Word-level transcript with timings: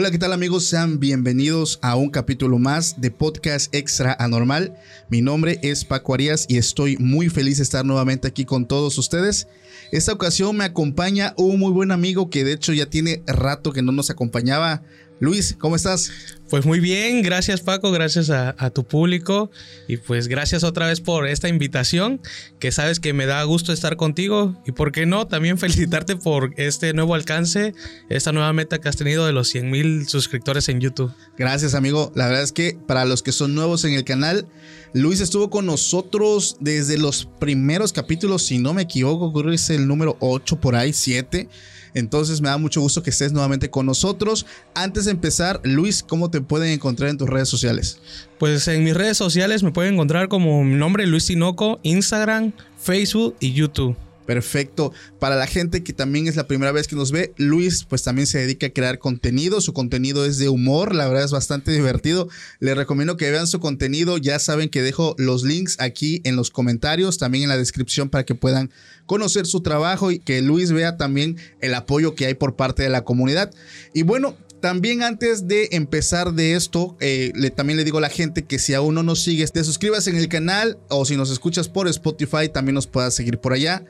Hola, 0.00 0.12
¿qué 0.12 0.18
tal 0.18 0.32
amigos? 0.32 0.64
Sean 0.64 1.00
bienvenidos 1.00 1.80
a 1.82 1.96
un 1.96 2.10
capítulo 2.10 2.60
más 2.60 3.00
de 3.00 3.10
Podcast 3.10 3.74
Extra 3.74 4.16
Anormal. 4.20 4.78
Mi 5.08 5.22
nombre 5.22 5.58
es 5.64 5.84
Paco 5.84 6.14
Arias 6.14 6.46
y 6.48 6.56
estoy 6.56 6.96
muy 6.98 7.28
feliz 7.28 7.56
de 7.56 7.64
estar 7.64 7.84
nuevamente 7.84 8.28
aquí 8.28 8.44
con 8.44 8.68
todos 8.68 8.96
ustedes. 8.96 9.48
Esta 9.90 10.12
ocasión 10.12 10.56
me 10.56 10.62
acompaña 10.62 11.34
un 11.36 11.58
muy 11.58 11.72
buen 11.72 11.90
amigo 11.90 12.30
que 12.30 12.44
de 12.44 12.52
hecho 12.52 12.72
ya 12.72 12.86
tiene 12.86 13.24
rato 13.26 13.72
que 13.72 13.82
no 13.82 13.90
nos 13.90 14.08
acompañaba. 14.08 14.82
Luis, 15.20 15.56
¿cómo 15.58 15.74
estás? 15.74 16.12
Pues 16.48 16.64
muy 16.64 16.78
bien, 16.78 17.22
gracias 17.22 17.60
Paco, 17.60 17.90
gracias 17.90 18.30
a, 18.30 18.54
a, 18.56 18.70
tu 18.70 18.84
público 18.84 19.50
y 19.88 19.96
pues 19.96 20.28
gracias 20.28 20.64
otra 20.64 20.86
vez 20.86 21.00
por 21.00 21.26
esta 21.26 21.48
invitación, 21.48 22.20
que 22.60 22.70
sabes 22.70 23.00
que 23.00 23.12
me 23.12 23.26
da 23.26 23.42
gusto 23.42 23.72
estar 23.72 23.96
contigo 23.96 24.56
y 24.64 24.72
por 24.72 24.92
qué 24.92 25.06
no, 25.06 25.26
también 25.26 25.58
felicitarte 25.58 26.16
por 26.16 26.54
este 26.56 26.94
nuevo 26.94 27.14
alcance, 27.14 27.74
esta 28.08 28.32
nueva 28.32 28.52
meta 28.52 28.78
que 28.78 28.88
has 28.88 28.96
tenido 28.96 29.26
de 29.26 29.32
los 29.32 29.48
100 29.48 29.70
mil 29.70 30.08
suscriptores 30.08 30.68
en 30.68 30.80
YouTube. 30.80 31.12
Gracias 31.36 31.74
amigo, 31.74 32.12
la 32.14 32.28
verdad 32.28 32.44
es 32.44 32.52
que 32.52 32.78
para 32.86 33.04
los 33.04 33.22
que 33.22 33.32
son 33.32 33.54
nuevos 33.56 33.84
en 33.84 33.94
el 33.94 34.04
canal, 34.04 34.46
Luis 34.94 35.20
estuvo 35.20 35.50
con 35.50 35.66
nosotros 35.66 36.56
desde 36.60 36.96
los 36.96 37.28
primeros 37.40 37.92
capítulos, 37.92 38.46
si 38.46 38.58
no 38.58 38.72
me 38.72 38.82
equivoco, 38.82 39.32
creo 39.32 39.50
que 39.50 39.56
es 39.56 39.68
el 39.70 39.88
número 39.88 40.16
8 40.20 40.60
por 40.60 40.76
ahí, 40.76 40.92
7. 40.92 41.48
Entonces 41.94 42.40
me 42.40 42.48
da 42.48 42.58
mucho 42.58 42.80
gusto 42.80 43.02
que 43.02 43.10
estés 43.10 43.32
nuevamente 43.32 43.70
con 43.70 43.86
nosotros. 43.86 44.46
Antes 44.74 45.04
de 45.06 45.12
empezar, 45.12 45.60
Luis, 45.64 46.02
¿cómo 46.02 46.30
te 46.30 46.40
pueden 46.40 46.70
encontrar 46.70 47.10
en 47.10 47.18
tus 47.18 47.28
redes 47.28 47.48
sociales? 47.48 47.98
Pues 48.38 48.66
en 48.68 48.84
mis 48.84 48.94
redes 48.94 49.16
sociales 49.16 49.62
me 49.62 49.72
pueden 49.72 49.94
encontrar 49.94 50.28
como 50.28 50.64
mi 50.64 50.74
nombre 50.76 51.06
Luis 51.06 51.24
Sinoco, 51.24 51.80
Instagram, 51.82 52.52
Facebook 52.78 53.36
y 53.40 53.52
YouTube. 53.52 53.96
Perfecto. 54.28 54.92
Para 55.18 55.36
la 55.36 55.46
gente 55.46 55.82
que 55.82 55.94
también 55.94 56.26
es 56.26 56.36
la 56.36 56.46
primera 56.46 56.70
vez 56.70 56.86
que 56.86 56.96
nos 56.96 57.12
ve, 57.12 57.32
Luis 57.38 57.84
pues 57.84 58.02
también 58.02 58.26
se 58.26 58.36
dedica 58.36 58.66
a 58.66 58.70
crear 58.74 58.98
contenido. 58.98 59.62
Su 59.62 59.72
contenido 59.72 60.26
es 60.26 60.36
de 60.36 60.50
humor, 60.50 60.94
la 60.94 61.08
verdad 61.08 61.24
es 61.24 61.30
bastante 61.30 61.72
divertido. 61.72 62.28
Les 62.60 62.76
recomiendo 62.76 63.16
que 63.16 63.30
vean 63.30 63.46
su 63.46 63.58
contenido. 63.58 64.18
Ya 64.18 64.38
saben 64.38 64.68
que 64.68 64.82
dejo 64.82 65.14
los 65.16 65.44
links 65.44 65.76
aquí 65.80 66.20
en 66.24 66.36
los 66.36 66.50
comentarios, 66.50 67.16
también 67.16 67.44
en 67.44 67.48
la 67.48 67.56
descripción 67.56 68.10
para 68.10 68.26
que 68.26 68.34
puedan 68.34 68.70
conocer 69.06 69.46
su 69.46 69.62
trabajo 69.62 70.10
y 70.10 70.18
que 70.18 70.42
Luis 70.42 70.72
vea 70.72 70.98
también 70.98 71.38
el 71.62 71.72
apoyo 71.72 72.14
que 72.14 72.26
hay 72.26 72.34
por 72.34 72.54
parte 72.54 72.82
de 72.82 72.90
la 72.90 73.04
comunidad. 73.04 73.50
Y 73.94 74.02
bueno, 74.02 74.36
también 74.60 75.02
antes 75.02 75.46
de 75.46 75.68
empezar 75.72 76.32
de 76.32 76.54
esto, 76.54 76.96
eh, 77.00 77.32
también 77.54 77.76
le 77.76 77.84
digo 77.84 77.98
a 77.98 78.00
la 78.00 78.08
gente 78.08 78.44
que 78.44 78.58
si 78.58 78.74
aún 78.74 78.94
no 78.94 79.02
nos 79.02 79.22
sigues, 79.22 79.52
te 79.52 79.62
suscribas 79.64 80.06
en 80.06 80.16
el 80.16 80.28
canal 80.28 80.78
o 80.88 81.04
si 81.04 81.16
nos 81.16 81.30
escuchas 81.30 81.68
por 81.68 81.88
Spotify, 81.88 82.48
también 82.52 82.74
nos 82.74 82.86
puedas 82.86 83.14
seguir 83.14 83.38
por 83.38 83.52
allá. 83.52 83.84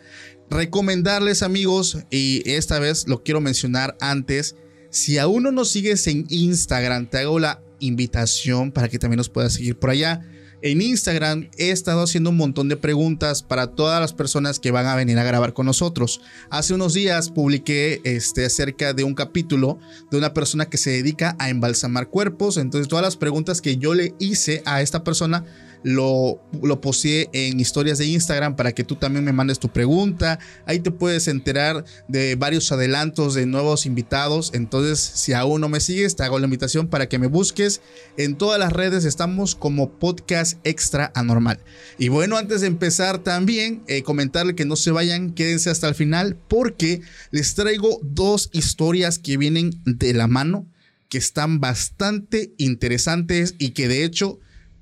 Recomendarles 0.50 1.42
amigos, 1.42 1.98
y 2.10 2.42
esta 2.50 2.78
vez 2.78 3.06
lo 3.06 3.22
quiero 3.22 3.40
mencionar 3.40 3.96
antes, 4.00 4.56
si 4.90 5.18
aún 5.18 5.42
no 5.42 5.52
nos 5.52 5.70
sigues 5.70 6.06
en 6.06 6.26
Instagram, 6.28 7.08
te 7.08 7.18
hago 7.18 7.38
la 7.38 7.62
invitación 7.80 8.72
para 8.72 8.88
que 8.88 8.98
también 8.98 9.18
nos 9.18 9.28
puedas 9.28 9.52
seguir 9.52 9.78
por 9.78 9.90
allá. 9.90 10.22
En 10.60 10.82
Instagram 10.82 11.48
he 11.56 11.70
estado 11.70 12.02
haciendo 12.02 12.30
un 12.30 12.36
montón 12.36 12.68
de 12.68 12.76
preguntas 12.76 13.44
para 13.44 13.68
todas 13.68 14.00
las 14.00 14.12
personas 14.12 14.58
que 14.58 14.72
van 14.72 14.86
a 14.86 14.96
venir 14.96 15.16
a 15.16 15.22
grabar 15.22 15.52
con 15.52 15.66
nosotros. 15.66 16.20
Hace 16.50 16.74
unos 16.74 16.94
días 16.94 17.30
publiqué 17.30 18.00
este, 18.02 18.44
acerca 18.44 18.92
de 18.92 19.04
un 19.04 19.14
capítulo 19.14 19.78
de 20.10 20.18
una 20.18 20.34
persona 20.34 20.68
que 20.68 20.76
se 20.76 20.90
dedica 20.90 21.36
a 21.38 21.48
embalsamar 21.48 22.08
cuerpos. 22.08 22.56
Entonces 22.56 22.88
todas 22.88 23.04
las 23.04 23.16
preguntas 23.16 23.60
que 23.60 23.76
yo 23.76 23.94
le 23.94 24.14
hice 24.18 24.62
a 24.66 24.82
esta 24.82 25.04
persona 25.04 25.44
lo, 25.82 26.40
lo 26.62 26.80
posteé 26.80 27.28
en 27.32 27.60
historias 27.60 27.98
de 27.98 28.06
Instagram 28.06 28.56
para 28.56 28.72
que 28.72 28.84
tú 28.84 28.96
también 28.96 29.24
me 29.24 29.32
mandes 29.32 29.58
tu 29.58 29.68
pregunta. 29.68 30.38
Ahí 30.66 30.80
te 30.80 30.90
puedes 30.90 31.28
enterar 31.28 31.84
de 32.08 32.34
varios 32.36 32.70
adelantos 32.72 33.34
de 33.34 33.46
nuevos 33.46 33.86
invitados. 33.86 34.50
Entonces, 34.54 34.98
si 34.98 35.32
aún 35.32 35.60
no 35.60 35.68
me 35.68 35.80
sigues, 35.80 36.16
te 36.16 36.24
hago 36.24 36.38
la 36.38 36.46
invitación 36.46 36.88
para 36.88 37.08
que 37.08 37.18
me 37.18 37.26
busques. 37.26 37.80
En 38.16 38.36
todas 38.36 38.58
las 38.58 38.72
redes 38.72 39.04
estamos 39.04 39.54
como 39.54 39.90
podcast 39.90 40.58
extra 40.64 41.12
anormal. 41.14 41.60
Y 41.98 42.08
bueno, 42.08 42.36
antes 42.36 42.60
de 42.60 42.66
empezar 42.66 43.18
también, 43.18 43.82
eh, 43.86 44.02
comentarle 44.02 44.54
que 44.54 44.64
no 44.64 44.76
se 44.76 44.90
vayan, 44.90 45.32
quédense 45.32 45.70
hasta 45.70 45.88
el 45.88 45.94
final 45.94 46.36
porque 46.48 47.00
les 47.30 47.54
traigo 47.54 48.00
dos 48.02 48.50
historias 48.52 49.18
que 49.18 49.36
vienen 49.36 49.70
de 49.84 50.14
la 50.14 50.26
mano 50.26 50.66
que 51.08 51.18
están 51.18 51.60
bastante 51.60 52.52
interesantes 52.58 53.54
y 53.58 53.70
que 53.70 53.88
de 53.88 54.04
hecho 54.04 54.38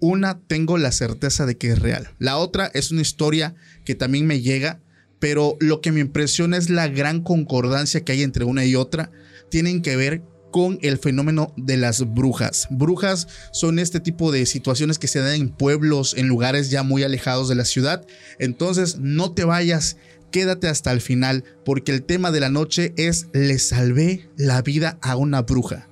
una 0.07 0.41
tengo 0.47 0.79
la 0.79 0.93
certeza 0.93 1.47
de 1.47 1.57
que 1.57 1.73
es 1.73 1.79
real. 1.79 2.11
La 2.19 2.37
otra 2.39 2.71
es 2.75 2.91
una 2.91 3.03
historia 3.03 3.55
que 3.85 3.95
también 3.95 4.27
me 4.27 4.41
llega, 4.41 4.81
pero 5.19 5.57
lo 5.61 5.81
que 5.81 5.93
me 5.93 6.01
impresiona 6.01 6.57
es 6.57 6.71
la 6.71 6.89
gran 6.89 7.23
concordancia 7.23 8.05
que 8.05 8.13
hay 8.13 8.23
entre 8.23 8.45
una 8.45 8.65
y 8.65 8.77
otra. 8.77 9.11
Tienen 9.51 9.83
que 9.83 9.97
ver 9.97 10.23
con 10.53 10.79
el 10.83 10.99
fenómeno 10.99 11.53
de 11.57 11.77
las 11.77 12.15
brujas. 12.15 12.69
Brujas 12.71 13.29
son 13.53 13.79
este 13.79 14.01
tipo 14.01 14.33
de 14.33 14.47
situaciones 14.47 14.99
que 14.99 15.09
se 15.09 15.19
dan 15.19 15.35
en 15.35 15.49
pueblos, 15.51 16.15
en 16.17 16.29
lugares 16.29 16.71
ya 16.71 16.83
muy 16.83 17.03
alejados 17.03 17.49
de 17.49 17.57
la 17.57 17.65
ciudad. 17.65 18.07
Entonces 18.39 18.99
no 18.99 19.33
te 19.33 19.45
vayas, 19.45 19.97
quédate 20.31 20.69
hasta 20.69 20.93
el 20.93 21.01
final, 21.01 21.45
porque 21.65 21.93
el 21.93 22.05
tema 22.05 22.31
de 22.31 22.41
la 22.41 22.49
noche 22.49 22.95
es 22.97 23.27
le 23.33 23.59
salvé 23.59 24.29
la 24.37 24.63
vida 24.63 24.99
a 25.03 25.17
una 25.17 25.43
bruja. 25.43 25.89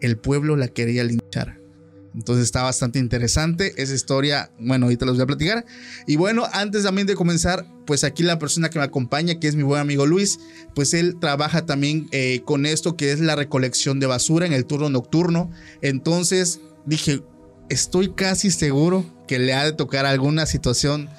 El 0.00 0.18
pueblo 0.18 0.56
la 0.56 0.68
quería 0.68 1.02
linchar. 1.02 1.55
Entonces 2.16 2.44
está 2.44 2.62
bastante 2.62 2.98
interesante 2.98 3.74
esa 3.76 3.94
historia. 3.94 4.50
Bueno, 4.58 4.86
ahorita 4.86 5.04
los 5.04 5.16
voy 5.16 5.24
a 5.24 5.26
platicar. 5.26 5.66
Y 6.06 6.16
bueno, 6.16 6.46
antes 6.52 6.84
también 6.84 7.06
de 7.06 7.14
comenzar, 7.14 7.66
pues 7.84 8.04
aquí 8.04 8.22
la 8.22 8.38
persona 8.38 8.70
que 8.70 8.78
me 8.78 8.86
acompaña, 8.86 9.38
que 9.38 9.48
es 9.48 9.54
mi 9.54 9.62
buen 9.62 9.82
amigo 9.82 10.06
Luis, 10.06 10.40
pues 10.74 10.94
él 10.94 11.18
trabaja 11.20 11.66
también 11.66 12.08
eh, 12.12 12.40
con 12.46 12.64
esto 12.64 12.96
que 12.96 13.12
es 13.12 13.20
la 13.20 13.36
recolección 13.36 14.00
de 14.00 14.06
basura 14.06 14.46
en 14.46 14.54
el 14.54 14.64
turno 14.64 14.88
nocturno. 14.88 15.50
Entonces 15.82 16.60
dije, 16.86 17.22
estoy 17.68 18.12
casi 18.14 18.50
seguro 18.50 19.04
que 19.28 19.38
le 19.38 19.52
ha 19.52 19.64
de 19.64 19.72
tocar 19.72 20.06
alguna 20.06 20.46
situación 20.46 21.10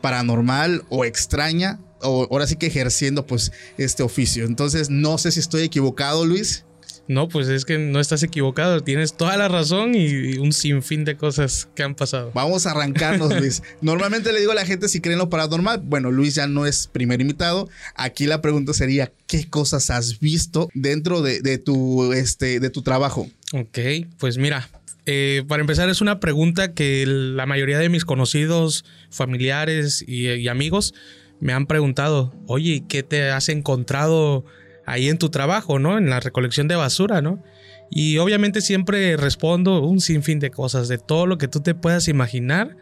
paranormal 0.00 0.84
o 0.88 1.04
extraña. 1.04 1.80
O 2.00 2.28
ahora 2.30 2.46
sí 2.46 2.56
que 2.56 2.66
ejerciendo 2.66 3.26
pues 3.26 3.52
este 3.76 4.02
oficio. 4.02 4.46
Entonces 4.46 4.88
no 4.88 5.18
sé 5.18 5.32
si 5.32 5.40
estoy 5.40 5.62
equivocado, 5.62 6.24
Luis. 6.24 6.64
No, 7.08 7.28
pues 7.28 7.48
es 7.48 7.64
que 7.64 7.78
no 7.78 8.00
estás 8.00 8.22
equivocado, 8.22 8.82
tienes 8.82 9.16
toda 9.16 9.36
la 9.36 9.48
razón 9.48 9.94
y 9.94 10.38
un 10.38 10.52
sinfín 10.52 11.04
de 11.04 11.16
cosas 11.16 11.68
que 11.74 11.82
han 11.82 11.94
pasado. 11.94 12.32
Vamos 12.34 12.66
a 12.66 12.72
arrancarnos, 12.72 13.34
Luis. 13.40 13.62
Normalmente 13.80 14.32
le 14.32 14.40
digo 14.40 14.52
a 14.52 14.56
la 14.56 14.66
gente 14.66 14.88
si 14.88 15.00
creen 15.00 15.18
lo 15.18 15.30
paranormal. 15.30 15.82
Bueno, 15.84 16.10
Luis 16.10 16.34
ya 16.34 16.46
no 16.46 16.66
es 16.66 16.88
primer 16.88 17.20
invitado. 17.20 17.68
Aquí 17.94 18.26
la 18.26 18.42
pregunta 18.42 18.72
sería, 18.72 19.12
¿qué 19.26 19.48
cosas 19.48 19.90
has 19.90 20.18
visto 20.18 20.68
dentro 20.74 21.22
de, 21.22 21.40
de 21.40 21.58
tu, 21.58 22.12
este, 22.12 22.58
de 22.58 22.70
tu 22.70 22.82
trabajo? 22.82 23.28
Ok, 23.52 23.78
pues 24.18 24.38
mira, 24.38 24.68
eh, 25.06 25.44
para 25.46 25.60
empezar, 25.60 25.88
es 25.88 26.00
una 26.00 26.18
pregunta 26.18 26.74
que 26.74 27.04
la 27.06 27.46
mayoría 27.46 27.78
de 27.78 27.88
mis 27.88 28.04
conocidos, 28.04 28.84
familiares 29.10 30.04
y, 30.06 30.28
y 30.28 30.48
amigos 30.48 30.94
me 31.38 31.52
han 31.52 31.66
preguntado, 31.66 32.34
oye, 32.46 32.82
¿qué 32.88 33.02
te 33.04 33.30
has 33.30 33.48
encontrado? 33.48 34.44
Ahí 34.86 35.08
en 35.08 35.18
tu 35.18 35.28
trabajo, 35.28 35.78
¿no? 35.78 35.98
En 35.98 36.08
la 36.08 36.20
recolección 36.20 36.68
de 36.68 36.76
basura, 36.76 37.20
¿no? 37.20 37.42
Y 37.90 38.18
obviamente 38.18 38.60
siempre 38.60 39.16
respondo 39.16 39.82
un 39.82 40.00
sinfín 40.00 40.40
de 40.40 40.50
cosas, 40.50 40.88
de 40.88 40.98
todo 40.98 41.26
lo 41.26 41.38
que 41.38 41.48
tú 41.48 41.60
te 41.60 41.74
puedas 41.74 42.08
imaginar, 42.08 42.76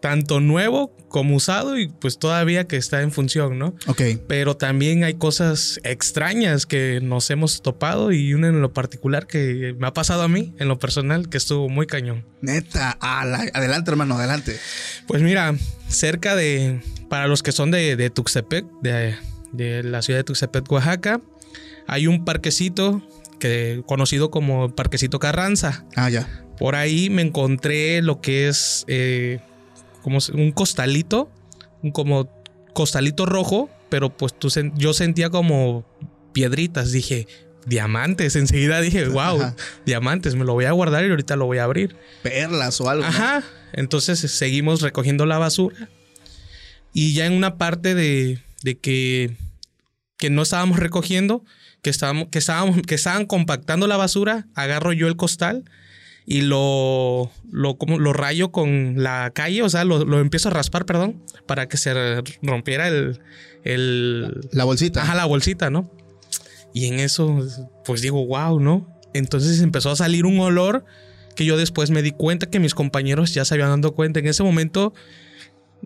tanto 0.00 0.40
nuevo 0.40 0.96
como 1.08 1.36
usado 1.36 1.78
y 1.78 1.88
pues 1.88 2.18
todavía 2.18 2.66
que 2.66 2.76
está 2.76 3.02
en 3.02 3.12
función, 3.12 3.58
¿no? 3.58 3.74
Ok. 3.86 4.02
Pero 4.26 4.56
también 4.56 5.04
hay 5.04 5.14
cosas 5.14 5.78
extrañas 5.84 6.66
que 6.66 7.00
nos 7.02 7.30
hemos 7.30 7.62
topado 7.62 8.10
y 8.10 8.34
una 8.34 8.48
en 8.48 8.60
lo 8.60 8.72
particular 8.72 9.26
que 9.26 9.76
me 9.78 9.86
ha 9.86 9.92
pasado 9.92 10.22
a 10.22 10.28
mí, 10.28 10.54
en 10.58 10.68
lo 10.68 10.78
personal, 10.78 11.28
que 11.28 11.36
estuvo 11.36 11.68
muy 11.68 11.86
cañón. 11.86 12.24
Neta, 12.40 12.96
adelante 13.00 13.90
hermano, 13.90 14.16
adelante. 14.16 14.58
Pues 15.06 15.22
mira, 15.22 15.54
cerca 15.88 16.34
de, 16.34 16.80
para 17.08 17.28
los 17.28 17.42
que 17.42 17.52
son 17.52 17.70
de, 17.70 17.94
de 17.94 18.10
Tuxtepec, 18.10 18.64
de, 18.82 19.14
de 19.52 19.82
la 19.84 20.02
ciudad 20.02 20.20
de 20.20 20.24
Tuxtepec, 20.24 20.70
Oaxaca, 20.72 21.20
hay 21.92 22.06
un 22.06 22.24
parquecito 22.24 23.02
que, 23.38 23.82
conocido 23.86 24.30
como 24.30 24.74
Parquecito 24.74 25.18
Carranza. 25.18 25.84
Ah, 25.96 26.08
ya. 26.08 26.28
Por 26.58 26.74
ahí 26.74 27.10
me 27.10 27.22
encontré 27.22 28.02
lo 28.02 28.20
que 28.20 28.48
es 28.48 28.84
eh, 28.86 29.40
como 30.02 30.18
un 30.32 30.52
costalito, 30.52 31.30
un 31.82 31.90
como 31.90 32.30
costalito 32.72 33.26
rojo, 33.26 33.68
pero 33.88 34.16
pues 34.16 34.32
tú 34.38 34.48
yo 34.76 34.94
sentía 34.94 35.28
como 35.28 35.84
piedritas. 36.32 36.92
Dije, 36.92 37.26
diamantes. 37.66 38.36
Enseguida 38.36 38.80
dije, 38.80 39.06
wow, 39.08 39.40
Ajá. 39.40 39.56
diamantes, 39.84 40.34
me 40.34 40.44
lo 40.44 40.54
voy 40.54 40.64
a 40.64 40.72
guardar 40.72 41.04
y 41.04 41.10
ahorita 41.10 41.36
lo 41.36 41.46
voy 41.46 41.58
a 41.58 41.64
abrir. 41.64 41.96
Perlas 42.22 42.80
o 42.80 42.88
algo. 42.88 43.02
¿no? 43.02 43.08
Ajá. 43.08 43.42
Entonces 43.72 44.18
seguimos 44.18 44.80
recogiendo 44.82 45.26
la 45.26 45.38
basura. 45.38 45.88
Y 46.92 47.14
ya 47.14 47.26
en 47.26 47.32
una 47.32 47.56
parte 47.56 47.94
de, 47.94 48.38
de 48.62 48.78
que, 48.78 49.36
que 50.22 50.30
no 50.30 50.42
estábamos 50.42 50.78
recogiendo, 50.78 51.44
que 51.82 51.90
estábamos, 51.90 52.28
que 52.28 52.38
estábamos, 52.38 52.80
que 52.86 52.94
estaban 52.94 53.26
compactando 53.26 53.88
la 53.88 53.96
basura, 53.96 54.46
agarro 54.54 54.92
yo 54.92 55.08
el 55.08 55.16
costal 55.16 55.64
y 56.24 56.42
lo, 56.42 57.32
lo, 57.50 57.76
como, 57.76 57.98
lo 57.98 58.12
rayo 58.12 58.52
con 58.52 59.02
la 59.02 59.32
calle, 59.34 59.64
o 59.64 59.68
sea, 59.68 59.82
lo, 59.82 60.04
lo 60.04 60.20
empiezo 60.20 60.48
a 60.48 60.52
raspar, 60.52 60.86
perdón, 60.86 61.20
para 61.44 61.66
que 61.66 61.76
se 61.76 62.22
rompiera 62.40 62.86
el, 62.86 63.18
el, 63.64 64.48
La 64.52 64.62
bolsita. 64.62 65.02
Ajá, 65.02 65.16
la 65.16 65.24
bolsita, 65.24 65.70
¿no? 65.70 65.90
Y 66.72 66.86
en 66.86 67.00
eso, 67.00 67.44
pues 67.84 68.00
digo, 68.00 68.24
wow, 68.24 68.60
¿no? 68.60 68.86
Entonces 69.14 69.60
empezó 69.60 69.90
a 69.90 69.96
salir 69.96 70.24
un 70.24 70.38
olor 70.38 70.84
que 71.34 71.44
yo 71.44 71.56
después 71.56 71.90
me 71.90 72.00
di 72.00 72.12
cuenta 72.12 72.46
que 72.46 72.60
mis 72.60 72.76
compañeros 72.76 73.34
ya 73.34 73.44
se 73.44 73.54
habían 73.54 73.80
dado 73.80 73.96
cuenta. 73.96 74.20
En 74.20 74.28
ese 74.28 74.44
momento 74.44 74.94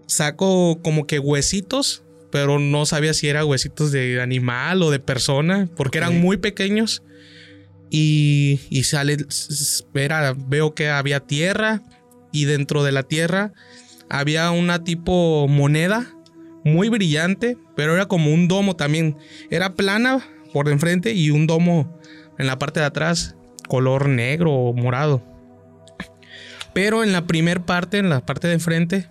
saco 0.04 0.78
como 0.82 1.06
que 1.06 1.20
huesitos, 1.20 2.02
pero 2.31 2.58
no 2.58 2.87
sabía 2.87 3.14
si 3.14 3.28
era 3.28 3.44
huesitos 3.44 3.93
de 3.93 4.20
animal 4.20 4.82
o 4.82 4.90
de 4.90 4.99
persona, 4.99 5.69
porque 5.76 5.99
eran 5.99 6.20
muy 6.20 6.37
pequeños. 6.37 7.02
Y, 7.90 8.61
y 8.69 8.82
sale, 8.82 9.17
era, 9.94 10.34
veo 10.37 10.75
que 10.75 10.88
había 10.88 11.20
tierra 11.20 11.82
y 12.32 12.44
dentro 12.44 12.82
de 12.82 12.93
la 12.93 13.05
tierra 13.05 13.52
había 14.08 14.50
una 14.50 14.82
tipo 14.82 15.46
moneda 15.49 16.06
muy 16.64 16.88
brillante, 16.88 17.56
pero 17.76 17.94
era 17.94 18.06
como 18.06 18.32
un 18.32 18.49
domo 18.49 18.75
también. 18.75 19.17
Era 19.50 19.75
plana 19.75 20.20
por 20.52 20.69
enfrente 20.69 21.12
y 21.12 21.31
un 21.31 21.46
domo 21.46 22.00
en 22.38 22.46
la 22.46 22.58
parte 22.58 22.81
de 22.81 22.87
atrás, 22.87 23.37
color 23.69 24.08
negro 24.08 24.52
o 24.52 24.72
morado. 24.72 25.22
Pero 26.75 27.02
en 27.02 27.12
la 27.12 27.26
primer 27.26 27.62
parte, 27.62 27.99
en 27.99 28.11
la 28.11 28.25
parte 28.25 28.49
de 28.49 28.55
enfrente, 28.55 29.08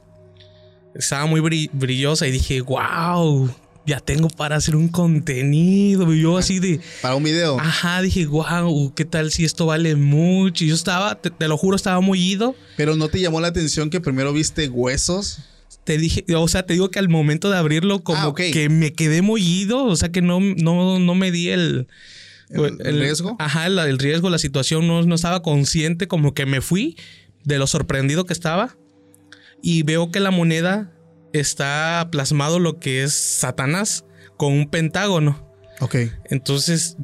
estaba 0.95 1.25
muy 1.25 1.41
bri- 1.41 1.69
brillosa 1.73 2.27
y 2.27 2.31
dije, 2.31 2.61
wow, 2.61 3.49
ya 3.85 3.99
tengo 3.99 4.29
para 4.29 4.55
hacer 4.55 4.75
un 4.75 4.87
contenido. 4.87 6.13
Y 6.13 6.21
yo 6.21 6.37
así 6.37 6.59
de, 6.59 6.79
Para 7.01 7.15
un 7.15 7.23
video. 7.23 7.59
ajá, 7.59 8.01
dije, 8.01 8.25
wow, 8.25 8.93
¿qué 8.95 9.05
tal 9.05 9.31
si 9.31 9.45
esto 9.45 9.65
vale 9.67 9.95
mucho? 9.95 10.63
Y 10.63 10.69
yo 10.69 10.75
estaba, 10.75 11.15
te, 11.15 11.29
te 11.29 11.47
lo 11.47 11.57
juro, 11.57 11.75
estaba 11.75 11.99
muy 12.01 12.19
ido. 12.21 12.55
Pero 12.77 12.95
no 12.95 13.07
te 13.09 13.19
llamó 13.19 13.41
la 13.41 13.47
atención 13.49 13.89
que 13.89 13.99
primero 14.01 14.33
viste 14.33 14.67
huesos. 14.69 15.39
Te 15.83 15.97
dije, 15.99 16.25
o 16.35 16.47
sea, 16.47 16.65
te 16.65 16.73
digo 16.73 16.89
que 16.89 16.97
al 16.97 17.09
momento 17.09 17.51
de 17.51 17.57
abrirlo, 17.57 18.03
como 18.03 18.29
Ah, 18.29 18.33
que 18.35 18.69
me 18.69 18.93
quedé 18.93 19.21
mollido, 19.21 19.85
o 19.85 19.95
sea, 19.95 20.09
que 20.11 20.21
no, 20.23 20.39
no, 20.39 20.97
no 20.97 21.13
me 21.15 21.31
di 21.31 21.49
el, 21.49 21.87
¿El 22.49 22.99
riesgo? 22.99 23.35
Ajá, 23.39 23.67
el, 23.67 23.77
el 23.77 23.99
riesgo, 23.99 24.29
la 24.31 24.37
situación, 24.39 24.87
no, 24.87 25.03
no 25.03 25.13
estaba 25.15 25.41
consciente, 25.43 26.07
como 26.07 26.33
que 26.33 26.45
me 26.47 26.61
fui 26.61 26.97
de 27.43 27.59
lo 27.59 27.67
sorprendido 27.67 28.25
que 28.25 28.33
estaba. 28.33 28.75
Y 29.67 29.81
veo 29.81 30.11
que 30.11 30.19
la 30.19 30.29
moneda 30.29 30.91
está 31.33 32.07
plasmado 32.11 32.59
lo 32.59 32.77
que 32.77 33.01
es 33.01 33.13
Satanás 33.13 34.05
con 34.37 34.53
un 34.53 34.69
pentágono. 34.69 35.43
Ok. 35.79 35.95
Entonces 36.29 36.97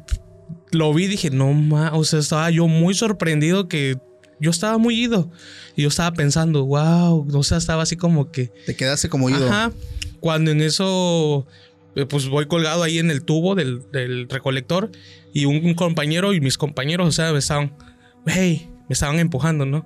lo 0.70 0.94
vi 0.94 1.06
y 1.06 1.08
dije, 1.08 1.30
no 1.30 1.52
ma, 1.54 1.90
o 1.92 2.04
sea, 2.04 2.20
estaba 2.20 2.48
yo 2.50 2.68
muy 2.68 2.94
sorprendido 2.94 3.66
que 3.66 3.98
yo 4.38 4.52
estaba 4.52 4.78
muy 4.78 4.94
ido. 4.94 5.28
Y 5.74 5.82
yo 5.82 5.88
estaba 5.88 6.12
pensando, 6.12 6.64
wow, 6.64 7.26
o 7.36 7.42
sea, 7.42 7.58
estaba 7.58 7.82
así 7.82 7.96
como 7.96 8.30
que. 8.30 8.52
Te 8.64 8.76
quedaste 8.76 9.08
como 9.08 9.26
oído. 9.26 9.48
Ajá. 9.48 9.72
Cuando 10.20 10.52
en 10.52 10.60
eso, 10.60 11.48
eh, 11.96 12.06
pues 12.06 12.28
voy 12.28 12.46
colgado 12.46 12.84
ahí 12.84 13.00
en 13.00 13.10
el 13.10 13.24
tubo 13.24 13.56
del, 13.56 13.90
del 13.90 14.28
recolector 14.28 14.92
y 15.32 15.46
un, 15.46 15.66
un 15.66 15.74
compañero 15.74 16.32
y 16.32 16.40
mis 16.40 16.58
compañeros, 16.58 17.08
o 17.08 17.10
sea, 17.10 17.32
me 17.32 17.40
estaban, 17.40 17.76
güey, 18.24 18.68
me 18.88 18.92
estaban 18.92 19.18
empujando, 19.18 19.66
¿no? 19.66 19.84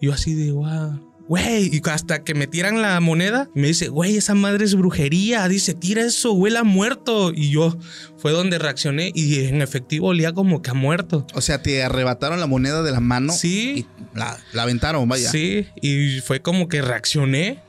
Y 0.00 0.06
yo 0.06 0.12
así 0.12 0.34
de, 0.34 0.52
wow. 0.52 1.13
Güey, 1.26 1.70
y 1.72 1.80
hasta 1.88 2.22
que 2.22 2.34
me 2.34 2.46
tiran 2.46 2.82
la 2.82 3.00
moneda, 3.00 3.48
me 3.54 3.68
dice, 3.68 3.88
güey, 3.88 4.16
esa 4.16 4.34
madre 4.34 4.64
es 4.64 4.74
brujería. 4.74 5.48
Dice, 5.48 5.72
tira 5.72 6.02
eso, 6.02 6.32
huele 6.32 6.58
a 6.58 6.64
muerto. 6.64 7.32
Y 7.34 7.50
yo 7.50 7.76
fue 8.18 8.32
donde 8.32 8.58
reaccioné 8.58 9.10
y 9.14 9.44
en 9.44 9.62
efectivo 9.62 10.08
olía 10.08 10.32
como 10.32 10.60
que 10.60 10.70
a 10.70 10.74
muerto. 10.74 11.26
O 11.34 11.40
sea, 11.40 11.62
te 11.62 11.82
arrebataron 11.82 12.40
la 12.40 12.46
moneda 12.46 12.82
de 12.82 12.92
la 12.92 13.00
mano. 13.00 13.32
Sí. 13.32 13.86
Y 14.14 14.18
la, 14.18 14.38
la 14.52 14.62
aventaron, 14.64 15.08
vaya. 15.08 15.30
Sí, 15.30 15.66
y 15.80 16.20
fue 16.20 16.42
como 16.42 16.68
que 16.68 16.82
reaccioné 16.82 17.62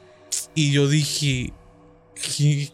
y 0.53 0.71
yo 0.71 0.89
dije, 0.89 1.53
"¿Qué- 2.15 2.71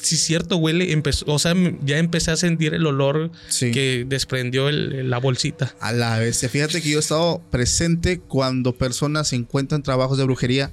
si 0.00 0.14
es 0.14 0.20
cierto, 0.22 0.58
huele, 0.58 0.92
empezó, 0.92 1.24
o 1.26 1.38
sea, 1.40 1.52
ya 1.84 1.98
empecé 1.98 2.30
a 2.30 2.36
sentir 2.36 2.72
el 2.74 2.86
olor 2.86 3.32
Sí. 3.48 3.72
que 3.72 4.06
desprendió 4.08 4.68
el- 4.68 5.10
la 5.10 5.18
bolsita. 5.18 5.74
A 5.80 5.92
la 5.92 6.18
vez. 6.18 6.46
Fíjate 6.48 6.80
que 6.80 6.90
yo 6.90 6.98
he 6.98 7.00
estado 7.00 7.42
presente 7.50 8.20
cuando 8.20 8.76
personas 8.76 9.32
encuentran 9.32 9.82
trabajos 9.82 10.18
de 10.18 10.24
brujería. 10.24 10.72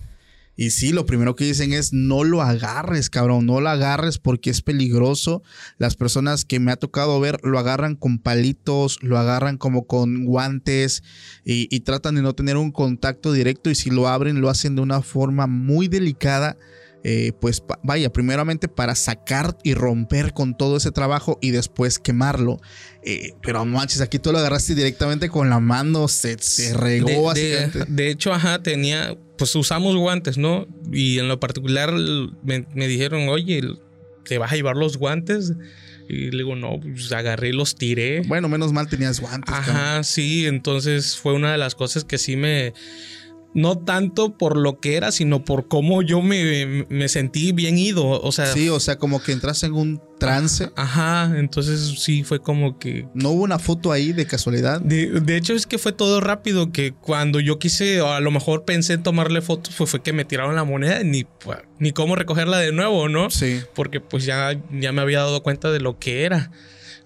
Y 0.56 0.70
sí, 0.70 0.92
lo 0.94 1.08
primero 1.08 1.36
que 1.36 1.46
dicen 1.46 1.74
es 1.74 1.94
no 1.94 2.24
lo 2.24 2.44
agarres, 2.44 3.10
cabrón, 3.10 3.48
no 3.48 3.60
lo 3.60 3.70
agarres 3.70 4.20
porque 4.20 4.52
es 4.52 4.62
peligroso. 4.62 5.42
Las 5.80 5.96
personas 5.96 6.46
que 6.46 6.60
me 6.60 6.72
ha 6.72 6.76
tocado 6.76 7.20
ver 7.20 7.40
lo 7.42 7.58
agarran 7.58 7.96
con 7.96 8.20
palitos, 8.20 9.00
lo 9.02 9.18
agarran 9.18 9.58
como 9.58 9.88
con 9.88 10.26
guantes 10.26 11.02
y, 11.44 11.68
y 11.76 11.80
tratan 11.80 12.14
de 12.14 12.22
no 12.22 12.36
tener 12.36 12.58
un 12.58 12.72
contacto 12.72 13.34
directo 13.34 13.72
y 13.72 13.76
si 13.76 13.90
lo 13.90 14.08
abren 14.08 14.42
lo 14.42 14.50
hacen 14.52 14.76
de 14.76 14.84
una 14.84 15.02
forma 15.02 15.48
muy 15.48 15.88
delicada. 15.88 16.56
Eh, 17.04 17.34
pues 17.40 17.62
vaya, 17.84 18.12
primeramente 18.14 18.68
para 18.70 18.96
sacar 18.96 19.58
y 19.64 19.74
romper 19.74 20.34
con 20.34 20.56
todo 20.58 20.78
ese 20.78 20.92
trabajo 20.92 21.38
y 21.42 21.52
después 21.52 22.00
quemarlo. 22.00 22.62
Eh, 23.04 23.34
pero 23.42 23.66
manches, 23.66 24.00
aquí 24.02 24.20
tú 24.20 24.32
lo 24.32 24.38
agarraste 24.40 24.74
directamente 24.76 25.28
con 25.30 25.50
la 25.50 25.60
mano, 25.60 26.08
se, 26.08 26.38
se 26.40 26.74
regó 26.74 27.34
De, 27.34 27.68
de- 27.68 27.86
de 27.88 28.10
hecho, 28.10 28.34
ajá, 28.34 28.64
tenía, 28.64 29.18
pues 29.38 29.54
usamos 29.56 29.96
guantes, 29.98 30.38
¿no? 30.38 30.66
Y 30.92 31.20
en 31.20 31.28
lo 31.28 31.40
particular 31.40 31.92
me, 31.92 32.66
me 32.74 32.88
dijeron, 32.88 33.28
oye, 33.28 33.62
¿te 34.26 34.38
vas 34.38 34.54
a 34.54 34.56
llevar 34.56 34.78
los 34.78 34.96
guantes? 34.98 35.52
Y 36.08 36.32
le 36.32 36.38
digo, 36.38 36.56
no, 36.56 36.80
pues 36.82 37.12
agarré 37.12 37.50
y 37.50 37.54
los 37.54 37.76
tiré. 37.76 38.22
Bueno, 38.28 38.48
menos 38.50 38.72
mal 38.74 38.88
tenías 38.88 39.20
guantes. 39.20 39.54
cabrón. 39.54 39.76
Ajá, 39.76 40.04
sí, 40.04 40.46
entonces 40.46 41.18
fue 41.18 41.34
una 41.34 41.52
de 41.52 41.58
las 41.58 41.76
cosas 41.76 42.04
que 42.06 42.18
sí 42.18 42.36
me... 42.38 42.74
No 43.54 43.78
tanto 43.78 44.36
por 44.38 44.58
lo 44.58 44.80
que 44.80 44.96
era, 44.96 45.12
sino 45.12 45.46
por 45.46 45.68
cómo 45.68 46.02
yo 46.02 46.22
me, 46.22 46.86
me 46.90 47.08
sentí 47.08 47.52
bien 47.52 47.78
ido. 47.78 48.06
O 48.08 48.32
sea, 48.32 48.48
Sí, 48.48 48.70
o 48.70 48.80
sea, 48.80 48.98
como 48.98 49.22
que 49.22 49.32
entraste 49.32 49.68
en 49.68 49.74
un 49.74 50.02
trance. 50.20 50.70
ajá, 50.76 51.34
entonces 51.38 52.00
sí 52.00 52.24
fue 52.24 52.40
como 52.40 52.80
que... 52.80 53.08
No 53.14 53.30
hubo 53.32 53.44
una 53.44 53.60
foto 53.60 53.92
ahí 53.92 54.14
de 54.14 54.26
casualidad. 54.26 54.82
De, 54.82 55.20
de 55.22 55.38
hecho 55.38 55.54
es 55.54 55.68
que 55.68 55.78
fue 55.78 55.92
todo 55.92 56.22
rápido, 56.22 56.72
que 56.72 56.94
cuando 56.94 57.40
yo 57.40 57.60
quise, 57.60 58.02
o 58.02 58.12
a 58.12 58.22
lo 58.22 58.32
mejor 58.32 58.64
pensé 58.66 58.94
en 58.94 59.04
tomarle 59.04 59.42
fotos, 59.42 59.76
pues 59.78 59.90
fue 59.90 60.02
que 60.02 60.14
me 60.14 60.26
tiraron 60.26 60.56
la 60.56 60.64
moneda, 60.64 61.02
y 61.02 61.06
ni, 61.06 61.24
pues, 61.26 61.60
ni 61.80 61.92
cómo 61.92 62.16
recogerla 62.16 62.58
de 62.60 62.72
nuevo, 62.72 63.10
¿no? 63.10 63.30
Sí. 63.30 63.60
Porque 63.76 64.00
pues 64.00 64.26
ya, 64.26 64.58
ya 64.72 64.92
me 64.94 65.02
había 65.02 65.20
dado 65.20 65.44
cuenta 65.44 65.72
de 65.72 65.80
lo 65.80 66.00
que 66.00 66.24
era. 66.24 66.52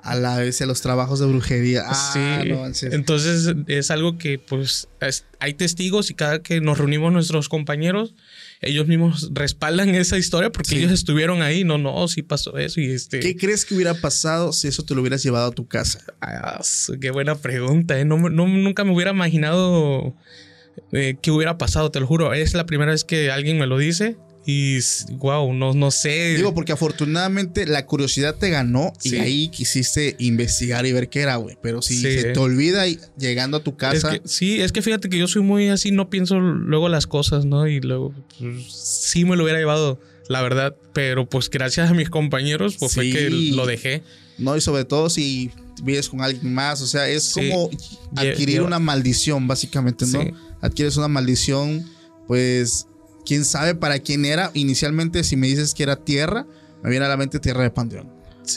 A 0.07 0.15
la 0.15 0.37
vez 0.37 0.57
de 0.59 0.65
los 0.65 0.81
trabajos 0.81 1.19
de 1.19 1.25
brujería. 1.25 1.83
Ah, 1.85 2.11
sí. 2.43 2.49
no. 2.49 2.65
Entonces 2.93 3.53
es 3.67 3.91
algo 3.91 4.17
que 4.17 4.39
pues 4.39 4.87
es- 5.01 5.25
hay 5.39 5.53
testigos 5.53 6.09
y 6.09 6.13
cada 6.13 6.41
que 6.41 6.61
nos 6.61 6.77
reunimos 6.77 7.11
nuestros 7.11 7.49
compañeros, 7.49 8.15
ellos 8.61 8.87
mismos 8.87 9.29
respaldan 9.33 9.93
esa 9.95 10.17
historia 10.17 10.49
porque 10.49 10.69
Sí. 10.71 10.77
ellos 10.77 10.91
estuvieron 10.93 11.41
ahí. 11.41 11.63
No, 11.63 11.77
no, 11.77 12.07
sí 12.07 12.21
pasó 12.23 12.57
eso 12.57 12.79
y 12.79 12.89
este... 12.91 13.19
¿Qué 13.19 13.35
crees 13.35 13.65
que 13.65 13.75
hubiera 13.75 13.93
pasado 13.95 14.53
si 14.53 14.67
eso 14.69 14.83
te 14.83 14.95
lo 14.95 15.01
hubieras 15.01 15.21
llevado 15.23 15.47
a 15.47 15.51
tu 15.51 15.67
casa? 15.67 15.99
Ah, 16.21 16.61
qué 17.01 17.11
buena 17.11 17.35
pregunta. 17.35 17.99
¿eh? 17.99 18.05
No, 18.05 18.17
no- 18.29 18.47
nunca 18.47 18.83
me 18.85 18.93
hubiera 18.93 19.11
imaginado 19.11 20.15
eh, 20.91 21.17
qué 21.21 21.31
hubiera 21.31 21.57
pasado, 21.57 21.91
te 21.91 21.99
lo 21.99 22.07
juro. 22.07 22.33
Es 22.33 22.53
la 22.53 22.65
primera 22.65 22.91
vez 22.91 23.03
que 23.03 23.29
alguien 23.31 23.57
me 23.59 23.67
lo 23.67 23.77
dice 23.77 24.15
Y 24.49 24.79
wow, 25.17 25.53
no, 25.53 25.73
no 25.73 25.91
sé. 25.91 26.35
Digo, 26.37 26.53
porque 26.53 26.71
afortunadamente 26.71 27.65
la 27.65 27.85
curiosidad 27.85 28.33
te 28.33 28.49
ganó 28.49 28.93
y 29.03 29.17
ahí 29.17 29.49
quisiste 29.49 30.15
investigar 30.19 30.85
y 30.85 30.93
ver 30.93 31.09
qué 31.09 31.19
era, 31.19 31.35
güey. 31.35 31.57
Pero 31.61 31.81
si 31.81 31.97
se 31.97 32.31
te 32.31 32.39
olvida 32.39 32.87
y 32.87 32.97
llegando 33.19 33.57
a 33.57 33.59
tu 33.59 33.75
casa. 33.75 34.21
sí, 34.23 34.61
es 34.61 34.71
que 34.71 34.81
fíjate 34.81 35.09
que 35.09 35.17
yo 35.17 35.27
soy 35.27 35.41
muy 35.41 35.67
así, 35.67 35.91
no 35.91 36.09
pienso 36.09 36.39
luego 36.39 36.87
las 36.87 37.07
cosas, 37.07 37.43
¿no? 37.43 37.67
Y 37.67 37.81
luego 37.81 38.13
pues, 38.39 38.71
sí 38.71 39.25
me 39.25 39.35
lo 39.35 39.43
hubiera 39.43 39.59
llevado, 39.59 39.99
la 40.29 40.41
verdad. 40.41 40.77
Pero 40.93 41.27
pues 41.27 41.49
gracias 41.49 41.91
a 41.91 41.93
mis 41.93 42.09
compañeros, 42.09 42.77
pues 42.79 42.93
fue 42.93 43.11
que 43.11 43.29
lo 43.29 43.65
dejé. 43.65 44.01
No, 44.37 44.55
y 44.55 44.61
sobre 44.61 44.85
todo 44.85 45.09
si 45.09 45.51
vives 45.83 46.07
con 46.07 46.21
alguien 46.21 46.53
más, 46.53 46.81
o 46.81 46.87
sea, 46.87 47.09
es 47.09 47.33
como 47.33 47.69
adquirir 48.15 48.61
una 48.61 48.79
maldición, 48.79 49.45
básicamente, 49.45 50.05
¿no? 50.05 50.21
Adquieres 50.61 50.95
una 50.95 51.09
maldición, 51.09 51.85
pues 52.27 52.87
quién 53.27 53.43
sabe 53.43 53.75
para 53.75 53.99
quién 53.99 54.25
era. 54.25 54.49
Inicialmente, 54.53 55.23
si 55.23 55.35
me 55.35 55.47
dices 55.47 55.73
que 55.73 55.83
era 55.83 55.97
tierra, 55.97 56.47
me 56.81 56.89
viene 56.89 57.05
a 57.05 57.09
la 57.09 57.17
mente 57.17 57.39
tierra 57.39 57.63
de 57.63 57.69
panteón. 57.69 58.09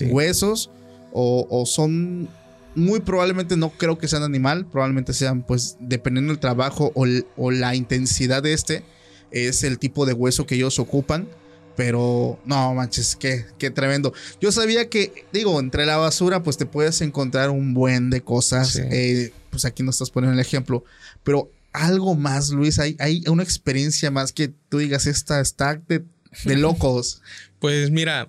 Huesos 0.09 0.71
o, 1.13 1.65
son 1.67 2.29
muy 2.77 3.01
probablemente 3.01 3.57
no 3.57 3.71
creo 3.71 3.99
que 3.99 4.07
sean 4.07 4.23
animal, 4.23 4.65
probablemente 4.65 5.13
sean 5.13 5.43
pues 5.43 5.77
dependiendo 5.81 6.33
del 6.33 6.39
trabajo 6.39 6.93
o, 6.95 7.51
la 7.51 7.75
intensidad 7.75 8.45
de 8.45 8.53
este, 8.53 8.85
es 9.33 9.65
el 9.65 9.81
tipo 9.81 10.07
de 10.07 10.13
hueso 10.13 10.47
que 10.47 10.55
ellos 10.55 10.79
ocupan. 10.79 11.29
Pero 11.77 12.39
no 12.45 12.75
manches, 12.75 13.17
qué, 13.17 13.47
qué 13.57 13.71
tremendo. 13.71 14.13
Yo 14.39 14.53
sabía 14.53 14.91
que, 14.91 15.25
digo, 15.33 15.59
entre 15.59 15.87
la 15.87 15.97
basura 15.97 16.43
pues 16.43 16.59
te 16.59 16.67
puedes 16.67 17.01
encontrar 17.01 17.49
un 17.49 17.73
buen 17.73 18.11
de 18.11 18.21
cosas. 18.21 18.77
Eh, 18.77 19.33
pues 19.49 19.65
aquí 19.65 19.83
no 19.83 19.91
estás 19.91 20.11
poniendo 20.11 20.35
el 20.35 20.45
ejemplo. 20.45 20.85
Pero 21.25 21.49
algo 21.73 22.15
más, 22.15 22.51
Luis? 22.51 22.79
¿Hay, 22.79 22.97
hay 22.99 23.23
una 23.27 23.43
experiencia 23.43 24.11
más 24.11 24.33
que 24.33 24.53
tú 24.69 24.79
digas, 24.79 25.07
esta 25.07 25.41
está 25.41 25.81
de, 25.89 26.05
locos? 26.57 27.23
pues 27.59 27.91
mira, 27.91 28.29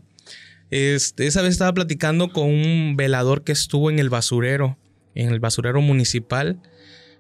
este, 0.70 1.28
esa 1.28 1.42
vez 1.42 1.52
estaba 1.52 1.74
platicando 1.74 2.32
con 2.32 2.46
un 2.46 2.96
velador 2.96 3.44
que 3.44 3.52
estuvo 3.52 3.90
en 3.90 4.00
el 4.00 4.10
basurero, 4.10 4.78
en 5.16 5.30
el 5.30 5.40
basurero 5.40 5.82
municipal. 5.82 6.62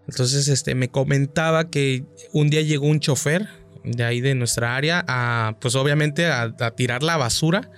Entonces, 0.07 0.47
este, 0.47 0.75
me 0.75 0.89
comentaba 0.89 1.69
que 1.69 2.05
un 2.31 2.49
día 2.49 2.61
llegó 2.61 2.87
un 2.87 2.99
chofer 2.99 3.47
de 3.83 4.03
ahí 4.03 4.21
de 4.21 4.35
nuestra 4.35 4.75
área 4.75 5.03
a, 5.07 5.57
pues 5.59 5.75
obviamente 5.75 6.25
a, 6.27 6.53
tirar 6.75 7.03
la 7.03 7.17
basura 7.17 7.69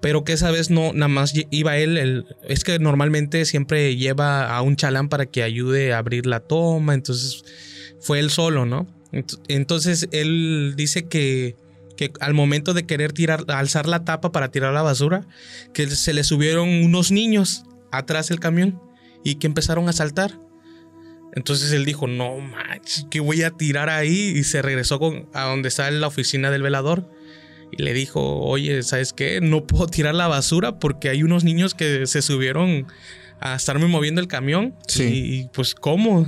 pero 0.00 0.24
que 0.24 0.32
esa 0.32 0.50
vez 0.50 0.70
no, 0.70 0.92
nada 0.94 1.08
más 1.08 1.34
iba 1.50 1.76
él, 1.76 1.98
el, 1.98 2.24
es 2.48 2.64
que 2.64 2.78
normalmente 2.78 3.44
siempre 3.44 3.96
lleva 3.96 4.56
a 4.56 4.62
un 4.62 4.76
chalán 4.76 5.10
para 5.10 5.26
que 5.26 5.42
ayude 5.42 5.92
a 5.92 5.98
abrir 5.98 6.24
la 6.24 6.40
toma, 6.40 6.94
entonces 6.94 7.44
fue 8.00 8.18
él 8.18 8.30
solo, 8.30 8.66
¿no? 8.66 8.86
Entonces 9.48 10.08
él 10.12 10.74
dice 10.76 11.06
que, 11.06 11.56
que 11.96 12.12
al 12.20 12.34
momento 12.34 12.74
de 12.74 12.86
querer 12.86 13.12
tirar, 13.12 13.44
alzar 13.48 13.86
la 13.86 14.04
tapa 14.04 14.32
para 14.32 14.50
tirar 14.50 14.72
la 14.72 14.82
basura, 14.82 15.26
que 15.74 15.88
se 15.88 16.12
le 16.12 16.24
subieron 16.24 16.68
unos 16.68 17.10
niños 17.10 17.64
atrás 17.90 18.28
del 18.28 18.40
camión 18.40 18.80
y 19.24 19.36
que 19.36 19.46
empezaron 19.46 19.88
a 19.88 19.92
saltar. 19.92 20.38
Entonces 21.34 21.72
él 21.72 21.84
dijo, 21.84 22.06
no 22.06 22.38
manches, 22.38 23.06
¿qué 23.10 23.20
voy 23.20 23.42
a 23.42 23.50
tirar 23.50 23.88
ahí? 23.88 24.32
Y 24.36 24.44
se 24.44 24.62
regresó 24.62 24.98
con, 24.98 25.28
a 25.32 25.44
donde 25.44 25.68
está 25.68 25.90
la 25.90 26.06
oficina 26.06 26.50
del 26.50 26.62
velador. 26.62 27.08
Y 27.72 27.82
le 27.82 27.92
dijo, 27.92 28.40
oye, 28.40 28.82
¿sabes 28.82 29.12
qué? 29.12 29.40
No 29.40 29.64
puedo 29.66 29.86
tirar 29.86 30.14
la 30.14 30.26
basura 30.26 30.80
porque 30.80 31.08
hay 31.08 31.22
unos 31.22 31.44
niños 31.44 31.74
que 31.74 32.06
se 32.06 32.20
subieron 32.20 32.86
a 33.38 33.54
estarme 33.54 33.86
moviendo 33.86 34.20
el 34.20 34.26
camión. 34.26 34.74
Sí. 34.88 35.04
Y 35.04 35.48
pues, 35.52 35.76
¿cómo? 35.76 36.26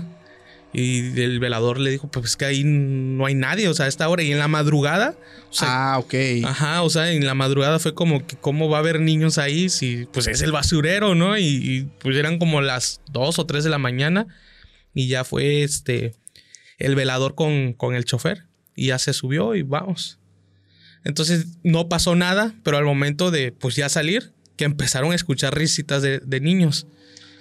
Y 0.73 1.21
el 1.21 1.39
velador 1.39 1.79
le 1.79 1.91
dijo, 1.91 2.09
pues 2.09 2.27
es 2.27 2.37
que 2.37 2.47
ahí 2.47 2.65
no 2.65 3.27
hay 3.27 3.35
nadie, 3.35 3.69
o 3.69 3.75
sea, 3.75 3.87
a 3.87 3.89
esta 3.89 4.09
hora. 4.09 4.23
Y 4.23 4.33
en 4.33 4.39
la 4.39 4.49
madrugada. 4.49 5.15
ah, 5.61 5.99
ok. 5.99 6.15
Ajá, 6.45 6.83
o 6.83 6.89
sea, 6.89 7.13
en 7.13 7.27
la 7.27 7.35
madrugada 7.35 7.79
fue 7.79 7.95
como 7.95 8.27
que, 8.27 8.37
¿cómo 8.37 8.71
va 8.71 8.79
a 8.79 8.81
haber 8.81 9.01
niños 9.01 9.37
ahí? 9.37 9.69
Si, 9.69 10.07
pues 10.13 10.27
es 10.29 10.41
el 10.41 10.51
basurero, 10.51 11.15
¿no? 11.15 11.37
Y, 11.37 11.91
pues 11.99 12.17
eran 12.17 12.39
como 12.39 12.63
las 12.63 13.03
2 13.13 13.39
o 13.39 13.47
3 13.47 13.65
de 13.65 13.71
la 13.71 13.79
mañana. 13.79 14.27
Y 14.95 15.09
ya 15.09 15.25
fue 15.25 15.63
este, 15.63 16.15
el 16.79 16.95
velador 16.95 17.35
con, 17.35 17.75
con 17.75 17.95
el 17.95 18.07
chofer. 18.07 18.47
Y 18.75 18.87
ya 18.87 18.99
se 18.99 19.13
subió 19.13 19.55
y 19.55 19.63
vamos. 19.63 20.19
Entonces 21.05 21.47
no 21.63 21.91
pasó 21.91 22.17
nada, 22.17 22.55
pero 22.63 22.79
al 22.79 22.85
momento 22.85 23.31
de, 23.31 23.53
pues 23.53 23.77
ya 23.77 23.91
salir, 23.91 24.33
que 24.57 24.65
empezaron 24.65 25.13
a 25.13 25.17
escuchar 25.17 25.55
risitas 25.55 26.01
de, 26.01 26.21
de 26.21 26.41
niños. 26.41 26.87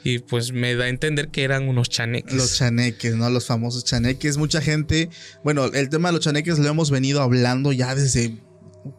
Y 0.04 0.20
pues 0.20 0.52
me 0.52 0.76
da 0.76 0.86
a 0.86 0.90
entender 0.90 1.30
que 1.30 1.44
eran 1.44 1.68
unos 1.68 1.90
chaneques. 1.90 2.34
Los 2.34 2.56
chaneques, 2.56 3.16
¿no? 3.16 3.30
Los 3.30 3.46
famosos 3.46 3.84
chaneques. 3.84 4.38
Mucha 4.38 4.62
gente, 4.62 5.10
bueno, 5.44 5.66
el 5.66 5.90
tema 5.90 6.10
de 6.10 6.14
los 6.14 6.22
chaneques 6.24 6.58
lo 6.60 6.68
hemos 6.70 6.90
venido 6.90 7.22
hablando 7.22 7.72
ya 7.72 7.94
desde, 7.94 8.36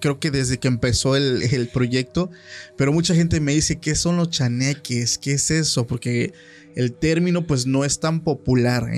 creo 0.00 0.21
que 0.21 0.30
desde 0.30 0.59
que 0.59 0.68
empezó 0.68 1.16
el, 1.16 1.42
el 1.42 1.68
proyecto, 1.68 2.30
pero 2.76 2.92
mucha 2.92 3.14
gente 3.14 3.40
me 3.40 3.52
dice, 3.52 3.76
¿qué 3.76 3.94
son 3.94 4.16
los 4.16 4.30
chaneques? 4.30 5.18
¿Qué 5.18 5.32
es 5.32 5.50
eso? 5.50 5.87
Porque 5.87 6.32
el 6.75 6.92
término 6.92 7.47
pues 7.47 7.66
no 7.66 7.85
es 7.85 8.00
tan 8.00 8.21
popular. 8.21 8.90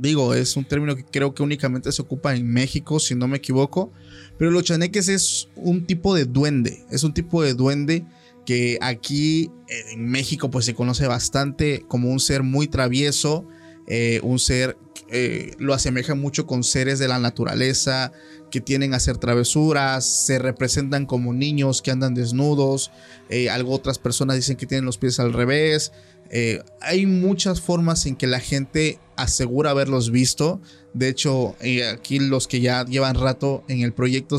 Digo, 0.00 0.34
es 0.34 0.56
un 0.56 0.64
término 0.64 0.96
que 0.96 1.04
creo 1.04 1.34
que 1.34 1.42
únicamente 1.42 1.92
se 1.92 2.02
ocupa 2.02 2.34
en 2.34 2.46
México, 2.46 2.98
si 3.00 3.14
no 3.14 3.28
me 3.28 3.36
equivoco. 3.36 3.92
Pero 4.38 4.50
los 4.50 4.64
chaneques 4.64 5.08
es 5.08 5.48
un 5.54 5.86
tipo 5.86 6.14
de 6.14 6.24
duende, 6.24 6.84
es 6.90 7.04
un 7.04 7.12
tipo 7.12 7.42
de 7.42 7.54
duende 7.54 8.04
que 8.44 8.78
aquí 8.80 9.50
en 9.92 10.08
México 10.08 10.50
pues 10.50 10.64
se 10.64 10.74
conoce 10.74 11.06
bastante 11.06 11.84
como 11.88 12.10
un 12.10 12.20
ser 12.20 12.42
muy 12.42 12.66
travieso, 12.66 13.46
eh, 13.86 14.20
un 14.22 14.38
ser 14.38 14.76
eh, 15.08 15.54
lo 15.58 15.74
asemeja 15.74 16.14
mucho 16.14 16.46
con 16.46 16.62
seres 16.62 16.98
de 17.00 17.08
la 17.08 17.18
naturaleza 17.18 18.12
que 18.50 18.60
tienen 18.60 18.94
a 18.94 18.98
hacer 18.98 19.18
travesuras, 19.18 20.04
se 20.04 20.38
representan 20.38 21.06
como 21.06 21.32
niños 21.32 21.82
que 21.82 21.90
andan 21.90 22.14
desnudos, 22.14 22.90
eh, 23.28 23.50
algo 23.50 23.72
otras 23.72 23.98
personas 23.98 24.36
dicen 24.36 24.56
que 24.56 24.66
tienen 24.66 24.84
los 24.84 24.98
pies 24.98 25.18
al 25.20 25.32
revés. 25.32 25.92
hay 26.80 27.06
muchas 27.06 27.60
formas 27.60 28.06
en 28.06 28.14
que 28.14 28.28
la 28.28 28.38
gente 28.38 29.00
asegura 29.16 29.70
haberlos 29.70 30.12
visto. 30.12 30.60
De 30.94 31.08
hecho, 31.08 31.56
aquí 31.92 32.20
los 32.20 32.46
que 32.46 32.60
ya 32.60 32.84
llevan 32.84 33.16
rato 33.16 33.64
en 33.66 33.80
el 33.80 33.92
proyecto, 33.92 34.38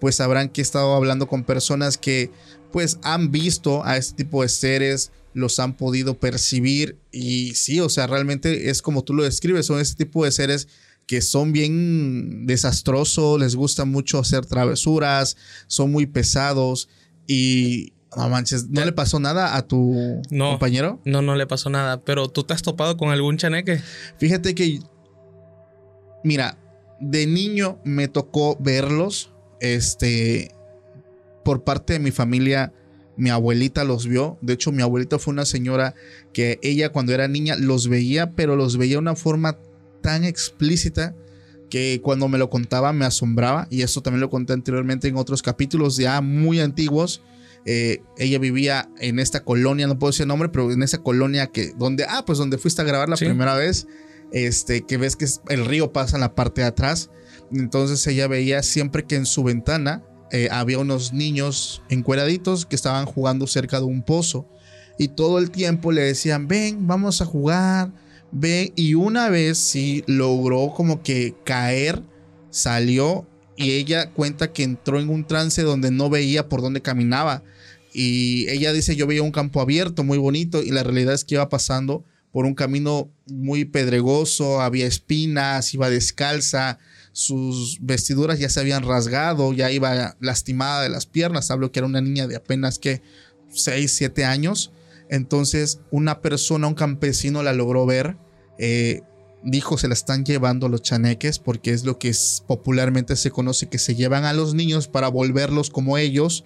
pues 0.00 0.16
sabrán 0.16 0.48
que 0.48 0.62
he 0.62 0.64
estado 0.64 0.94
hablando 0.94 1.26
con 1.26 1.44
personas 1.44 1.98
que 1.98 2.30
pues 2.76 2.98
han 3.02 3.30
visto 3.32 3.86
a 3.86 3.96
este 3.96 4.24
tipo 4.24 4.42
de 4.42 4.50
seres, 4.50 5.10
los 5.32 5.60
han 5.60 5.78
podido 5.78 6.20
percibir 6.20 6.98
y 7.10 7.54
sí, 7.54 7.80
o 7.80 7.88
sea, 7.88 8.06
realmente 8.06 8.68
es 8.68 8.82
como 8.82 9.02
tú 9.02 9.14
lo 9.14 9.22
describes, 9.22 9.64
son 9.64 9.80
este 9.80 10.04
tipo 10.04 10.26
de 10.26 10.30
seres 10.30 10.68
que 11.06 11.22
son 11.22 11.54
bien 11.54 12.46
desastrosos, 12.46 13.40
les 13.40 13.56
gusta 13.56 13.86
mucho 13.86 14.18
hacer 14.18 14.44
travesuras, 14.44 15.38
son 15.68 15.90
muy 15.90 16.04
pesados 16.04 16.90
y 17.26 17.94
no 18.14 18.28
manches, 18.28 18.68
¿no 18.68 18.84
le 18.84 18.92
pasó 18.92 19.20
nada 19.20 19.56
a 19.56 19.66
tu 19.66 20.20
compañero? 20.28 21.00
No, 21.06 21.22
no 21.22 21.34
le 21.34 21.46
pasó 21.46 21.70
nada, 21.70 22.04
pero 22.04 22.28
tú 22.28 22.44
te 22.44 22.52
has 22.52 22.60
topado 22.60 22.98
con 22.98 23.08
algún 23.08 23.38
chaneque. 23.38 23.80
Fíjate 24.18 24.54
que, 24.54 24.80
mira, 26.22 26.58
de 27.00 27.26
niño 27.26 27.78
me 27.84 28.08
tocó 28.08 28.58
verlos, 28.60 29.32
este, 29.60 30.55
por 31.46 31.62
parte 31.62 31.92
de 31.92 32.00
mi 32.00 32.10
familia, 32.10 32.72
mi 33.16 33.30
abuelita 33.30 33.84
los 33.84 34.08
vio. 34.08 34.36
De 34.42 34.54
hecho, 34.54 34.72
mi 34.72 34.82
abuelita 34.82 35.20
fue 35.20 35.30
una 35.30 35.44
señora 35.44 35.94
que 36.32 36.58
ella 36.60 36.88
cuando 36.88 37.14
era 37.14 37.28
niña 37.28 37.54
los 37.54 37.86
veía, 37.86 38.32
pero 38.32 38.56
los 38.56 38.76
veía 38.76 38.94
de 38.94 38.98
una 38.98 39.14
forma 39.14 39.56
tan 40.00 40.24
explícita 40.24 41.14
que 41.70 42.00
cuando 42.02 42.26
me 42.26 42.36
lo 42.36 42.50
contaba 42.50 42.92
me 42.92 43.04
asombraba. 43.04 43.68
Y 43.70 43.82
eso 43.82 44.02
también 44.02 44.22
lo 44.22 44.28
conté 44.28 44.54
anteriormente 44.54 45.06
en 45.06 45.16
otros 45.16 45.40
capítulos 45.40 45.96
ya 45.96 46.20
muy 46.20 46.58
antiguos. 46.58 47.22
Eh, 47.64 48.02
ella 48.18 48.40
vivía 48.40 48.90
en 48.98 49.20
esta 49.20 49.44
colonia, 49.44 49.86
no 49.86 50.00
puedo 50.00 50.10
decir 50.10 50.24
el 50.24 50.28
nombre, 50.28 50.48
pero 50.48 50.72
en 50.72 50.82
esa 50.82 50.98
colonia 50.98 51.46
que, 51.46 51.74
donde, 51.78 52.06
ah, 52.08 52.24
pues 52.26 52.38
donde 52.38 52.58
fuiste 52.58 52.82
a 52.82 52.84
grabar 52.84 53.08
la 53.08 53.16
primera 53.16 53.54
vez, 53.54 53.86
este, 54.32 54.84
que 54.84 54.96
ves 54.96 55.14
que 55.14 55.26
el 55.48 55.64
río 55.64 55.92
pasa 55.92 56.16
en 56.16 56.22
la 56.22 56.34
parte 56.34 56.62
de 56.62 56.66
atrás. 56.66 57.08
Entonces 57.52 58.04
ella 58.08 58.26
veía 58.26 58.64
siempre 58.64 59.04
que 59.04 59.14
en 59.14 59.26
su 59.26 59.44
ventana 59.44 60.02
eh, 60.32 60.48
había 60.50 60.78
unos 60.78 61.12
niños 61.12 61.82
encueraditos 61.88 62.66
que 62.66 62.76
estaban 62.76 63.06
jugando 63.06 63.46
cerca 63.46 63.78
de 63.78 63.86
un 63.86 64.02
pozo 64.02 64.48
y 64.98 65.08
todo 65.08 65.38
el 65.38 65.50
tiempo 65.50 65.92
le 65.92 66.02
decían, 66.02 66.48
ven, 66.48 66.86
vamos 66.86 67.20
a 67.20 67.26
jugar, 67.26 67.92
ven. 68.32 68.72
Y 68.76 68.94
una 68.94 69.28
vez 69.28 69.58
sí 69.58 70.04
logró 70.06 70.72
como 70.74 71.02
que 71.02 71.34
caer, 71.44 72.02
salió 72.50 73.26
y 73.56 73.72
ella 73.72 74.10
cuenta 74.10 74.52
que 74.52 74.62
entró 74.62 75.00
en 75.00 75.08
un 75.08 75.26
trance 75.26 75.62
donde 75.62 75.90
no 75.90 76.10
veía 76.10 76.48
por 76.48 76.62
dónde 76.62 76.82
caminaba. 76.82 77.42
Y 77.92 78.48
ella 78.48 78.72
dice, 78.72 78.96
yo 78.96 79.06
veía 79.06 79.22
un 79.22 79.32
campo 79.32 79.60
abierto, 79.60 80.04
muy 80.04 80.18
bonito, 80.18 80.62
y 80.62 80.70
la 80.70 80.82
realidad 80.82 81.14
es 81.14 81.24
que 81.24 81.36
iba 81.36 81.48
pasando 81.48 82.04
por 82.30 82.44
un 82.44 82.54
camino 82.54 83.10
muy 83.26 83.64
pedregoso, 83.64 84.60
había 84.60 84.86
espinas, 84.86 85.72
iba 85.72 85.88
descalza, 85.88 86.78
sus 87.16 87.78
vestiduras 87.80 88.38
ya 88.38 88.50
se 88.50 88.60
habían 88.60 88.82
rasgado, 88.82 89.54
ya 89.54 89.70
iba 89.70 90.14
lastimada 90.20 90.82
de 90.82 90.90
las 90.90 91.06
piernas. 91.06 91.50
Hablo 91.50 91.72
que 91.72 91.78
era 91.78 91.86
una 91.86 92.02
niña 92.02 92.26
de 92.26 92.36
apenas 92.36 92.78
que 92.78 93.00
6, 93.48 93.90
7 93.90 94.26
años. 94.26 94.70
Entonces, 95.08 95.80
una 95.90 96.20
persona, 96.20 96.66
un 96.66 96.74
campesino 96.74 97.42
la 97.42 97.54
logró 97.54 97.86
ver. 97.86 98.18
Eh, 98.58 99.00
dijo 99.42 99.78
se 99.78 99.88
la 99.88 99.94
están 99.94 100.26
llevando 100.26 100.68
los 100.68 100.82
chaneques 100.82 101.38
porque 101.38 101.70
es 101.70 101.84
lo 101.84 101.98
que 101.98 102.12
popularmente 102.46 103.16
se 103.16 103.30
conoce 103.30 103.68
que 103.68 103.78
se 103.78 103.94
llevan 103.94 104.24
a 104.24 104.34
los 104.34 104.52
niños 104.52 104.86
para 104.86 105.08
volverlos 105.08 105.70
como 105.70 105.96
ellos. 105.96 106.44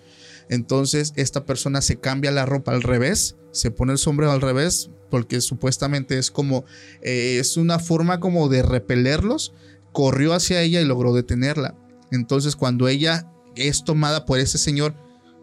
Entonces 0.49 1.13
esta 1.17 1.47
persona 1.47 1.83
se 1.83 1.99
cambia 1.99 2.31
la 2.31 2.47
ropa 2.47 2.71
al 2.71 2.83
revés, 2.83 3.35
se 3.51 3.73
pone 3.73 3.91
el 3.91 3.99
sombrero 3.99 4.31
al 4.31 4.41
revés 4.41 4.89
porque 5.11 5.41
supuestamente 5.41 6.17
es 6.17 6.31
como 6.31 6.65
eh, 7.03 7.39
es 7.41 7.57
una 7.57 7.81
forma 7.81 8.21
como 8.21 8.49
de 8.49 8.63
repelerlos. 8.63 9.53
Corrió 9.93 10.35
hacia 10.35 10.63
ella 10.63 10.81
y 10.81 10.85
logró 10.85 11.13
detenerla. 11.13 11.77
Entonces 12.11 12.57
cuando 12.57 12.89
ella 12.89 13.31
es 13.57 13.85
tomada 13.85 14.27
por 14.27 14.39
ese 14.39 14.59
señor 14.59 14.95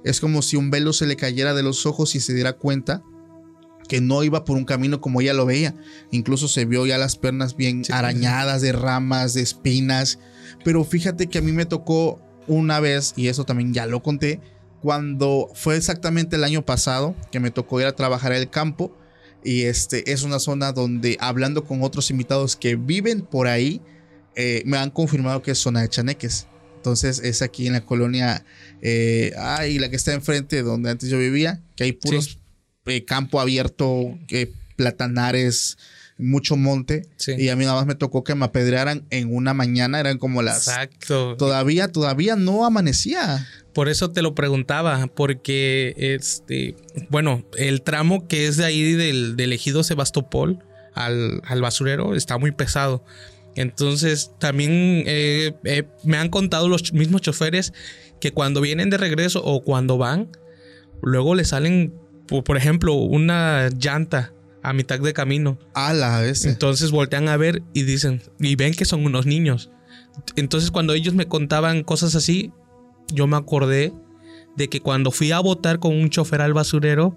es 0.04 0.22
como 0.22 0.42
si 0.42 0.56
un 0.56 0.72
velo 0.72 0.94
se 0.94 1.06
le 1.06 1.16
cayera 1.16 1.54
de 1.54 1.64
los 1.64 1.86
ojos 1.86 2.16
y 2.16 2.20
se 2.20 2.34
diera 2.34 2.54
cuenta 2.54 3.04
que 3.88 4.02
no 4.02 4.24
iba 4.24 4.46
por 4.46 4.58
un 4.58 4.66
camino 4.66 5.02
como 5.02 5.22
ella 5.22 5.34
lo 5.34 5.46
veía. 5.46 5.76
Incluso 6.12 6.48
se 6.48 6.66
vio 6.66 6.86
ya 6.86 6.98
las 6.98 7.18
piernas 7.18 7.56
bien 7.56 7.84
arañadas 7.90 8.62
de 8.62 8.74
ramas, 8.74 9.34
de 9.34 9.42
espinas. 9.42 10.20
Pero 10.64 10.84
fíjate 10.84 11.28
que 11.28 11.40
a 11.40 11.42
mí 11.42 11.52
me 11.52 11.66
tocó 11.66 12.22
una 12.48 12.80
vez, 12.80 13.14
y 13.16 13.28
eso 13.28 13.44
también 13.46 13.74
ya 13.74 13.86
lo 13.86 14.02
conté, 14.04 14.40
cuando 14.82 15.50
fue 15.54 15.76
exactamente 15.76 16.36
el 16.36 16.44
año 16.44 16.66
pasado 16.66 17.16
que 17.32 17.40
me 17.40 17.52
tocó 17.52 17.82
ir 17.82 17.88
a 17.88 17.96
trabajar 17.96 18.32
el 18.34 18.50
campo. 18.50 18.96
Y 19.44 19.64
este 19.64 20.12
es 20.12 20.24
una 20.24 20.40
zona 20.40 20.72
donde 20.74 21.18
hablando 21.20 21.64
con 21.64 21.82
otros 21.82 22.12
invitados 22.12 22.56
que 22.56 22.76
viven 22.76 23.22
por 23.22 23.48
ahí, 23.48 23.82
eh, 24.40 24.62
me 24.66 24.78
han 24.78 24.92
confirmado 24.92 25.42
que 25.42 25.52
es 25.52 25.58
zona 25.58 25.82
de 25.82 25.90
chaneques. 25.90 26.46
Entonces 26.76 27.20
es 27.20 27.42
aquí 27.42 27.66
en 27.66 27.74
la 27.74 27.82
colonia, 27.82 28.46
eh, 28.84 29.34
ay, 29.38 29.80
la 29.80 29.90
que 29.90 29.96
está 29.96 30.14
enfrente 30.14 30.62
donde 30.62 30.92
antes 30.92 31.10
yo 31.10 31.18
vivía, 31.18 31.60
que 31.76 31.86
hay 31.86 31.92
puros 31.92 32.38
eh, 32.86 33.04
campo 33.04 33.42
abierto, 33.42 34.16
que 34.28 34.54
platanares, 34.76 35.78
mucho 36.20 36.56
monte. 36.56 37.08
Y 37.38 37.50
a 37.50 37.56
mí 37.56 37.66
nada 37.66 37.78
más 37.78 37.88
me 37.88 37.96
tocó 37.96 38.24
que 38.24 38.36
me 38.36 38.46
apedrearan 38.46 39.06
en 39.10 39.36
una 39.36 39.56
mañana, 39.56 40.00
eran 40.00 40.20
como 40.20 40.44
las... 40.44 40.68
Exacto. 40.68 41.36
Todavía, 41.36 41.92
todavía 41.92 42.36
no 42.36 42.64
amanecía. 42.64 43.48
Por 43.74 43.90
eso 43.90 44.12
te 44.12 44.22
lo 44.22 44.36
preguntaba, 44.36 45.08
porque 45.08 45.96
este, 45.98 46.76
bueno, 47.10 47.44
el 47.58 47.82
tramo 47.82 48.28
que 48.28 48.48
es 48.48 48.58
de 48.58 48.66
ahí 48.66 48.94
del, 48.94 49.52
ejido 49.52 49.84
Sebastopol 49.84 50.60
al, 50.94 51.42
al, 51.44 51.62
basurero 51.62 52.16
está 52.16 52.38
muy 52.38 52.52
pesado. 52.52 53.04
Entonces, 53.58 54.32
también 54.40 54.72
eh, 55.06 55.54
eh, 55.66 55.84
me 56.04 56.18
han 56.18 56.30
contado 56.30 56.70
los 56.70 56.94
mismos 56.94 57.22
choferes 57.22 57.74
que 58.22 58.32
cuando 58.32 58.62
vienen 58.62 58.90
de 58.90 58.98
regreso 58.98 59.44
o 59.44 59.64
cuando 59.64 59.98
van, 59.98 60.30
luego 61.02 61.36
le 61.36 61.44
salen 61.44 61.94
por 62.28 62.58
ejemplo, 62.58 62.94
una 62.94 63.70
llanta 63.70 64.34
a 64.64 64.74
mitad 64.74 65.00
de 65.00 65.14
camino. 65.14 65.58
A 65.74 65.94
la 65.94 66.22
vez. 66.22 66.46
Entonces 66.46 66.92
voltean 66.92 67.30
a 67.30 67.38
ver 67.38 67.64
y 67.74 67.84
dicen, 67.84 68.22
y 68.40 68.56
ven 68.56 68.74
que 68.74 68.86
son 68.86 69.06
unos 69.06 69.26
niños. 69.26 69.72
Entonces 70.36 70.72
cuando 70.72 70.94
ellos 70.94 71.14
me 71.14 71.28
contaban 71.28 71.84
cosas 71.84 72.16
así, 72.16 72.52
yo 73.14 73.28
me 73.28 73.38
acordé 73.38 73.94
de 74.56 74.68
que 74.68 74.82
cuando 74.82 75.12
fui 75.12 75.32
a 75.32 75.40
votar 75.40 75.80
con 75.80 75.96
un 75.96 76.10
chofer 76.10 76.42
al 76.42 76.54
basurero, 76.54 77.16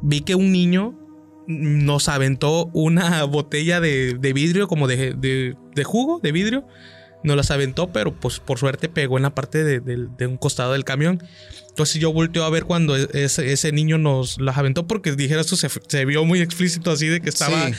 vi 0.00 0.20
que 0.20 0.34
un 0.34 0.52
niño 0.52 0.98
nos 1.46 2.08
aventó 2.08 2.70
una 2.72 3.24
botella 3.24 3.80
de, 3.80 4.32
vidrio, 4.34 4.68
como 4.68 4.88
de, 4.88 5.14
de, 5.14 5.84
jugo 5.84 6.20
de 6.22 6.32
vidrio. 6.32 6.66
Nos 7.24 7.36
las 7.36 7.52
aventó, 7.52 7.92
pero 7.92 8.12
pues 8.12 8.40
por 8.40 8.58
suerte 8.58 8.88
pegó 8.88 9.16
en 9.16 9.22
la 9.22 9.32
parte 9.32 9.62
de 9.80 10.26
un 10.26 10.36
costado 10.36 10.72
del 10.72 10.84
camión. 10.84 11.22
Entonces 11.72 12.00
yo 12.00 12.12
volteo 12.12 12.44
a 12.44 12.50
ver 12.50 12.64
cuando 12.64 12.96
e-, 12.96 13.08
ese, 13.14 13.72
niño 13.72 13.96
nos 13.96 14.38
las 14.38 14.58
aventó 14.58 14.86
porque 14.86 15.12
dijera 15.12 15.40
esto 15.40 15.56
se, 15.56 16.04
vio 16.04 16.24
muy 16.24 16.42
explícito 16.42 16.90
así 16.90 17.08
de 17.08 17.20
que 17.20 17.30
estaba 17.30 17.70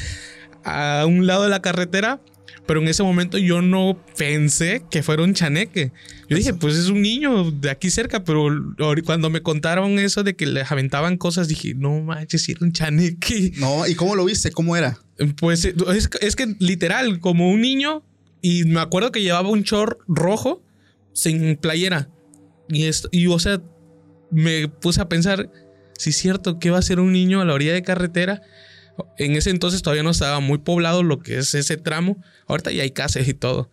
a 0.63 1.05
un 1.07 1.27
lado 1.27 1.43
de 1.43 1.49
la 1.49 1.61
carretera. 1.61 2.19
Pero 2.65 2.81
en 2.81 2.87
ese 2.87 3.03
momento 3.03 3.37
yo 3.37 3.61
no 3.61 4.01
pensé 4.17 4.83
que 4.89 5.03
fuera 5.03 5.23
un 5.23 5.33
chaneque. 5.33 5.91
Yo 6.29 6.37
dije, 6.37 6.53
pues 6.53 6.75
es 6.75 6.87
un 6.87 7.01
niño 7.01 7.51
de 7.51 7.69
aquí 7.69 7.89
cerca, 7.89 8.23
pero 8.23 8.47
cuando 9.05 9.29
me 9.29 9.41
contaron 9.41 9.99
eso 9.99 10.23
de 10.23 10.35
que 10.35 10.45
les 10.45 10.71
aventaban 10.71 11.17
cosas, 11.17 11.47
dije, 11.47 11.73
no 11.73 11.99
manches, 12.01 12.47
era 12.47 12.59
un 12.61 12.71
chaneque. 12.71 13.51
No, 13.63 13.87
¿y 13.87 13.95
cómo 13.95 14.15
lo 14.15 14.25
viste? 14.25 14.51
¿Cómo 14.51 14.75
era? 14.75 14.97
Pues 15.37 15.65
es, 15.65 16.09
es 16.21 16.35
que 16.35 16.55
literal, 16.59 17.19
como 17.19 17.51
un 17.51 17.61
niño, 17.61 18.03
y 18.41 18.65
me 18.65 18.81
acuerdo 18.81 19.11
que 19.11 19.21
llevaba 19.21 19.49
un 19.49 19.63
short 19.63 19.99
rojo 20.07 20.63
sin 21.13 21.55
playera. 21.55 22.09
Y, 22.69 22.85
esto, 22.85 23.09
y 23.11 23.27
o 23.27 23.39
sea, 23.39 23.61
me 24.31 24.67
puse 24.67 25.01
a 25.01 25.07
pensar, 25.07 25.49
si 25.97 26.09
es 26.09 26.17
cierto, 26.17 26.59
que 26.59 26.71
va 26.71 26.79
a 26.79 26.81
ser 26.81 26.99
un 26.99 27.13
niño 27.13 27.41
a 27.41 27.45
la 27.45 27.53
orilla 27.53 27.73
de 27.73 27.83
carretera? 27.83 28.41
En 29.17 29.35
ese 29.35 29.49
entonces 29.49 29.81
todavía 29.81 30.03
no 30.03 30.11
estaba 30.11 30.39
muy 30.39 30.59
poblado 30.59 31.03
lo 31.03 31.19
que 31.19 31.37
es 31.37 31.53
ese 31.55 31.77
tramo. 31.77 32.17
Ahorita 32.47 32.71
ya 32.71 32.83
hay 32.83 32.91
casas 32.91 33.27
y 33.27 33.33
todo. 33.33 33.69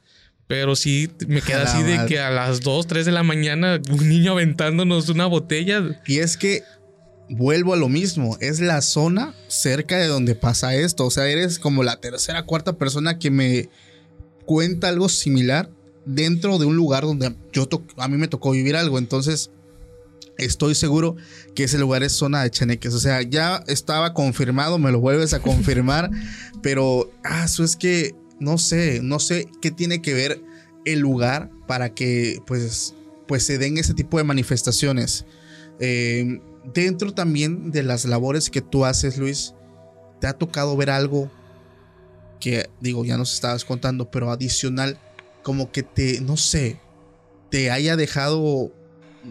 Pero 0.47 0.75
sí 0.75 1.11
me 1.29 1.43
queda 1.43 1.63
así 1.63 1.83
de 1.85 2.07
que 2.07 2.19
a 2.19 2.31
las 2.31 2.61
2, 2.63 2.87
3 2.89 3.07
de 3.07 3.13
la 3.13 3.23
mañana 3.23 3.81
un 3.89 4.09
niño 4.09 4.33
aventándonos 4.33 5.09
una 5.09 5.27
botella. 5.27 6.01
Y 6.07 6.19
es 6.19 6.37
que 6.37 6.65
vuelvo 7.29 7.73
a 7.73 7.77
lo 7.77 7.89
mismo, 7.89 8.37
es 8.41 8.61
la 8.61 8.83
zona 8.83 9.35
cerca 9.47 9.97
de 9.97 10.09
donde 10.09 10.35
pasa 10.35 10.75
esto. 10.75 11.07
O 11.07 11.11
sea, 11.11 11.29
eres 11.29 11.59
como 11.59 11.85
la 11.85 12.01
tercera, 12.01 12.43
cuarta 12.43 12.77
persona 12.77 13.19
que 13.19 13.31
me 13.31 13.69
cuenta 14.45 14.89
algo 14.89 15.09
similar 15.09 15.71
dentro 16.05 16.59
de 16.59 16.67
un 16.67 16.75
lugar 16.75 17.05
donde 17.05 17.33
yo 17.53 17.69
a 17.97 18.09
mí 18.09 18.17
me 18.17 18.27
tocó 18.27 18.51
vivir 18.51 18.75
algo. 18.75 18.99
Entonces, 18.99 19.51
estoy 20.45 20.75
seguro 20.75 21.17
que 21.55 21.65
ese 21.65 21.79
lugar 21.79 22.03
es 22.03 22.13
zona 22.13 22.43
de 22.43 22.51
chaneques. 22.51 22.95
O 22.95 23.01
sea, 23.01 23.23
ya 23.23 23.63
estaba 23.67 24.15
confirmado, 24.15 24.79
me 24.79 24.93
lo 24.93 25.01
vuelves 25.01 25.35
a 25.35 25.41
confirmar, 25.43 26.11
pero 26.63 27.11
ah, 27.25 27.45
eso 27.45 27.65
es 27.65 27.77
que 27.77 28.15
no 28.39 28.59
sé, 28.59 29.01
no 29.03 29.19
sé 29.19 29.49
qué 29.61 29.71
tiene 29.71 30.03
que 30.03 30.15
ver 30.15 30.43
el 30.85 31.01
lugar 31.01 31.51
para 31.67 31.95
que 31.95 32.41
pues, 32.47 32.95
pues 33.29 33.45
se 33.45 33.59
den 33.59 33.79
ese 33.79 33.95
tipo 33.95 34.19
de 34.19 34.25
manifestaciones. 34.25 35.27
Eh, 35.79 36.41
dentro 36.75 37.13
también 37.13 37.71
de 37.71 37.83
las 37.83 38.05
labores 38.05 38.51
que 38.51 38.61
tú 38.61 38.85
haces, 38.85 39.19
Luis, 39.19 39.55
¿te 40.21 40.27
ha 40.27 40.33
tocado 40.33 40.77
ver 40.77 40.91
algo 40.91 41.31
que, 42.41 42.71
digo, 42.81 43.05
ya 43.05 43.19
nos 43.19 43.35
estabas 43.35 43.65
contando, 43.65 44.11
pero 44.11 44.31
adicional, 44.31 44.99
como 45.43 45.71
que 45.71 45.83
te, 45.83 46.21
no 46.21 46.37
sé, 46.37 46.81
te 47.51 47.71
haya 47.71 47.97
dejado 47.97 48.73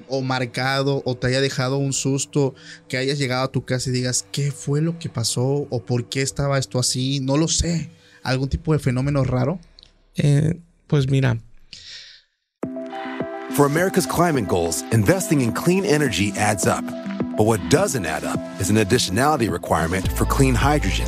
o 0.08 0.21
marcado 0.21 1.02
o 1.06 1.15
te 1.15 1.28
haya 1.28 1.41
dejado 1.41 1.78
un 1.78 1.93
susto, 1.93 2.54
que 2.88 2.97
hayas 2.97 3.17
llegado 3.17 3.43
a 3.43 3.52
tu 3.52 3.65
casa 3.65 3.89
y 3.89 3.93
digas, 3.93 4.25
¿qué 4.32 4.52
fue 4.52 4.82
lo 4.82 4.99
que 4.99 5.10
pasó 5.10 5.67
o 5.69 5.84
por 5.84 6.06
qué 6.06 6.21
estaba 6.21 6.58
esto 6.58 6.80
así? 6.80 7.19
No 7.19 7.38
lo 7.38 7.47
sé. 7.47 7.89
¿Algún 8.23 8.49
tipo 8.49 8.73
de 8.73 8.80
fenómeno 8.80 9.23
raro? 9.23 9.60
Eh, 10.15 10.60
pues 10.88 11.10
mira. 11.10 11.38
For 13.52 13.65
America's 13.65 14.06
climate 14.06 14.47
goals, 14.47 14.84
investing 14.91 15.41
in 15.41 15.52
clean 15.52 15.84
energy 15.84 16.32
adds 16.38 16.65
up. 16.65 16.86
But 17.36 17.45
what 17.45 17.60
doesn't 17.69 18.06
add 18.06 18.23
up 18.23 18.39
is 18.60 18.69
an 18.69 18.78
additionality 18.78 19.49
requirement 19.52 20.08
for 20.13 20.25
clean 20.25 20.56
hydrogen. 20.56 21.08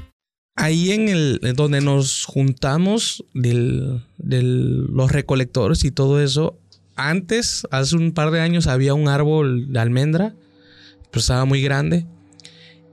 Ahí 0.55 0.91
en 0.91 1.09
el 1.09 1.39
donde 1.55 1.81
nos 1.81 2.25
juntamos 2.25 3.23
del, 3.33 4.03
los 4.17 5.11
recolectores 5.11 5.83
y 5.85 5.91
todo 5.91 6.21
eso, 6.21 6.57
antes, 6.95 7.65
hace 7.71 7.95
un 7.95 8.11
par 8.11 8.31
de 8.31 8.41
años, 8.41 8.67
había 8.67 8.93
un 8.93 9.07
árbol 9.07 9.71
de 9.71 9.79
almendra, 9.79 10.35
pero 11.09 11.21
estaba 11.21 11.45
muy 11.45 11.61
grande. 11.61 12.05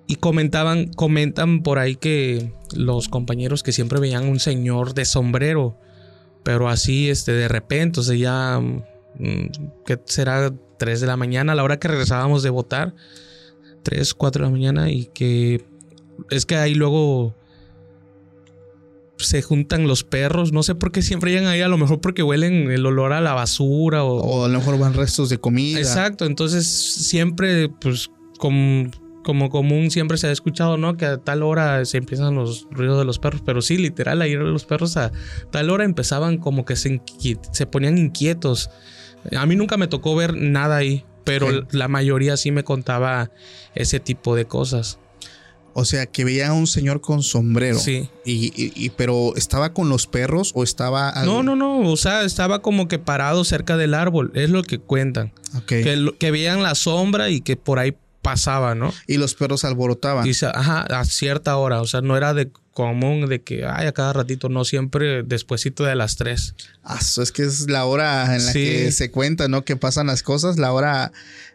Y 0.06 0.16
comentaban, 0.16 0.86
comentan 0.92 1.62
por 1.62 1.78
ahí 1.78 1.96
que 1.96 2.52
los 2.74 3.08
compañeros 3.08 3.62
que 3.62 3.72
siempre 3.72 4.00
veían 4.00 4.28
un 4.28 4.40
señor 4.40 4.94
de 4.94 5.04
sombrero, 5.04 5.76
pero 6.42 6.68
así, 6.68 7.10
este, 7.10 7.32
de 7.32 7.48
repente, 7.48 8.00
o 8.00 8.02
sea, 8.02 8.16
ya, 8.16 8.60
mm, 8.60 9.84
que 9.84 10.00
será 10.06 10.52
3 10.78 11.00
de 11.00 11.06
la 11.06 11.16
mañana, 11.16 11.52
a 11.52 11.54
la 11.56 11.64
hora 11.64 11.78
que 11.78 11.88
regresábamos 11.88 12.42
de 12.42 12.50
votar, 12.50 12.94
3, 13.82 14.14
4 14.14 14.44
de 14.44 14.46
la 14.46 14.52
mañana 14.52 14.90
y 14.90 15.06
que 15.06 15.64
es 16.30 16.46
que 16.46 16.56
ahí 16.56 16.74
luego 16.74 17.34
se 19.18 19.42
juntan 19.42 19.86
los 19.86 20.04
perros, 20.04 20.52
no 20.52 20.62
sé 20.62 20.74
por 20.74 20.92
qué 20.92 21.02
siempre 21.02 21.30
llegan 21.30 21.48
ahí, 21.48 21.60
a 21.60 21.68
lo 21.68 21.78
mejor 21.78 22.00
porque 22.00 22.22
huelen 22.22 22.70
el 22.70 22.86
olor 22.86 23.12
a 23.12 23.20
la 23.20 23.34
basura 23.34 24.04
o, 24.04 24.20
O 24.20 24.44
a 24.44 24.48
lo 24.48 24.58
mejor 24.58 24.78
van 24.78 24.94
restos 24.94 25.28
de 25.28 25.38
comida. 25.38 25.78
Exacto, 25.78 26.24
entonces 26.24 26.66
siempre, 26.66 27.68
pues, 27.68 28.10
como, 28.38 28.90
como 29.24 29.50
común, 29.50 29.90
siempre 29.90 30.16
se 30.18 30.28
ha 30.28 30.32
escuchado, 30.32 30.76
¿no? 30.76 30.96
Que 30.96 31.06
a 31.06 31.18
tal 31.18 31.42
hora 31.42 31.84
se 31.84 31.98
empiezan 31.98 32.34
los 32.34 32.66
ruidos 32.70 32.98
de 32.98 33.04
los 33.04 33.18
perros, 33.18 33.42
pero 33.44 33.60
sí, 33.60 33.76
literal, 33.76 34.22
ayer 34.22 34.38
los 34.38 34.64
perros 34.64 34.96
a 34.96 35.12
tal 35.50 35.70
hora 35.70 35.84
empezaban 35.84 36.38
como 36.38 36.64
que 36.64 36.76
se, 36.76 37.02
se 37.52 37.66
ponían 37.66 37.98
inquietos. 37.98 38.70
A 39.36 39.46
mí 39.46 39.56
nunca 39.56 39.76
me 39.76 39.88
tocó 39.88 40.14
ver 40.14 40.34
nada 40.34 40.76
ahí, 40.76 41.04
pero 41.24 41.66
la 41.72 41.88
mayoría 41.88 42.36
sí 42.36 42.50
me 42.52 42.64
contaba 42.64 43.30
ese 43.74 44.00
tipo 44.00 44.34
de 44.34 44.46
cosas. 44.46 44.98
O 45.80 45.84
sea, 45.84 46.06
que 46.06 46.24
veían 46.24 46.50
a 46.50 46.54
un 46.54 46.66
señor 46.66 47.00
con 47.00 47.22
sombrero. 47.22 47.78
Sí. 47.78 48.08
Y, 48.24 48.46
y- 48.56 48.72
y- 48.74 48.90
pero 48.90 49.34
estaba 49.36 49.72
con 49.72 49.88
los 49.88 50.06
perros 50.06 50.52
o 50.54 50.64
estaba. 50.64 51.08
al- 51.08 51.26
No, 51.26 51.42
no, 51.42 51.54
no, 51.56 51.78
o 51.90 51.96
sea, 51.96 52.22
estaba 52.24 52.60
como 52.62 52.88
que 52.88 52.98
parado 52.98 53.44
cerca 53.44 53.76
del 53.76 53.94
árbol, 53.94 54.32
es 54.34 54.50
lo 54.50 54.62
que 54.62 54.78
cuentan. 54.78 55.32
Ok. 55.56 55.66
Que, 55.66 56.12
que 56.18 56.30
veían 56.30 56.62
la 56.62 56.74
sombra 56.74 57.30
y 57.30 57.40
que 57.40 57.56
por 57.56 57.78
ahí 57.78 57.94
pasaba, 58.22 58.74
¿no? 58.74 58.92
Y 59.06 59.16
los 59.16 59.34
perros 59.34 59.64
alborotaban. 59.64 60.26
Y 60.26 60.34
se- 60.34 60.46
ajá, 60.46 60.80
a 60.82 61.04
cierta 61.04 61.56
hora, 61.56 61.80
o 61.80 61.86
sea, 61.86 62.00
no 62.00 62.16
era 62.16 62.34
de 62.34 62.50
común 62.74 63.26
de 63.28 63.42
que, 63.42 63.64
ay, 63.66 63.86
a 63.86 63.92
cada 63.92 64.12
ratito, 64.12 64.48
no, 64.48 64.64
siempre 64.64 65.22
despuesito 65.24 65.82
de 65.84 65.96
las 65.96 66.16
3. 66.16 66.54
Ah, 66.84 66.98
eso 67.00 67.22
es 67.22 67.32
que 67.32 67.42
es 67.42 67.68
la 67.70 67.84
hora 67.86 68.36
en 68.36 68.44
la 68.46 68.52
Sí. 68.52 68.64
que 68.64 68.92
se 68.92 69.10
cuenta, 69.10 69.48
¿no? 69.48 69.64
Que 69.64 69.76
pasan 69.76 70.06
las 70.08 70.22
cosas, 70.22 70.58
la 70.58 70.72
hora 70.72 71.10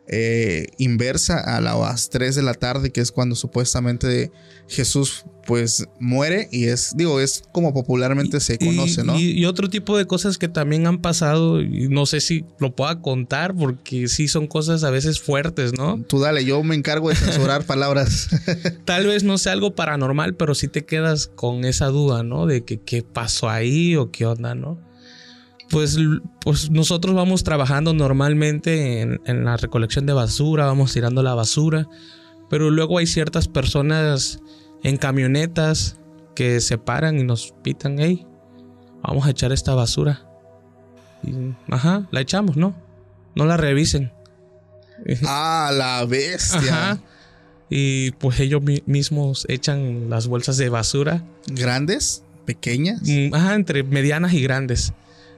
eh, 0.08 0.68
inversa 0.78 1.40
a 1.40 1.62
las 1.62 2.10
3 2.10 2.36
de 2.36 2.44
la 2.44 2.54
tarde, 2.54 2.92
que 2.92 3.00
es 3.02 3.12
cuando 3.12 3.36
supuestamente 3.36 4.32
Jesús 4.68 5.26
pues 5.46 5.86
muere 6.00 6.48
y 6.52 6.66
es, 6.66 6.94
digo, 6.96 7.20
es 7.20 7.44
como 7.52 7.74
popularmente 7.74 8.40
se 8.40 8.58
conoce, 8.58 9.04
¿no? 9.04 9.18
Y, 9.18 9.32
y 9.32 9.46
otro 9.46 9.70
tipo 9.70 9.98
de 9.98 10.06
cosas 10.06 10.38
que 10.38 10.48
también 10.48 10.88
han 10.88 11.00
pasado, 11.00 11.62
y 11.62 11.90
no 11.90 12.06
sé 12.06 12.22
si 12.22 12.46
lo 12.60 12.76
pueda 12.76 13.02
contar, 13.02 13.54
porque 13.54 14.08
sí 14.08 14.28
son 14.28 14.48
cosas 14.48 14.84
a 14.84 14.90
veces 14.90 15.20
fuertes, 15.20 15.74
¿no? 15.78 16.02
Tú 16.08 16.20
dale, 16.20 16.46
yo 16.46 16.64
me 16.64 16.76
encargo 16.76 17.10
de 17.10 17.16
censurar 17.16 17.64
palabras. 17.66 18.30
Tal 18.86 19.06
vez 19.06 19.24
no 19.24 19.38
sea 19.38 19.54
algo 19.54 19.76
paranormal, 19.76 20.36
pero 20.36 20.56
sí 20.56 20.68
te 20.68 20.86
quedas 20.86 21.28
con 21.28 21.66
esa 21.66 21.88
duda, 21.88 22.24
¿no? 22.24 22.46
De 22.46 22.64
que 22.64 22.80
qué 22.80 23.04
pasó 23.04 23.50
ahí 23.50 23.96
o 23.96 24.12
qué 24.12 24.26
onda, 24.26 24.56
¿no? 24.56 24.80
Pues, 25.74 25.98
pues 26.42 26.70
nosotros 26.72 27.16
vamos 27.16 27.44
trabajando 27.44 27.94
normalmente 27.94 29.02
en, 29.02 29.20
en 29.26 29.44
la 29.46 29.58
recolección 29.58 30.06
de 30.06 30.14
basura, 30.14 30.66
vamos 30.66 30.94
tirando 30.94 31.22
la 31.24 31.34
basura, 31.36 31.88
pero 32.50 32.70
luego 32.70 32.98
hay 33.00 33.08
ciertas 33.08 33.48
personas 33.48 34.40
en 34.84 34.98
camionetas 34.98 35.98
que 36.36 36.62
se 36.62 36.78
paran 36.78 37.20
y 37.20 37.24
nos 37.24 37.54
pitan, 37.64 37.98
hey, 38.00 38.26
vamos 39.02 39.26
a 39.26 39.32
echar 39.32 39.52
esta 39.52 39.74
basura. 39.76 40.26
Y, 41.24 41.34
ajá, 41.72 42.08
la 42.12 42.22
echamos, 42.22 42.56
¿no? 42.58 42.76
No 43.36 43.46
la 43.46 43.58
revisen. 43.58 44.12
ah, 45.26 45.72
la 45.74 46.06
bestia. 46.06 46.60
Ajá. 46.92 47.00
Y 47.70 48.12
pues 48.12 48.40
ellos 48.40 48.62
mi- 48.62 48.84
mismos 48.86 49.46
echan 49.50 50.10
las 50.10 50.28
bolsas 50.28 50.58
de 50.58 50.70
basura. 50.70 51.24
¿Grandes? 51.48 52.24
¿Pequeñas? 52.46 53.02
mm, 53.04 53.34
Ajá, 53.34 53.56
entre 53.56 53.84
medianas 53.84 54.34
y 54.34 54.42
grandes. 54.42 54.94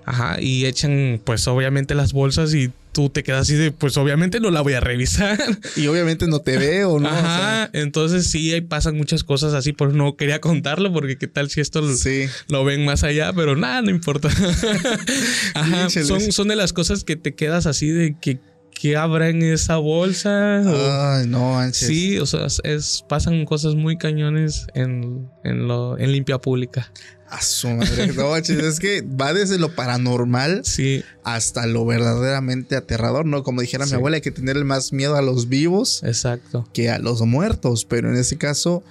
Ajá. 0.06 0.40
Y 0.42 0.66
echan 0.66 1.20
pues 1.24 1.48
obviamente 1.48 1.96
las 1.96 2.14
bolsas 2.14 2.54
y 2.54 2.72
tú 2.92 3.10
te 3.10 3.24
quedas 3.24 3.42
así 3.42 3.56
de 3.56 3.72
pues 3.72 3.98
obviamente 3.98 4.40
no 4.40 4.52
la 4.52 4.62
voy 4.62 4.74
a 4.74 4.80
revisar. 4.80 5.38
Y 5.76 5.88
obviamente 5.88 6.28
no 6.28 6.40
te 6.40 6.58
veo, 6.58 7.00
¿no? 7.00 7.10
O 7.10 7.12
sea, 7.12 7.64
Ajá. 7.64 7.70
Entonces 7.74 8.28
sí, 8.28 8.54
ahí 8.54 8.62
pasan 8.62 8.96
muchas 8.98 9.24
cosas 9.24 9.54
así. 9.54 9.74
Pues 9.74 9.94
no 9.94 10.16
quería 10.16 10.40
contarlo 10.40 10.94
porque 10.94 11.18
qué 11.18 11.28
tal 11.28 11.50
si 11.50 11.60
esto 11.62 11.82
lo- 11.82 11.94
sí. 11.96 12.28
lo 12.48 12.64
ven 12.64 12.86
más 12.86 13.04
allá, 13.04 13.34
pero 13.34 13.56
nada, 13.56 13.82
no 13.82 13.90
importa. 13.90 14.30
Ajá, 15.54 15.90
son, 15.90 16.32
son 16.32 16.48
de 16.48 16.56
las 16.56 16.74
cosas 16.74 17.04
que 17.04 17.16
te 17.16 17.34
quedas 17.36 17.66
así 17.66 17.90
de 17.90 18.16
que, 18.20 18.40
que 18.80 18.96
habrá 18.98 19.30
en 19.30 19.42
esa 19.42 19.78
bolsa. 19.78 20.62
o- 20.66 20.92
Ay, 20.92 21.28
no. 21.28 21.58
Sí, 21.72 22.20
o 22.20 22.26
sea, 22.26 22.46
es, 22.64 23.04
pasan 23.08 23.46
cosas 23.46 23.74
muy 23.76 23.98
cañones 23.98 24.68
en, 24.76 25.28
en, 25.44 25.68
lo, 25.68 25.98
en 25.98 26.12
limpia 26.12 26.38
pública. 26.40 26.92
A 27.28 27.42
su 27.42 27.68
madre. 27.70 28.08
No, 28.14 28.36
es 28.36 28.80
que 28.80 29.02
va 29.02 29.34
desde 29.34 29.58
lo 29.58 29.74
paranormal 29.74 30.62
Sí, 30.64 31.04
hasta 31.24 31.66
lo 31.66 31.84
verdaderamente 31.86 32.76
aterrador, 32.76 33.26
¿no? 33.26 33.42
Como 33.44 33.62
dijera 33.62 33.86
Sí. 33.86 33.92
mi 33.94 33.96
abuela, 33.96 34.16
hay 34.16 34.22
que 34.22 34.30
tener 34.32 34.64
más 34.64 34.94
miedo 34.94 35.16
a 35.16 35.24
los 35.24 35.50
vivos 35.50 36.04
exacto. 36.04 36.70
que 36.72 36.92
a 36.92 37.00
los 37.00 37.22
muertos. 37.22 37.86
Pero 37.86 38.10
en 38.10 38.16
este 38.18 38.38
caso, 38.38 38.84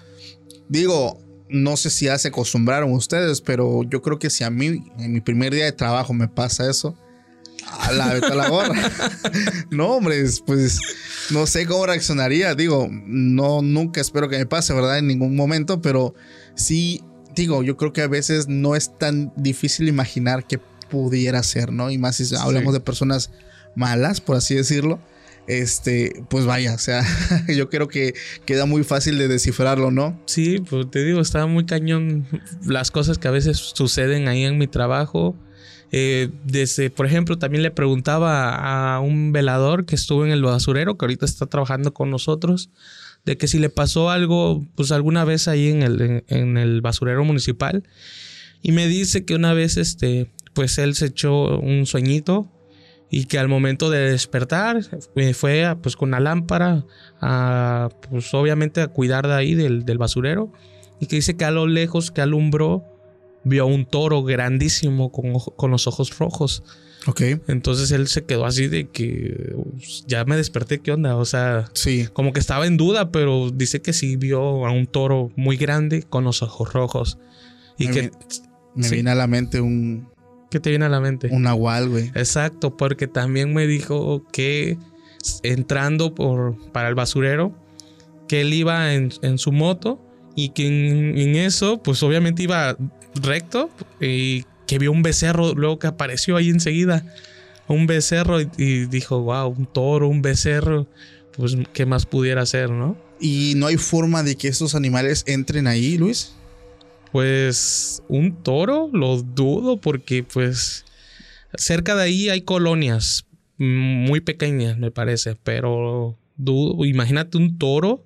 digo, 0.68 1.20
no 1.48 1.76
sé 1.76 1.90
si 1.90 2.06
ya 2.06 2.18
se 2.18 2.28
acostumbraron 2.28 2.90
ustedes, 2.92 3.40
pero 3.40 3.82
yo 3.84 4.02
creo 4.02 4.18
que 4.18 4.30
si 4.30 4.42
a 4.44 4.50
mí 4.50 4.82
en 4.98 5.12
mi 5.12 5.20
primer 5.20 5.54
día 5.54 5.66
de 5.66 5.72
trabajo 5.72 6.12
me 6.12 6.26
pasa 6.26 6.68
eso, 6.68 6.98
a 7.70 7.92
la, 7.92 8.14
vete 8.14 8.26
a 8.26 8.34
la 8.34 8.48
gorra. 8.48 8.74
no, 9.70 9.88
hombre, 9.96 10.20
es- 10.20 10.40
pues 10.40 10.80
no 11.30 11.46
sé 11.46 11.66
cómo 11.66 11.86
reaccionaría. 11.86 12.54
Digo, 12.54 12.88
no, 12.90 13.62
nunca 13.62 14.00
espero 14.00 14.28
que 14.28 14.38
me 14.38 14.46
pase, 14.46 14.72
¿verdad? 14.74 14.98
En 14.98 15.06
ningún 15.06 15.36
momento, 15.36 15.80
pero 15.80 16.14
sí, 16.54 17.02
digo, 17.34 17.62
yo 17.62 17.76
creo 17.76 17.92
que 17.92 18.02
a 18.02 18.08
veces 18.08 18.48
no 18.48 18.76
es 18.76 18.96
tan 18.98 19.32
difícil 19.36 19.88
imaginar 19.88 20.46
que 20.46 20.58
pudiera 20.90 21.42
ser, 21.42 21.72
¿no? 21.72 21.90
Y 21.90 21.98
más 21.98 22.16
si 22.16 22.34
hablamos 22.36 22.72
de 22.72 22.80
personas 22.80 23.30
malas, 23.74 24.20
por 24.20 24.36
así 24.36 24.54
decirlo. 24.54 25.00
Este, 25.46 26.22
pues 26.30 26.46
vaya, 26.46 26.72
o 26.74 26.78
sea, 26.78 27.04
yo 27.54 27.68
creo 27.68 27.86
que 27.86 28.14
queda 28.46 28.64
muy 28.64 28.82
fácil 28.82 29.18
de 29.18 29.28
descifrarlo, 29.28 29.90
¿no? 29.90 30.18
Sí, 30.24 30.60
pues 30.70 30.90
te 30.90 31.04
digo, 31.04 31.20
está 31.20 31.44
muy 31.46 31.66
cañón 31.66 32.26
las 32.64 32.90
cosas 32.90 33.18
que 33.18 33.28
a 33.28 33.30
veces 33.30 33.58
suceden 33.58 34.26
ahí 34.28 34.44
en 34.44 34.56
mi 34.56 34.66
trabajo. 34.68 35.36
Eh, 35.96 36.28
desde, 36.42 36.90
por 36.90 37.06
ejemplo, 37.06 37.38
también 37.38 37.62
le 37.62 37.70
preguntaba 37.70 38.96
a 38.96 38.98
un 38.98 39.30
velador 39.30 39.86
que 39.86 39.94
estuvo 39.94 40.26
en 40.26 40.32
el 40.32 40.42
basurero, 40.42 40.98
que 40.98 41.04
ahorita 41.04 41.24
está 41.24 41.46
trabajando 41.46 41.94
con 41.94 42.10
nosotros, 42.10 42.68
de 43.24 43.36
que 43.36 43.46
si 43.46 43.60
le 43.60 43.70
pasó 43.70 44.10
algo, 44.10 44.66
pues 44.74 44.90
alguna 44.90 45.24
vez 45.24 45.46
ahí 45.46 45.68
en 45.68 45.84
el, 45.84 46.24
en, 46.26 46.56
el 46.56 46.80
basurero 46.80 47.22
municipal. 47.22 47.84
Y 48.60 48.72
me 48.72 48.88
dice 48.88 49.24
que 49.24 49.36
una 49.36 49.54
vez, 49.54 49.76
este, 49.76 50.32
pues 50.52 50.78
él 50.78 50.96
se 50.96 51.06
echó 51.06 51.60
un 51.60 51.86
sueñito 51.86 52.50
y 53.08 53.26
que 53.26 53.38
al 53.38 53.46
momento 53.46 53.88
de 53.88 54.10
despertar 54.10 54.80
eh, 55.14 55.32
fue 55.32 55.76
pues 55.80 55.94
con 55.94 56.10
la 56.10 56.18
lámpara 56.18 56.84
pues 58.10 58.34
obviamente 58.34 58.80
a 58.80 58.88
cuidar 58.88 59.28
de 59.28 59.34
ahí 59.34 59.54
del, 59.54 59.84
del 59.84 59.98
basurero 59.98 60.52
y 60.98 61.06
que 61.06 61.16
dice 61.16 61.36
que 61.36 61.44
a 61.44 61.52
lo 61.52 61.68
lejos 61.68 62.10
que 62.10 62.20
alumbró 62.20 62.93
vio 63.44 63.62
a 63.64 63.66
un 63.66 63.84
toro 63.86 64.22
grandísimo 64.22 65.12
con, 65.12 65.34
ojo- 65.34 65.54
con 65.56 65.70
los 65.70 65.86
ojos 65.86 66.16
rojos. 66.18 66.62
Ok. 67.06 67.20
Entonces 67.48 67.90
él 67.90 68.08
se 68.08 68.24
quedó 68.24 68.46
así 68.46 68.66
de 68.68 68.88
que 68.88 69.52
"Pues, 69.74 70.04
ya 70.06 70.24
me 70.24 70.36
desperté, 70.36 70.78
¿qué 70.80 70.90
onda? 70.92 71.16
O 71.16 71.24
sea, 71.26 71.66
Sí. 71.74 72.08
como 72.12 72.32
que 72.32 72.40
estaba 72.40 72.66
en 72.66 72.76
duda, 72.78 73.10
pero 73.12 73.50
dice 73.50 73.82
que 73.82 73.92
sí 73.92 74.16
vio 74.16 74.66
a 74.66 74.70
un 74.72 74.86
toro 74.86 75.30
muy 75.36 75.56
grande 75.58 76.02
con 76.02 76.24
los 76.24 76.42
ojos 76.42 76.72
rojos. 76.72 77.18
Y 77.76 77.88
Me 77.88 77.92
que, 77.92 78.00
vi- 78.02 78.10
Me 78.74 78.84
sí. 78.88 78.94
viene 78.94 79.10
a 79.10 79.14
la 79.14 79.26
mente 79.26 79.60
un, 79.60 80.08
¿qué 80.50 80.60
te 80.60 80.70
viene 80.70 80.86
a 80.86 80.88
la 80.88 81.00
mente? 81.00 81.28
un 81.30 81.42
nahual, 81.42 81.90
güey. 81.90 82.06
Exacto, 82.14 82.76
porque 82.76 83.06
también 83.06 83.52
me 83.52 83.66
dijo 83.66 84.24
que 84.32 84.78
entrando 85.42 86.14
por, 86.14 86.56
para 86.72 86.88
el 86.88 86.94
basurero, 86.94 87.52
que 88.28 88.40
él 88.40 88.52
iba 88.54 88.94
en, 88.94 89.10
en 89.22 89.38
su 89.38 89.52
moto 89.52 90.00
y 90.34 90.50
que 90.50 90.66
en, 90.66 91.18
en 91.18 91.36
eso, 91.36 91.82
pues 91.82 92.02
obviamente 92.02 92.42
iba 92.42 92.76
recto 93.14 93.70
y 94.00 94.44
que 94.66 94.78
vio 94.78 94.92
un 94.92 95.02
becerro 95.02 95.54
luego 95.54 95.78
que 95.78 95.86
apareció 95.86 96.36
ahí 96.36 96.48
enseguida. 96.48 97.04
Un 97.68 97.86
becerro 97.86 98.40
y, 98.40 98.48
y 98.58 98.86
dijo, 98.86 99.20
wow, 99.22 99.48
un 99.48 99.66
toro, 99.66 100.08
un 100.08 100.20
becerro, 100.22 100.86
pues 101.36 101.56
qué 101.72 101.86
más 101.86 102.04
pudiera 102.06 102.44
ser, 102.46 102.70
¿no? 102.70 102.96
Y 103.20 103.54
no 103.56 103.66
hay 103.66 103.76
forma 103.76 104.22
de 104.22 104.36
que 104.36 104.48
estos 104.48 104.74
animales 104.74 105.24
entren 105.26 105.66
ahí, 105.66 105.96
Luis. 105.96 106.34
Pues 107.12 108.02
un 108.08 108.42
toro, 108.42 108.90
lo 108.92 109.22
dudo 109.22 109.76
porque 109.76 110.24
pues 110.24 110.84
cerca 111.56 111.94
de 111.94 112.02
ahí 112.02 112.28
hay 112.28 112.40
colonias 112.42 113.24
mm, 113.58 114.06
muy 114.06 114.20
pequeñas, 114.20 114.78
me 114.78 114.90
parece, 114.90 115.36
pero 115.42 116.18
dudo, 116.36 116.84
imagínate 116.84 117.38
un 117.38 117.56
toro. 117.56 118.04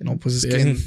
No, 0.00 0.16
pues 0.16 0.34
es 0.36 0.46
que 0.46 0.60
en- 0.62 0.78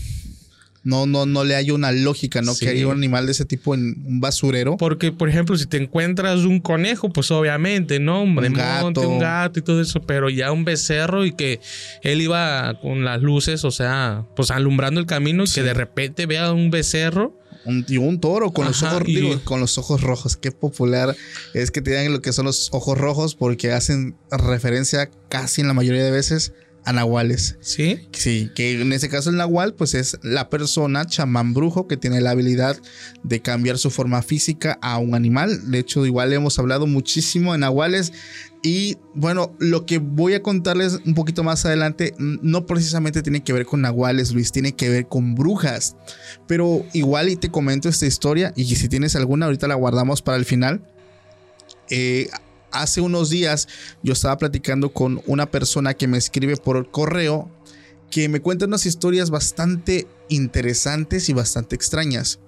no, 0.83 1.05
no, 1.05 1.25
no 1.25 1.43
le 1.43 1.55
hay 1.55 1.71
una 1.71 1.91
lógica, 1.91 2.41
¿no? 2.41 2.53
Sí. 2.53 2.65
Que 2.65 2.71
haya 2.71 2.87
un 2.87 2.97
animal 2.97 3.25
de 3.25 3.31
ese 3.31 3.45
tipo 3.45 3.73
en 3.73 4.03
un 4.05 4.19
basurero. 4.19 4.75
Porque, 4.77 5.11
por 5.11 5.29
ejemplo, 5.29 5.57
si 5.57 5.65
te 5.65 5.77
encuentras 5.77 6.39
un 6.41 6.59
conejo, 6.59 7.09
pues 7.09 7.31
obviamente, 7.31 7.99
¿no? 7.99 8.23
Un 8.23 8.33
monte, 8.33 8.49
gato. 8.51 9.09
un 9.09 9.19
gato 9.19 9.59
y 9.59 9.61
todo 9.61 9.81
eso, 9.81 10.01
pero 10.01 10.29
ya 10.29 10.51
un 10.51 10.65
becerro 10.65 11.25
y 11.25 11.31
que 11.33 11.59
él 12.01 12.21
iba 12.21 12.79
con 12.81 13.05
las 13.05 13.21
luces, 13.21 13.63
o 13.65 13.71
sea, 13.71 14.25
pues 14.35 14.51
alumbrando 14.51 14.99
el 14.99 15.05
camino 15.05 15.43
y 15.43 15.47
Sí. 15.47 15.55
que 15.55 15.63
de 15.63 15.73
repente 15.73 16.25
vea 16.25 16.51
un 16.51 16.69
becerro, 16.69 17.39
Un, 17.65 17.85
y 17.87 17.95
un 17.95 18.19
toro 18.19 18.51
con 18.51 18.65
los 18.65 18.83
ojos 18.83 19.03
y- 19.05 19.15
digo, 19.15 19.39
con 19.45 19.61
los 19.61 19.77
ojos 19.77 20.01
rojos. 20.01 20.35
Qué 20.35 20.51
popular 20.51 21.15
es 21.53 21.71
que 21.71 21.81
te 21.81 21.91
digan 21.91 22.11
lo 22.11 22.21
que 22.21 22.33
son 22.33 22.43
los 22.43 22.67
ojos 22.73 22.97
rojos 22.97 23.35
porque 23.35 23.71
hacen 23.71 24.17
referencia 24.31 25.09
casi 25.29 25.61
en 25.61 25.67
la 25.67 25.73
mayoría 25.73 26.03
de 26.03 26.11
veces 26.11 26.51
a 26.85 26.93
nahuales. 26.93 27.57
¿Sí? 27.61 28.07
Sí, 28.11 28.51
que 28.55 28.81
en 28.81 28.91
ese 28.93 29.09
caso 29.09 29.29
el 29.29 29.37
nahual 29.37 29.73
pues 29.73 29.93
es 29.93 30.17
la 30.21 30.49
persona 30.49 31.05
chamán 31.05 31.53
brujo 31.53 31.87
que 31.87 31.97
tiene 31.97 32.21
la 32.21 32.31
habilidad 32.31 32.77
de 33.23 33.41
cambiar 33.41 33.77
su 33.77 33.89
forma 33.89 34.21
física 34.21 34.77
a 34.81 34.97
un 34.97 35.15
animal. 35.15 35.71
De 35.71 35.79
hecho, 35.79 36.05
igual 36.05 36.33
hemos 36.33 36.59
hablado 36.59 36.87
muchísimo 36.87 37.53
de 37.53 37.59
nahuales 37.59 38.13
y 38.65 38.97
bueno, 39.13 39.53
lo 39.59 39.85
que 39.85 39.97
voy 39.97 40.35
a 40.35 40.41
contarles 40.41 40.99
un 41.05 41.13
poquito 41.15 41.43
más 41.43 41.65
adelante 41.65 42.15
no 42.17 42.65
precisamente 42.65 43.21
tiene 43.21 43.43
que 43.43 43.51
ver 43.51 43.65
con 43.65 43.81
nahuales, 43.81 44.31
Luis, 44.31 44.53
tiene 44.53 44.73
que 44.73 44.89
ver 44.89 45.07
con 45.07 45.35
brujas. 45.35 45.97
Pero 46.47 46.85
igual 46.93 47.29
y 47.29 47.35
te 47.35 47.51
comento 47.51 47.89
esta 47.89 48.05
historia 48.05 48.53
y 48.55 48.63
si 48.75 48.87
tienes 48.87 49.17
alguna 49.17 49.47
ahorita 49.47 49.67
la 49.67 49.75
guardamos 49.75 50.21
para 50.21 50.37
el 50.37 50.45
final. 50.45 50.81
Eh, 51.89 52.29
hace 52.73 53.01
unos 53.01 53.29
días 53.29 53.67
yo 54.01 54.13
estaba 54.13 54.37
platicando 54.37 54.91
con 54.91 55.21
una 55.25 55.49
persona 55.49 55.93
que 55.93 56.07
me 56.07 56.17
escribe 56.17 56.57
por 56.57 56.91
correo 56.91 57.49
que 58.11 58.29
me 58.29 58.41
cuenta 58.41 58.65
unas 58.65 58.85
historias 58.85 59.31
bastante 59.31 60.05
interesantes 60.29 61.29
y 61.29 61.33
bastante 61.33 61.75
extrañas. 61.75 62.39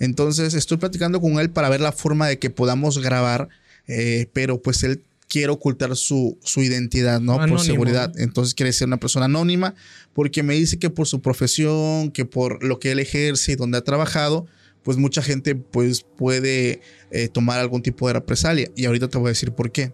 Entonces 0.00 0.54
estoy 0.54 0.78
platicando 0.78 1.20
con 1.20 1.38
él 1.38 1.50
para 1.50 1.68
ver 1.68 1.80
la 1.80 1.92
forma 1.92 2.26
de 2.26 2.40
que 2.40 2.50
podamos 2.50 2.98
grabar, 2.98 3.48
eh, 3.86 4.26
pero 4.32 4.60
pues 4.60 4.82
él 4.82 5.02
quiere 5.28 5.52
ocultar 5.52 5.94
su, 5.94 6.36
su 6.42 6.62
identidad, 6.62 7.20
¿no? 7.20 7.34
Anónimo. 7.34 7.58
Por 7.58 7.66
seguridad. 7.66 8.12
Entonces 8.18 8.54
quiere 8.54 8.72
ser 8.72 8.88
una 8.88 8.98
persona 8.98 9.26
anónima 9.26 9.74
porque 10.14 10.42
me 10.42 10.54
dice 10.54 10.78
que 10.78 10.90
por 10.90 11.06
su 11.06 11.20
profesión, 11.20 12.10
que 12.10 12.24
por 12.24 12.64
lo 12.64 12.80
que 12.80 12.92
él 12.92 12.98
ejerce 12.98 13.52
y 13.52 13.56
donde 13.56 13.78
ha 13.78 13.84
trabajado, 13.84 14.46
pues 14.84 14.96
mucha 14.98 15.22
gente 15.22 15.56
pues 15.56 16.02
puede 16.02 16.80
eh, 17.10 17.28
tomar 17.28 17.58
algún 17.58 17.82
tipo 17.82 18.06
de 18.06 18.12
represalia. 18.12 18.70
Y 18.76 18.84
ahorita 18.84 19.08
te 19.08 19.18
voy 19.18 19.28
a 19.28 19.30
decir 19.30 19.52
por 19.52 19.72
qué. 19.72 19.92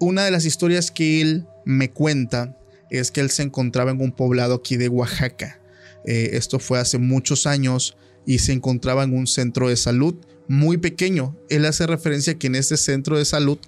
Una 0.00 0.24
de 0.24 0.30
las 0.30 0.44
historias 0.46 0.90
que 0.90 1.20
él 1.20 1.46
me 1.66 1.90
cuenta 1.90 2.56
es 2.90 3.10
que 3.10 3.20
él 3.20 3.30
se 3.30 3.42
encontraba 3.42 3.90
en 3.90 4.00
un 4.00 4.12
poblado 4.12 4.54
aquí 4.54 4.76
de 4.76 4.88
Oaxaca. 4.88 5.60
Eh, 6.06 6.30
esto 6.34 6.58
fue 6.58 6.78
hace 6.78 6.98
muchos 6.98 7.46
años 7.46 7.96
y 8.26 8.38
se 8.38 8.52
encontraba 8.52 9.04
en 9.04 9.14
un 9.14 9.26
centro 9.26 9.68
de 9.68 9.76
salud 9.76 10.14
muy 10.46 10.76
pequeño. 10.76 11.36
Él 11.48 11.64
hace 11.64 11.86
referencia 11.86 12.38
que 12.38 12.46
en 12.46 12.54
este 12.54 12.76
centro 12.76 13.18
de 13.18 13.24
salud 13.24 13.58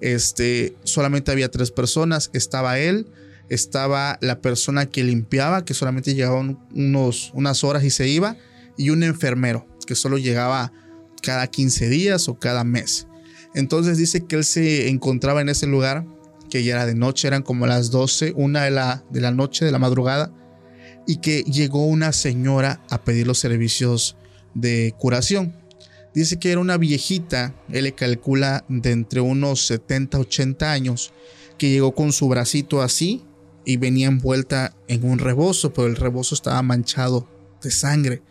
este, 0.00 0.74
solamente 0.84 1.30
había 1.30 1.50
tres 1.50 1.70
personas. 1.70 2.30
Estaba 2.32 2.78
él, 2.78 3.06
estaba 3.48 4.18
la 4.22 4.40
persona 4.40 4.86
que 4.86 5.04
limpiaba, 5.04 5.64
que 5.64 5.74
solamente 5.74 6.14
llegaba 6.14 6.40
un- 6.40 6.58
unos, 6.74 7.30
unas 7.34 7.64
horas 7.64 7.84
y 7.84 7.90
se 7.90 8.08
iba, 8.08 8.36
y 8.78 8.88
un 8.90 9.02
enfermero, 9.02 9.66
que 9.86 9.94
solo 9.94 10.18
llegaba 10.18 10.72
cada 11.22 11.46
15 11.46 11.88
días 11.88 12.28
o 12.28 12.38
cada 12.38 12.64
mes. 12.64 13.06
Entonces 13.54 13.98
dice 13.98 14.24
que 14.24 14.36
él 14.36 14.44
se 14.44 14.88
encontraba 14.88 15.40
en 15.40 15.48
ese 15.48 15.66
lugar, 15.66 16.06
que 16.50 16.64
ya 16.64 16.74
era 16.74 16.86
de 16.86 16.94
noche, 16.94 17.28
eran 17.28 17.42
como 17.42 17.66
las 17.66 17.90
12, 17.90 18.32
una 18.36 18.64
de 18.64 18.70
la, 18.70 19.04
de 19.10 19.20
la 19.20 19.30
noche, 19.30 19.64
de 19.64 19.72
la 19.72 19.78
madrugada, 19.78 20.32
y 21.06 21.16
que 21.16 21.42
llegó 21.42 21.86
una 21.86 22.12
señora 22.12 22.82
a 22.90 23.02
pedir 23.02 23.26
los 23.26 23.38
servicios 23.38 24.16
de 24.54 24.94
curación. 24.98 25.54
Dice 26.14 26.38
que 26.38 26.52
era 26.52 26.60
una 26.60 26.76
viejita, 26.76 27.54
él 27.70 27.84
le 27.84 27.94
calcula 27.94 28.64
de 28.68 28.90
entre 28.90 29.20
unos 29.20 29.66
70, 29.66 30.18
80 30.18 30.70
años, 30.70 31.12
que 31.56 31.70
llegó 31.70 31.94
con 31.94 32.12
su 32.12 32.28
bracito 32.28 32.82
así 32.82 33.22
y 33.64 33.76
venía 33.76 34.08
envuelta 34.08 34.74
en 34.88 35.04
un 35.04 35.18
rebozo, 35.18 35.72
pero 35.72 35.86
el 35.86 35.96
rebozo 35.96 36.34
estaba 36.34 36.60
manchado 36.62 37.28
de 37.62 37.70
sangre. 37.70 38.22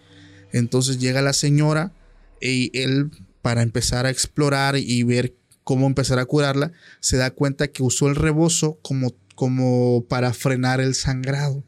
Entonces 0.52 1.00
llega 1.00 1.22
la 1.22 1.34
señora 1.34 1.92
y 2.40 2.72
él, 2.80 3.12
para 3.42 3.62
empezar 3.62 4.06
a 4.06 4.10
explorar 4.10 4.78
y 4.78 5.04
ver 5.04 5.36
cómo 5.64 5.88
empezar 5.88 6.20
a 6.20 6.26
curarla, 6.26 6.72
se 7.00 7.18
da 7.18 7.32
cuenta 7.32 7.68
que 7.68 7.84
usó 7.84 8.08
el 8.08 8.16
rebozo 8.16 8.80
como, 8.82 9.14
como 9.36 10.06
para 10.08 10.34
frenar 10.34 10.82
el 10.82 10.96
sangrado, 10.96 11.64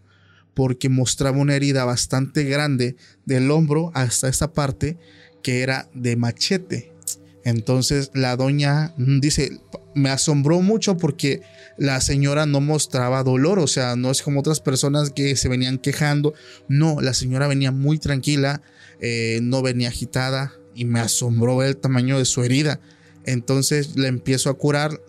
porque 0.54 0.90
mostraba 0.90 1.38
una 1.38 1.56
herida 1.56 1.86
bastante 1.86 2.44
grande 2.44 2.96
del 3.26 3.50
hombro 3.52 3.92
hasta 3.94 4.28
esta 4.28 4.54
parte 4.54 4.98
que 5.42 5.62
era 5.62 5.90
de 5.94 6.16
machete. 6.16 6.92
Entonces 7.46 8.12
la 8.14 8.36
doña 8.38 8.94
dice, 8.98 9.60
me 9.96 10.10
asombró 10.10 10.62
mucho 10.62 10.98
porque 10.98 11.42
la 11.78 12.00
señora 12.00 12.46
no 12.46 12.62
mostraba 12.62 13.24
dolor, 13.24 13.60
o 13.60 13.68
sea, 13.68 13.96
no 13.96 14.12
es 14.12 14.22
como 14.22 14.40
otras 14.40 14.62
personas 14.62 15.10
que 15.10 15.36
se 15.36 15.50
venían 15.50 15.78
quejando, 15.78 16.34
no, 16.68 17.02
la 17.02 17.14
señora 17.14 17.48
venía 17.48 17.72
muy 17.72 18.00
tranquila, 18.00 18.62
eh, 19.06 19.42
no 19.44 19.62
venía 19.62 19.90
agitada 19.90 20.54
y 20.74 20.86
me 20.86 21.02
asombró 21.02 21.62
el 21.62 21.76
tamaño 21.76 22.18
de 22.18 22.24
su 22.24 22.42
herida. 22.42 22.80
Entonces 23.26 23.98
la 23.98 24.08
empiezo 24.08 24.50
a 24.50 24.58
curar 24.58 25.02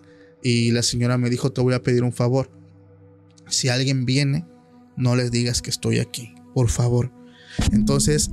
y 0.43 0.71
la 0.71 0.83
señora 0.83 1.17
me 1.17 1.29
dijo, 1.29 1.53
te 1.53 1.61
voy 1.61 1.73
a 1.73 1.81
pedir 1.81 2.03
un 2.03 2.11
favor. 2.11 2.51
Si 3.47 3.69
alguien 3.69 4.05
viene, 4.05 4.45
no 4.97 5.15
les 5.15 5.31
digas 5.31 5.61
que 5.61 5.69
estoy 5.69 5.99
aquí, 5.99 6.35
por 6.53 6.69
favor. 6.69 7.13
Entonces 7.71 8.31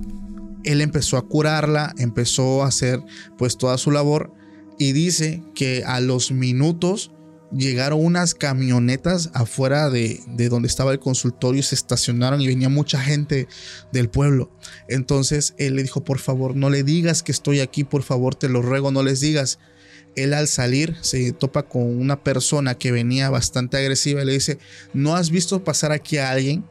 él 0.64 0.80
empezó 0.80 1.16
a 1.16 1.28
curarla, 1.28 1.94
empezó 1.96 2.64
a 2.64 2.66
hacer 2.66 2.98
pues 3.38 3.56
toda 3.56 3.78
su 3.78 3.92
labor 3.92 4.34
y 4.80 4.90
dice 4.90 5.44
que 5.54 5.84
a 5.86 6.00
los 6.00 6.32
minutos 6.32 7.12
llegaron 7.56 8.04
unas 8.04 8.34
camionetas 8.34 9.30
afuera 9.34 9.90
de, 9.90 10.20
de 10.26 10.48
donde 10.48 10.68
estaba 10.68 10.92
el 10.92 10.98
consultorio 10.98 11.62
se 11.62 11.74
estacionaron 11.74 12.40
y 12.40 12.46
venía 12.46 12.68
mucha 12.68 13.00
gente 13.00 13.48
del 13.92 14.08
pueblo. 14.08 14.50
Entonces 14.88 15.54
él 15.58 15.76
le 15.76 15.82
dijo, 15.82 16.04
por 16.04 16.18
favor, 16.18 16.56
no 16.56 16.70
le 16.70 16.82
digas 16.82 17.22
que 17.22 17.32
estoy 17.32 17.60
aquí, 17.60 17.84
por 17.84 18.02
favor, 18.02 18.34
te 18.34 18.48
lo 18.48 18.62
ruego, 18.62 18.90
no 18.90 19.02
les 19.02 19.20
digas. 19.20 19.58
Él 20.14 20.34
al 20.34 20.46
salir 20.46 20.96
se 21.00 21.32
topa 21.32 21.62
con 21.62 21.82
una 21.82 22.22
persona 22.22 22.76
que 22.76 22.92
venía 22.92 23.30
bastante 23.30 23.76
agresiva 23.78 24.22
y 24.22 24.26
le 24.26 24.32
dice, 24.32 24.58
¿no 24.92 25.16
has 25.16 25.30
visto 25.30 25.64
pasar 25.64 25.92
aquí 25.92 26.18
a 26.18 26.30
alguien? 26.30 26.64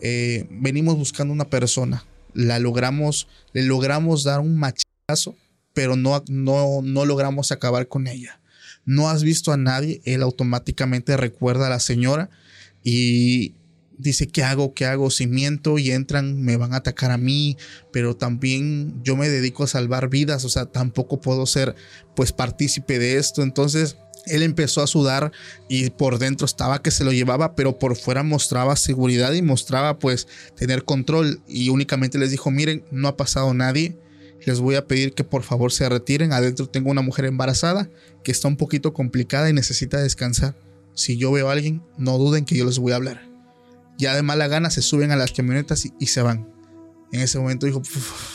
Eh, 0.00 0.46
venimos 0.50 0.96
buscando 0.96 1.32
una 1.32 1.48
persona. 1.48 2.04
La 2.34 2.58
logramos, 2.58 3.28
le 3.52 3.62
logramos 3.62 4.24
dar 4.24 4.40
un 4.40 4.58
machazo, 4.58 5.36
pero 5.74 5.96
no, 5.96 6.24
no, 6.28 6.80
no 6.82 7.04
logramos 7.04 7.52
acabar 7.52 7.86
con 7.86 8.08
ella. 8.08 8.41
No 8.84 9.08
has 9.08 9.22
visto 9.22 9.52
a 9.52 9.56
nadie, 9.56 10.00
él 10.04 10.22
automáticamente 10.22 11.16
recuerda 11.16 11.66
a 11.66 11.70
la 11.70 11.80
señora 11.80 12.30
y 12.82 13.54
dice, 13.98 14.28
¿qué 14.28 14.42
hago? 14.42 14.74
¿Qué 14.74 14.86
hago? 14.86 15.10
Si 15.10 15.26
miento 15.26 15.78
y 15.78 15.90
entran, 15.90 16.42
me 16.42 16.56
van 16.56 16.74
a 16.74 16.78
atacar 16.78 17.10
a 17.10 17.18
mí, 17.18 17.56
pero 17.92 18.16
también 18.16 19.00
yo 19.02 19.16
me 19.16 19.28
dedico 19.28 19.64
a 19.64 19.68
salvar 19.68 20.08
vidas, 20.08 20.44
o 20.44 20.48
sea, 20.48 20.66
tampoco 20.66 21.20
puedo 21.20 21.46
ser 21.46 21.74
pues 22.16 22.32
partícipe 22.32 22.98
de 22.98 23.16
esto. 23.16 23.42
Entonces 23.42 23.96
él 24.26 24.42
empezó 24.42 24.82
a 24.82 24.86
sudar 24.86 25.32
y 25.68 25.90
por 25.90 26.18
dentro 26.18 26.44
estaba 26.44 26.82
que 26.82 26.90
se 26.90 27.04
lo 27.04 27.12
llevaba, 27.12 27.54
pero 27.54 27.78
por 27.78 27.96
fuera 27.96 28.22
mostraba 28.22 28.76
seguridad 28.76 29.32
y 29.32 29.42
mostraba 29.42 29.98
pues 29.98 30.28
tener 30.56 30.84
control 30.84 31.40
y 31.48 31.68
únicamente 31.68 32.18
les 32.18 32.30
dijo, 32.30 32.50
miren, 32.50 32.84
no 32.90 33.08
ha 33.08 33.16
pasado 33.16 33.54
nadie. 33.54 33.96
Les 34.44 34.60
voy 34.60 34.74
a 34.74 34.86
pedir 34.86 35.14
que 35.14 35.24
por 35.24 35.42
favor 35.42 35.72
se 35.72 35.88
retiren. 35.88 36.32
Adentro 36.32 36.68
tengo 36.68 36.90
una 36.90 37.02
mujer 37.02 37.26
embarazada 37.26 37.88
que 38.24 38.32
está 38.32 38.48
un 38.48 38.56
poquito 38.56 38.92
complicada 38.92 39.48
y 39.48 39.52
necesita 39.52 40.00
descansar. 40.00 40.54
Si 40.94 41.16
yo 41.16 41.32
veo 41.32 41.48
a 41.48 41.52
alguien, 41.52 41.82
no 41.96 42.18
duden 42.18 42.44
que 42.44 42.56
yo 42.56 42.64
les 42.64 42.78
voy 42.78 42.92
a 42.92 42.96
hablar. 42.96 43.22
Ya 43.98 44.14
de 44.14 44.22
mala 44.22 44.48
gana 44.48 44.70
se 44.70 44.82
suben 44.82 45.10
a 45.10 45.16
las 45.16 45.32
camionetas 45.32 45.86
y, 45.98 46.06
se 46.06 46.22
van. 46.22 46.48
En 47.12 47.20
ese 47.20 47.38
momento 47.38 47.66
dijo, 47.66 47.78
"Uf, 47.78 48.32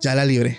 ya 0.00 0.14
la 0.14 0.24
libré. 0.24 0.58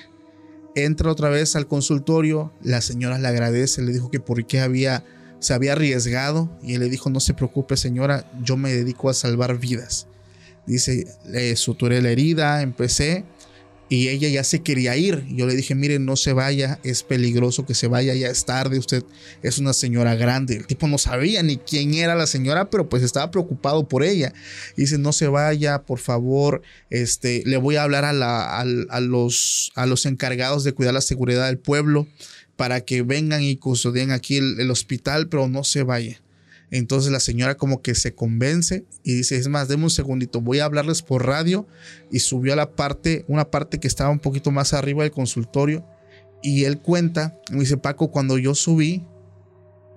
Entra 0.76 1.12
otra 1.12 1.30
vez 1.30 1.56
al 1.56 1.68
consultorio, 1.68 2.54
la 2.62 2.82
señora 2.82 3.20
le 3.20 3.28
agradece, 3.28 3.82
le 3.82 3.92
dijo 3.92 4.10
que 4.10 4.20
por 4.20 4.46
qué 4.46 4.62
había, 4.62 5.04
se 5.40 5.54
había 5.54 5.74
arriesgado 5.74 6.58
y 6.64 6.76
él 6.76 6.80
le 6.80 6.90
dijo, 6.90 7.10
no 7.10 7.20
se 7.20 7.34
preocupe 7.34 7.76
señora, 7.76 8.32
yo 8.42 8.56
me 8.56 8.72
dedico 8.72 9.10
a 9.10 9.14
salvar 9.14 9.58
vidas. 9.58 10.08
Dice, 10.66 11.08
le 11.28 11.56
suturé 11.58 12.02
la 12.02 12.12
herida, 12.12 12.62
empecé 12.62 13.26
y 13.92 14.08
ella 14.08 14.30
ya 14.30 14.46
se 14.46 14.62
quería 14.62 14.96
ir. 14.96 15.26
Yo 15.28 15.46
le 15.46 15.54
dije, 15.54 15.76
mire, 15.76 16.00
no 16.00 16.16
se 16.16 16.32
vaya, 16.32 16.80
es 16.82 17.04
peligroso 17.04 17.66
que 17.66 17.76
se 17.76 17.88
vaya, 17.88 18.16
ya 18.16 18.30
es 18.30 18.46
tarde, 18.46 18.80
usted 18.80 19.04
es 19.44 19.58
una 19.58 19.74
señora 19.74 20.16
grande. 20.16 20.56
El 20.56 20.66
tipo 20.66 20.88
no 20.88 20.98
sabía 20.98 21.44
ni 21.44 21.58
quién 21.58 21.94
era 21.94 22.16
la 22.16 22.26
señora, 22.26 22.70
pero 22.70 22.88
pues 22.88 23.04
estaba 23.04 23.32
preocupado 23.32 23.90
por 23.90 24.04
ella. 24.04 24.32
Y 24.78 24.84
dice, 24.84 24.98
no 24.98 25.12
se 25.12 25.28
vaya, 25.28 25.84
por 25.84 26.00
favor, 26.00 26.62
este, 26.90 27.44
le 27.46 27.58
voy 27.58 27.76
a 27.76 27.84
hablar 27.84 28.06
a, 28.06 28.14
la, 28.14 28.60
a, 28.60 28.62
a 28.62 29.00
los, 29.02 29.74
a 29.76 29.86
los 29.86 30.06
encargados 30.06 30.64
de 30.64 30.72
cuidar 30.72 30.94
la 30.94 31.02
seguridad 31.02 31.48
del 31.48 31.58
pueblo 31.58 32.08
para 32.56 32.86
que 32.86 33.02
vengan 33.02 33.44
y 33.44 33.58
custodien 33.58 34.12
aquí 34.12 34.38
el, 34.38 34.58
el 34.62 34.72
hospital, 34.72 35.28
pero 35.28 35.50
no 35.50 35.66
se 35.66 35.84
vaya. 35.84 36.22
Entonces 36.72 37.12
la 37.12 37.20
señora 37.20 37.58
como 37.58 37.82
que 37.82 37.96
se 37.96 38.16
convence 38.16 38.86
y 39.04 39.14
dice, 39.14 39.36
es 39.36 39.50
más, 39.50 39.68
deme 39.68 39.84
un 39.84 39.90
segundito, 39.90 40.40
voy 40.40 40.60
a 40.60 40.66
hablarles 40.66 41.02
por 41.02 41.26
radio. 41.26 41.68
Y 42.10 42.20
subió 42.20 42.54
a 42.54 42.56
la 42.56 42.72
parte, 42.72 43.26
una 43.28 43.52
parte 43.52 43.80
que 43.80 43.88
estaba 43.88 44.10
un 44.10 44.20
poquito 44.20 44.52
más 44.52 44.74
arriba 44.74 45.04
del 45.04 45.12
consultorio. 45.12 45.86
Y 46.42 46.64
él 46.64 46.80
cuenta, 46.80 47.38
me 47.52 47.60
dice 47.60 47.78
Paco, 47.78 48.10
cuando 48.10 48.38
yo 48.38 48.56
subí, 48.56 49.06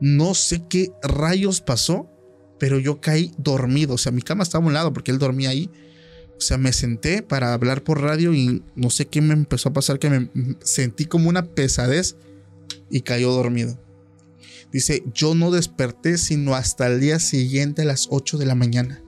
no 0.00 0.34
sé 0.34 0.62
qué 0.68 0.92
rayos 1.02 1.60
pasó, 1.60 2.10
pero 2.58 2.78
yo 2.78 3.00
caí 3.00 3.32
dormido, 3.38 3.94
o 3.94 3.98
sea, 3.98 4.12
mi 4.12 4.22
cama 4.22 4.42
estaba 4.42 4.64
a 4.64 4.68
un 4.68 4.74
lado 4.74 4.92
porque 4.92 5.10
él 5.10 5.18
dormía 5.18 5.50
ahí, 5.50 5.70
O 6.37 6.40
sea, 6.40 6.58
me 6.58 6.72
senté 6.72 7.22
para 7.22 7.54
hablar 7.54 7.84
por 7.84 8.00
radio 8.00 8.34
y 8.34 8.62
no 8.74 8.90
sé 8.90 9.06
qué 9.06 9.20
me 9.20 9.34
empezó 9.34 9.68
a 9.68 9.72
pasar, 9.72 9.98
que 9.98 10.10
me 10.10 10.30
sentí 10.60 11.06
como 11.06 11.28
una 11.28 11.46
pesadez 11.46 12.16
y 12.90 13.02
cayó 13.02 13.32
dormido. 13.32 13.78
Dice, 14.74 15.04
yo 15.14 15.37
no 15.37 15.52
desperté 15.52 16.18
sino 16.18 16.56
hasta 16.56 16.88
el 16.88 16.98
día 16.98 17.20
siguiente 17.20 17.82
a 17.82 17.84
las 17.84 18.08
8 18.10 18.38
de 18.38 18.46
la 18.46 18.56
mañana. 18.56 19.04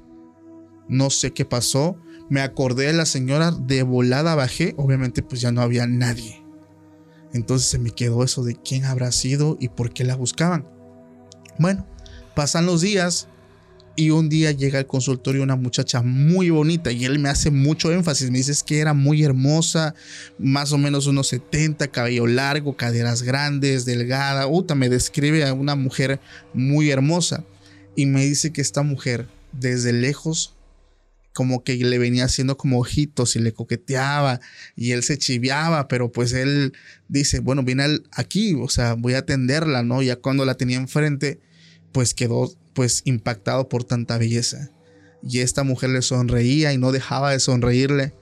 No 0.89 1.11
sé 1.11 1.33
qué 1.33 1.45
pasó, 1.45 1.97
me 2.31 2.41
acordé 2.41 2.87
de 2.87 2.93
la 2.93 3.05
señora, 3.05 3.51
de 3.51 3.83
volada 3.83 4.37
bajé, 4.37 4.75
obviamente 4.77 5.25
pues 5.25 5.41
ya 5.41 5.51
no 5.51 5.63
había 5.63 5.89
nadie. 5.89 6.41
Entonces 7.33 7.67
se 7.67 7.81
me 7.81 7.91
quedó 7.91 8.23
eso 8.23 8.45
de 8.45 8.55
quién 8.55 8.85
habrá 8.85 9.11
sido 9.11 9.57
y 9.59 9.69
por 9.69 9.93
qué 9.93 10.05
la 10.05 10.15
buscaban. 10.15 10.69
Bueno, 11.59 11.85
pasan 12.37 12.65
los 12.65 12.81
días 12.81 13.27
y 13.97 14.11
un 14.11 14.29
día 14.29 14.53
llega 14.53 14.79
al 14.79 14.87
consultorio 14.87 15.43
una 15.43 15.57
muchacha 15.57 16.03
muy 16.03 16.51
bonita 16.51 16.93
y 16.93 17.07
él 17.07 17.19
me 17.19 17.31
hace 17.31 17.51
mucho 17.51 17.91
énfasis, 17.91 18.31
me 18.31 18.39
dice 18.39 18.55
que 18.65 18.79
era 18.79 18.93
muy 18.93 19.25
hermosa, 19.25 19.95
más 20.39 20.73
o 20.73 20.79
menos 20.79 21.07
unos 21.07 21.29
70, 21.29 21.89
cabello 21.89 22.27
largo, 22.27 22.77
caderas 22.77 23.23
grandes, 23.23 23.87
delgada, 23.87 24.47
Uta 24.47 24.75
me 24.75 24.91
describe 24.91 25.45
a 25.45 25.55
una 25.55 25.75
mujer 25.75 26.21
muy 26.53 26.91
hermosa 26.91 27.45
y 27.97 28.05
me 28.07 28.25
dice 28.25 28.53
que 28.53 28.61
esta 28.61 28.83
mujer 28.83 29.27
desde 29.53 29.93
lejos 29.95 30.55
como 31.33 31.65
que 31.65 31.77
le 31.77 31.99
venía 31.99 32.25
haciendo 32.25 32.57
como 32.57 32.79
ojitos 32.79 33.37
y 33.37 33.41
le 33.41 33.53
coqueteaba 33.53 34.41
y 34.75 34.93
él 34.93 35.03
se 35.03 35.19
chiviaba, 35.19 35.87
pero 35.87 36.11
pues 36.11 36.33
él 36.33 36.73
dice, 37.09 37.41
bueno, 37.41 37.63
viene 37.63 38.01
aquí, 38.13 38.55
o 38.55 38.69
sea, 38.69 38.95
voy 38.95 39.15
a 39.15 39.19
atenderla, 39.19 39.83
¿no? 39.83 40.01
Ya 40.01 40.17
cuando 40.17 40.47
la 40.47 40.55
tenía 40.55 40.79
enfrente, 40.79 41.41
pues 41.93 42.15
quedó 42.15 42.57
pues 42.77 43.03
impactado 43.05 43.69
por 43.69 43.83
tanta 43.83 44.17
belleza. 44.17 44.71
Y 45.21 45.41
esta 45.41 45.65
mujer 45.65 45.91
le 45.91 46.03
sonreía 46.03 46.73
y 46.73 46.79
no 46.79 46.93
dejaba 46.93 47.33
de 47.33 47.41
sonreírle. 47.41 48.15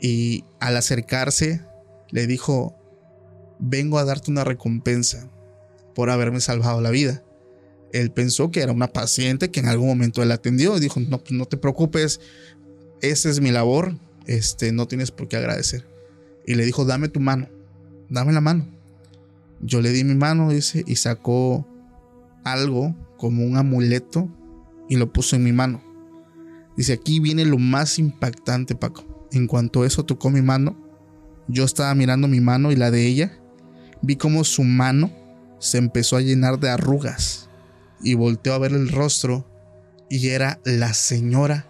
Y 0.00 0.44
al 0.60 0.78
acercarse, 0.78 1.60
le 2.08 2.26
dijo, 2.26 2.74
vengo 3.58 3.98
a 3.98 4.06
darte 4.06 4.30
una 4.30 4.44
recompensa 4.44 5.28
por 5.94 6.08
haberme 6.08 6.40
salvado 6.40 6.80
la 6.80 6.88
vida 6.88 7.22
él 7.92 8.10
pensó 8.10 8.50
que 8.50 8.60
era 8.60 8.72
una 8.72 8.88
paciente 8.88 9.50
que 9.50 9.60
en 9.60 9.68
algún 9.68 9.88
momento 9.88 10.22
él 10.22 10.32
atendió 10.32 10.76
y 10.76 10.80
dijo, 10.80 11.00
no, 11.00 11.18
pues 11.18 11.32
no 11.32 11.46
te 11.46 11.56
preocupes, 11.56 12.20
esa 13.00 13.28
es 13.28 13.40
mi 13.40 13.50
labor, 13.50 13.96
este, 14.26 14.72
no 14.72 14.86
tienes 14.86 15.10
por 15.10 15.28
qué 15.28 15.36
agradecer. 15.36 15.86
Y 16.46 16.54
le 16.54 16.64
dijo, 16.64 16.84
dame 16.84 17.08
tu 17.08 17.20
mano, 17.20 17.48
dame 18.08 18.32
la 18.32 18.40
mano. 18.40 18.66
Yo 19.60 19.80
le 19.80 19.90
di 19.90 20.04
mi 20.04 20.14
mano, 20.14 20.50
dice, 20.50 20.84
y 20.86 20.96
sacó 20.96 21.66
algo 22.44 22.94
como 23.20 23.44
un 23.44 23.58
amuleto 23.58 24.30
y 24.88 24.96
lo 24.96 25.12
puso 25.12 25.36
en 25.36 25.44
mi 25.44 25.52
mano. 25.52 25.82
Dice, 26.74 26.94
aquí 26.94 27.20
viene 27.20 27.44
lo 27.44 27.58
más 27.58 27.98
impactante, 27.98 28.74
Paco. 28.74 29.28
En 29.30 29.46
cuanto 29.46 29.84
eso 29.84 30.06
tocó 30.06 30.30
mi 30.30 30.40
mano, 30.40 30.74
yo 31.46 31.64
estaba 31.64 31.94
mirando 31.94 32.28
mi 32.28 32.40
mano 32.40 32.72
y 32.72 32.76
la 32.76 32.90
de 32.90 33.06
ella, 33.06 33.38
vi 34.00 34.16
como 34.16 34.42
su 34.42 34.64
mano 34.64 35.12
se 35.58 35.76
empezó 35.76 36.16
a 36.16 36.22
llenar 36.22 36.58
de 36.58 36.70
arrugas 36.70 37.50
y 38.02 38.14
volteó 38.14 38.54
a 38.54 38.58
ver 38.58 38.72
el 38.72 38.88
rostro 38.88 39.46
y 40.08 40.28
era 40.28 40.58
la 40.64 40.94
señora 40.94 41.66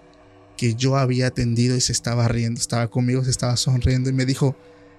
que 0.57 0.77
yo 0.77 0.97
había 0.97 1.27
atendido 1.27 1.77
y 1.77 1.81
se 1.81 1.91
estaba 1.91 2.29
riendo, 2.29 2.61
estaba 2.61 2.89
conmigo, 2.89 3.25
se 3.25 3.31
estaba 3.31 3.57
sonriendo 3.57 4.09
y 4.09 4.13
me 4.13 4.25
dijo, 4.25 4.55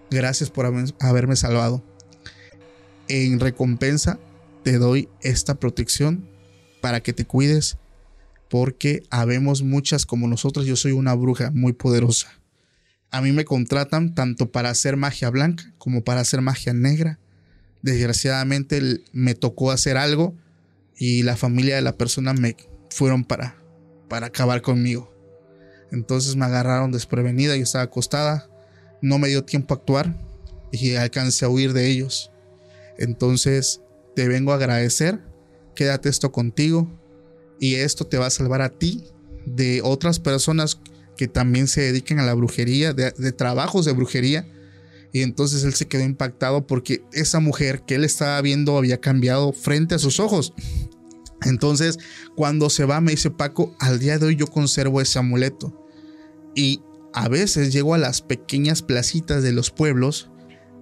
gracias 0.09 0.49
por 0.49 0.65
haberme 0.99 1.35
salvado. 1.37 1.81
En 3.07 3.39
recompensa 3.39 4.19
te 4.63 4.77
doy 4.77 5.07
esta 5.21 5.55
protección 5.55 6.29
para 6.81 7.01
que 7.01 7.13
te 7.13 7.25
cuides 7.25 7.77
porque 8.49 9.03
habemos 9.09 9.63
muchas 9.63 10.05
como 10.05 10.27
nosotros, 10.27 10.65
yo 10.65 10.75
soy 10.75 10.91
una 10.91 11.13
bruja 11.13 11.51
muy 11.51 11.71
poderosa. 11.71 12.27
A 13.09 13.21
mí 13.21 13.31
me 13.31 13.45
contratan 13.45 14.13
tanto 14.13 14.51
para 14.51 14.69
hacer 14.69 14.97
magia 14.97 15.29
blanca 15.29 15.71
como 15.77 16.03
para 16.03 16.19
hacer 16.19 16.41
magia 16.41 16.73
negra. 16.73 17.17
Desgraciadamente 17.81 19.01
me 19.13 19.35
tocó 19.35 19.71
hacer 19.71 19.95
algo 19.95 20.35
y 20.97 21.23
la 21.23 21.37
familia 21.37 21.75
de 21.75 21.81
la 21.81 21.97
persona 21.97 22.33
me 22.33 22.57
fueron 22.89 23.23
para, 23.23 23.55
para 24.09 24.27
acabar 24.27 24.61
conmigo. 24.61 25.13
Entonces 25.91 26.35
me 26.35 26.45
agarraron 26.45 26.91
desprevenida, 26.91 27.55
yo 27.55 27.63
estaba 27.63 27.85
acostada, 27.85 28.49
no 29.01 29.17
me 29.17 29.29
dio 29.29 29.45
tiempo 29.45 29.73
a 29.73 29.77
actuar 29.77 30.13
y 30.73 30.95
alcancé 30.95 31.45
a 31.45 31.49
huir 31.49 31.71
de 31.71 31.87
ellos. 31.87 32.31
Entonces 32.97 33.81
te 34.13 34.27
vengo 34.27 34.51
a 34.51 34.55
agradecer, 34.55 35.21
quédate 35.75 36.09
esto 36.09 36.31
contigo 36.31 36.91
y 37.59 37.75
esto 37.75 38.05
te 38.05 38.17
va 38.17 38.27
a 38.27 38.31
salvar 38.31 38.61
a 38.61 38.69
ti 38.69 39.03
de 39.45 39.81
otras 39.83 40.19
personas 40.19 40.79
que 41.17 41.27
también 41.27 41.67
se 41.67 41.81
dedican 41.81 42.19
a 42.19 42.25
la 42.25 42.33
brujería, 42.33 42.93
de, 42.93 43.11
de 43.11 43.31
trabajos 43.31 43.85
de 43.85 43.93
brujería. 43.93 44.47
Y 45.13 45.21
entonces 45.21 45.63
él 45.63 45.73
se 45.73 45.87
quedó 45.87 46.03
impactado 46.03 46.65
porque 46.65 47.03
esa 47.11 47.39
mujer 47.39 47.83
que 47.85 47.95
él 47.95 48.03
estaba 48.03 48.41
viendo 48.41 48.77
había 48.77 49.01
cambiado 49.01 49.51
frente 49.53 49.95
a 49.95 49.99
sus 49.99 50.19
ojos. 50.19 50.53
Entonces, 51.43 51.97
cuando 52.35 52.69
se 52.69 52.85
va, 52.85 53.01
me 53.01 53.11
dice 53.11 53.29
Paco, 53.29 53.75
al 53.79 53.99
día 53.99 54.17
de 54.19 54.27
hoy 54.27 54.35
yo 54.35 54.47
conservo 54.47 55.01
ese 55.01 55.19
amuleto. 55.19 55.87
Y 56.55 56.81
a 57.13 57.27
veces 57.27 57.73
llego 57.73 57.93
a 57.93 57.97
las 57.97 58.21
pequeñas 58.21 58.81
placitas 58.81 59.43
de 59.43 59.51
los 59.51 59.71
pueblos 59.71 60.29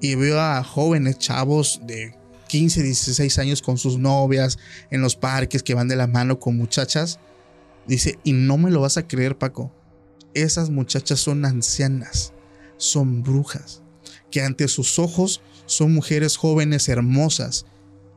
y 0.02 0.15
veo 0.15 0.39
a 0.39 0.63
jóvenes 0.63 1.17
chavos 1.17 1.82
de 1.86 2.13
15, 2.49 2.83
16 2.83 3.39
años 3.39 3.62
con 3.62 3.77
sus 3.77 3.97
novias 3.97 4.59
en 4.91 5.01
los 5.01 5.15
parques 5.15 5.63
que 5.63 5.75
van 5.75 5.88
de 5.88 5.95
la 5.95 6.07
mano 6.07 6.39
con 6.39 6.57
muchachas. 6.57 7.19
Dice, 7.88 8.19
y 8.25 8.33
no 8.33 8.57
me 8.57 8.71
lo 8.71 8.81
vas 8.81 8.97
a 8.97 9.07
creer, 9.07 9.38
Paco. 9.38 9.73
Esas 10.33 10.69
muchachas 10.69 11.19
son 11.21 11.45
ancianas, 11.45 12.33
son 12.77 13.23
brujas, 13.23 13.81
que 14.29 14.41
ante 14.41 14.67
sus 14.67 14.99
ojos 14.99 15.41
son 15.65 15.93
mujeres 15.93 16.35
jóvenes 16.35 16.89
hermosas. 16.89 17.65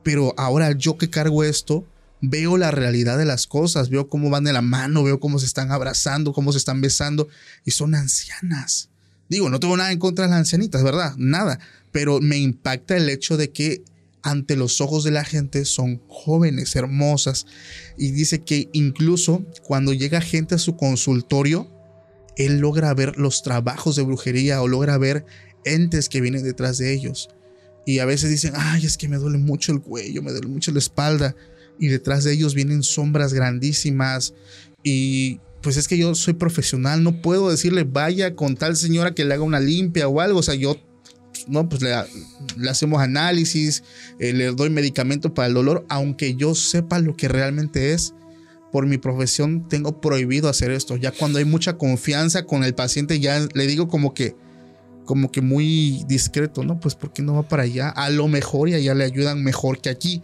Pero 0.03 0.35
ahora 0.37 0.73
yo 0.73 0.99
que 0.99 1.11
cargo 1.11 1.45
esto, 1.45 1.87
veo 2.21 2.57
la 2.57 2.71
realidad 2.71 3.19
de 3.19 3.25
las 3.25 3.47
cosas, 3.47 3.91
veo 3.91 4.09
cómo 4.09 4.31
van 4.31 4.45
de 4.45 4.53
la 4.53 4.63
mano, 4.63 5.05
veo 5.05 5.21
cómo 5.21 5.39
se 5.39 5.47
están 5.47 5.71
abrazando, 5.73 6.33
cómo 6.33 6.53
se 6.53 6.59
están 6.59 6.81
besando 6.81 7.29
y 7.65 7.73
son 7.73 7.95
ancianas. 7.95 8.89
Digo, 9.29 9.49
no 9.51 9.61
tengo 9.61 9.77
nada 9.77 9.93
en 9.93 9.99
contra 9.99 10.25
de 10.25 10.31
las 10.31 10.41
ancianitas, 10.41 10.83
¿verdad? 10.83 11.15
Nada, 11.17 11.59
pero 11.91 12.21
me 12.21 12.37
impacta 12.37 12.97
el 12.97 13.09
hecho 13.09 13.37
de 13.37 13.51
que 13.51 13.83
ante 14.23 14.57
los 14.57 14.81
ojos 14.81 15.05
de 15.05 15.11
la 15.11 15.25
gente 15.25 15.65
son 15.65 16.03
jóvenes, 16.09 16.75
hermosas. 16.77 17.47
Y 17.97 18.13
dice 18.13 18.43
que 18.43 18.69
incluso 18.73 19.45
cuando 19.63 19.93
llega 19.93 20.21
gente 20.21 20.55
a 20.55 20.59
su 20.59 20.77
consultorio, 20.77 21.71
él 22.37 22.59
logra 22.59 22.95
ver 22.95 23.19
los 23.19 23.43
trabajos 23.43 23.97
de 23.97 24.03
brujería 24.03 24.63
o 24.63 24.69
logra 24.69 24.99
ver 24.99 25.25
entes 25.65 26.09
que 26.09 26.21
vienen 26.21 26.45
detrás 26.45 26.79
de 26.79 26.93
ellos. 26.93 27.29
Y 27.85 27.99
a 27.99 28.05
veces 28.05 28.31
dicen, 28.31 28.53
ay, 28.57 28.87
es 28.87 28.97
que 28.97 29.09
me 29.09 29.17
duele 29.17 29.39
mucho 29.39 29.73
el 29.73 29.81
cuello, 29.81 30.23
me 30.23 30.31
duele 30.31 30.49
mucho 30.49 30.71
la 30.73 30.79
espalda 30.79 31.35
y 31.79 31.89
detrás 31.89 32.25
de 32.25 32.33
ellos 32.33 32.55
vienen 32.55 32.83
sombras 32.83 33.33
grandísimas. 33.35 34.35
Y 34.85 35.41
pues 35.63 35.77
es 35.77 35.89
que 35.89 35.99
yo 35.99 36.15
soy 36.15 36.35
profesional, 36.35 37.03
no 37.03 37.23
puedo 37.23 37.51
decirle 37.51 37.85
vaya 37.85 38.35
con 38.35 38.57
tal 38.57 38.77
señora 38.77 39.15
que 39.15 39.25
le 39.25 39.35
haga 39.35 39.43
una 39.43 39.61
limpia 39.61 40.09
o 40.09 40.21
algo, 40.21 40.41
o 40.41 40.43
sea, 40.43 40.55
yo 40.55 40.77
no, 41.49 41.69
pues 41.69 41.83
le, 41.83 41.95
hacemos 42.69 43.01
análisis, 43.01 43.83
eh, 44.19 44.33
le 44.33 44.47
doy 44.53 44.71
medicamento 44.71 45.35
para 45.35 45.49
el 45.49 45.55
dolor, 45.55 45.85
aunque 45.89 46.35
yo 46.35 46.55
sepa 46.55 46.99
lo 46.99 47.17
que 47.17 47.29
realmente 47.29 47.93
es. 47.93 48.15
Por 48.71 48.87
mi 48.87 48.97
profesión 48.97 49.69
tengo 49.69 50.01
prohibido 50.01 50.49
hacer 50.49 50.71
esto. 50.71 50.97
Ya 50.97 51.11
cuando 51.11 51.39
hay 51.39 51.45
mucha 51.45 51.77
confianza 51.77 52.47
con 52.47 52.65
el 52.65 52.75
paciente, 52.75 53.21
ya 53.21 53.47
le 53.53 53.67
digo 53.67 53.89
como 53.89 54.15
que, 54.15 54.35
como 55.05 55.31
que 55.31 55.43
muy 55.43 56.05
discreto, 56.09 56.65
¿no? 56.65 56.81
Pues 56.81 56.95
porque 56.95 57.23
no 57.23 57.35
va 57.35 57.43
para 57.43 57.65
allá. 57.65 57.91
A 57.91 58.09
lo 58.09 58.29
mejor 58.29 58.71
y 58.71 58.75
allá 58.75 58.95
le 58.95 59.05
ayudan 59.05 59.43
mejor 59.43 59.81
que 59.81 59.91
aquí. 59.91 60.23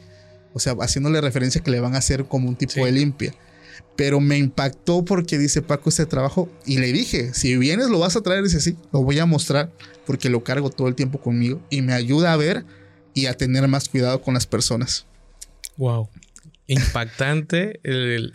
O 0.55 0.61
sea, 0.61 0.75
haciéndole 0.81 1.21
referencia 1.21 1.61
que 1.63 1.71
le 1.71 1.81
van 1.81 1.95
a 1.95 1.99
hacer 1.99 2.25
como 2.25 2.49
un 2.49 2.57
tipo 2.57 2.85
de 2.87 2.93
limpia. 2.93 3.35
Pero 3.99 4.21
me 4.21 4.39
impactó 4.39 5.05
porque 5.05 5.39
dice 5.39 5.61
Paco 5.61 5.89
este 5.89 6.07
trabajo 6.07 6.49
y 6.65 6.79
le 6.79 6.93
dije, 6.93 7.35
si 7.35 7.57
vienes 7.57 7.89
lo 7.89 7.99
vas 7.99 8.15
a 8.15 8.21
traer, 8.21 8.45
dice 8.45 8.61
sí, 8.61 8.77
lo 8.93 9.03
voy 9.03 9.19
a 9.19 9.27
mostrar 9.27 9.73
porque 10.07 10.31
lo 10.31 10.45
cargo 10.45 10.71
todo 10.71 10.87
el 10.87 10.95
tiempo 10.95 11.21
conmigo 11.21 11.61
y 11.69 11.83
me 11.83 11.95
ayuda 11.95 12.33
a 12.33 12.37
ver 12.37 12.65
y 13.13 13.27
a 13.27 13.35
tener 13.35 13.67
más 13.67 13.89
cuidado 13.89 14.23
con 14.23 14.35
las 14.35 14.47
personas. 14.47 15.05
Wow. 15.79 16.09
Impactante 16.69 17.81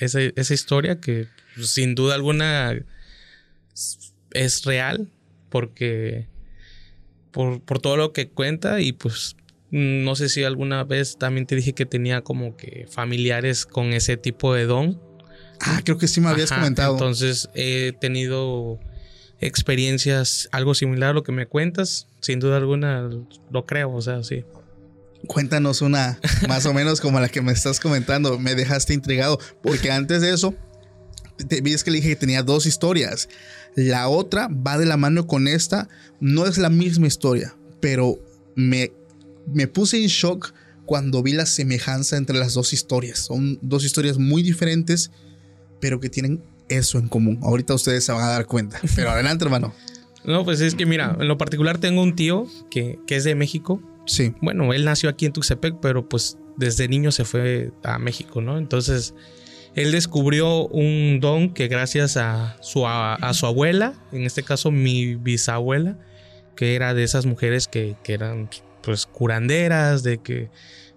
esa, 0.01 0.19
esa, 0.19 0.53
historia 0.53 0.99
que 0.99 1.29
pues, 1.55 1.69
sin 1.69 1.95
duda 1.95 2.15
alguna 2.15 2.73
es 4.33 4.65
real 4.65 5.09
porque 5.49 6.27
por, 7.31 7.61
por 7.61 7.79
todo 7.79 7.95
lo 7.95 8.11
que 8.11 8.27
cuenta 8.27 8.81
y 8.81 8.91
pues 8.91 9.37
no 9.71 10.17
sé 10.17 10.27
si 10.27 10.43
alguna 10.43 10.83
vez 10.83 11.17
también 11.17 11.45
te 11.47 11.55
dije 11.55 11.71
que 11.71 11.85
tenía 11.85 12.21
como 12.21 12.57
que 12.57 12.85
familiares 12.91 13.65
con 13.65 13.93
ese 13.93 14.17
tipo 14.17 14.53
de 14.53 14.65
don. 14.65 15.12
Ah, 15.59 15.81
creo 15.83 15.97
que 15.97 16.07
sí 16.07 16.21
me 16.21 16.29
habías 16.29 16.51
comentado. 16.51 16.93
Entonces 16.93 17.49
he 17.53 17.93
tenido 17.99 18.79
experiencias 19.39 20.49
algo 20.51 20.73
similar 20.73 21.11
a 21.11 21.13
lo 21.13 21.23
que 21.23 21.31
me 21.31 21.45
cuentas. 21.45 22.07
Sin 22.21 22.39
duda 22.39 22.57
alguna 22.57 23.09
lo 23.51 23.65
creo, 23.65 23.93
o 23.93 24.01
sea, 24.01 24.23
sí. 24.23 24.43
Cuéntanos 25.27 25.81
una 25.81 26.19
más 26.47 26.65
o 26.65 26.73
menos 26.73 26.99
como 27.01 27.19
la 27.19 27.29
que 27.29 27.41
me 27.41 27.51
estás 27.51 27.79
comentando. 27.79 28.39
Me 28.39 28.55
dejaste 28.55 28.93
intrigado 28.93 29.39
porque 29.61 29.91
antes 29.91 30.21
de 30.21 30.33
eso 30.33 30.55
te, 31.47 31.61
ves 31.61 31.83
que 31.83 31.91
le 31.91 31.97
dije 31.97 32.09
que 32.09 32.15
tenía 32.15 32.43
dos 32.43 32.65
historias. 32.65 33.29
La 33.75 34.07
otra 34.07 34.47
va 34.47 34.77
de 34.77 34.85
la 34.85 34.97
mano 34.97 35.27
con 35.27 35.47
esta. 35.47 35.89
No 36.19 36.45
es 36.45 36.57
la 36.57 36.69
misma 36.69 37.07
historia, 37.07 37.55
pero 37.79 38.19
me, 38.55 38.91
me 39.47 39.67
puse 39.67 40.01
en 40.01 40.07
shock 40.07 40.53
cuando 40.85 41.23
vi 41.23 41.33
la 41.33 41.45
semejanza 41.45 42.17
entre 42.17 42.37
las 42.37 42.53
dos 42.53 42.73
historias. 42.73 43.19
Son 43.19 43.57
dos 43.61 43.83
historias 43.83 44.17
muy 44.17 44.43
diferentes, 44.43 45.11
pero 45.83 45.99
que 45.99 46.09
tienen 46.09 46.41
eso 46.69 46.97
en 46.97 47.09
común. 47.09 47.39
Ahorita 47.43 47.73
ustedes 47.73 48.05
se 48.05 48.13
van 48.13 48.23
a 48.23 48.29
dar 48.29 48.45
cuenta. 48.45 48.79
Pero 48.95 49.09
adelante, 49.11 49.43
hermano. 49.43 49.73
No, 50.23 50.45
pues 50.45 50.61
es 50.61 50.75
que 50.75 50.85
mira, 50.85 51.17
en 51.19 51.27
lo 51.27 51.37
particular 51.37 51.77
tengo 51.77 52.01
un 52.01 52.15
tío 52.15 52.47
que, 52.71 52.99
que 53.05 53.17
es 53.17 53.25
de 53.25 53.35
México. 53.35 53.81
Sí. 54.05 54.33
Bueno, 54.41 54.71
él 54.71 54.85
nació 54.85 55.09
aquí 55.09 55.25
en 55.25 55.33
Tuxtepec, 55.33 55.81
pero 55.81 56.07
pues 56.07 56.37
desde 56.55 56.87
niño 56.87 57.11
se 57.11 57.25
fue 57.25 57.71
a 57.83 57.99
México, 57.99 58.39
¿no? 58.39 58.57
Entonces, 58.57 59.13
él 59.75 59.91
descubrió 59.91 60.67
un 60.67 61.19
don 61.19 61.53
que 61.53 61.67
gracias 61.67 62.15
a 62.15 62.55
su, 62.61 62.87
a, 62.87 63.15
a 63.15 63.33
su 63.33 63.45
abuela, 63.45 63.95
en 64.13 64.23
este 64.23 64.41
caso 64.41 64.71
mi 64.71 65.15
bisabuela, 65.15 65.97
que 66.55 66.75
era 66.75 66.93
de 66.93 67.03
esas 67.03 67.25
mujeres 67.25 67.67
que, 67.67 67.97
que 68.05 68.13
eran 68.13 68.49
pues 68.81 69.05
curanderas, 69.05 70.01
de 70.01 70.19
que 70.19 70.49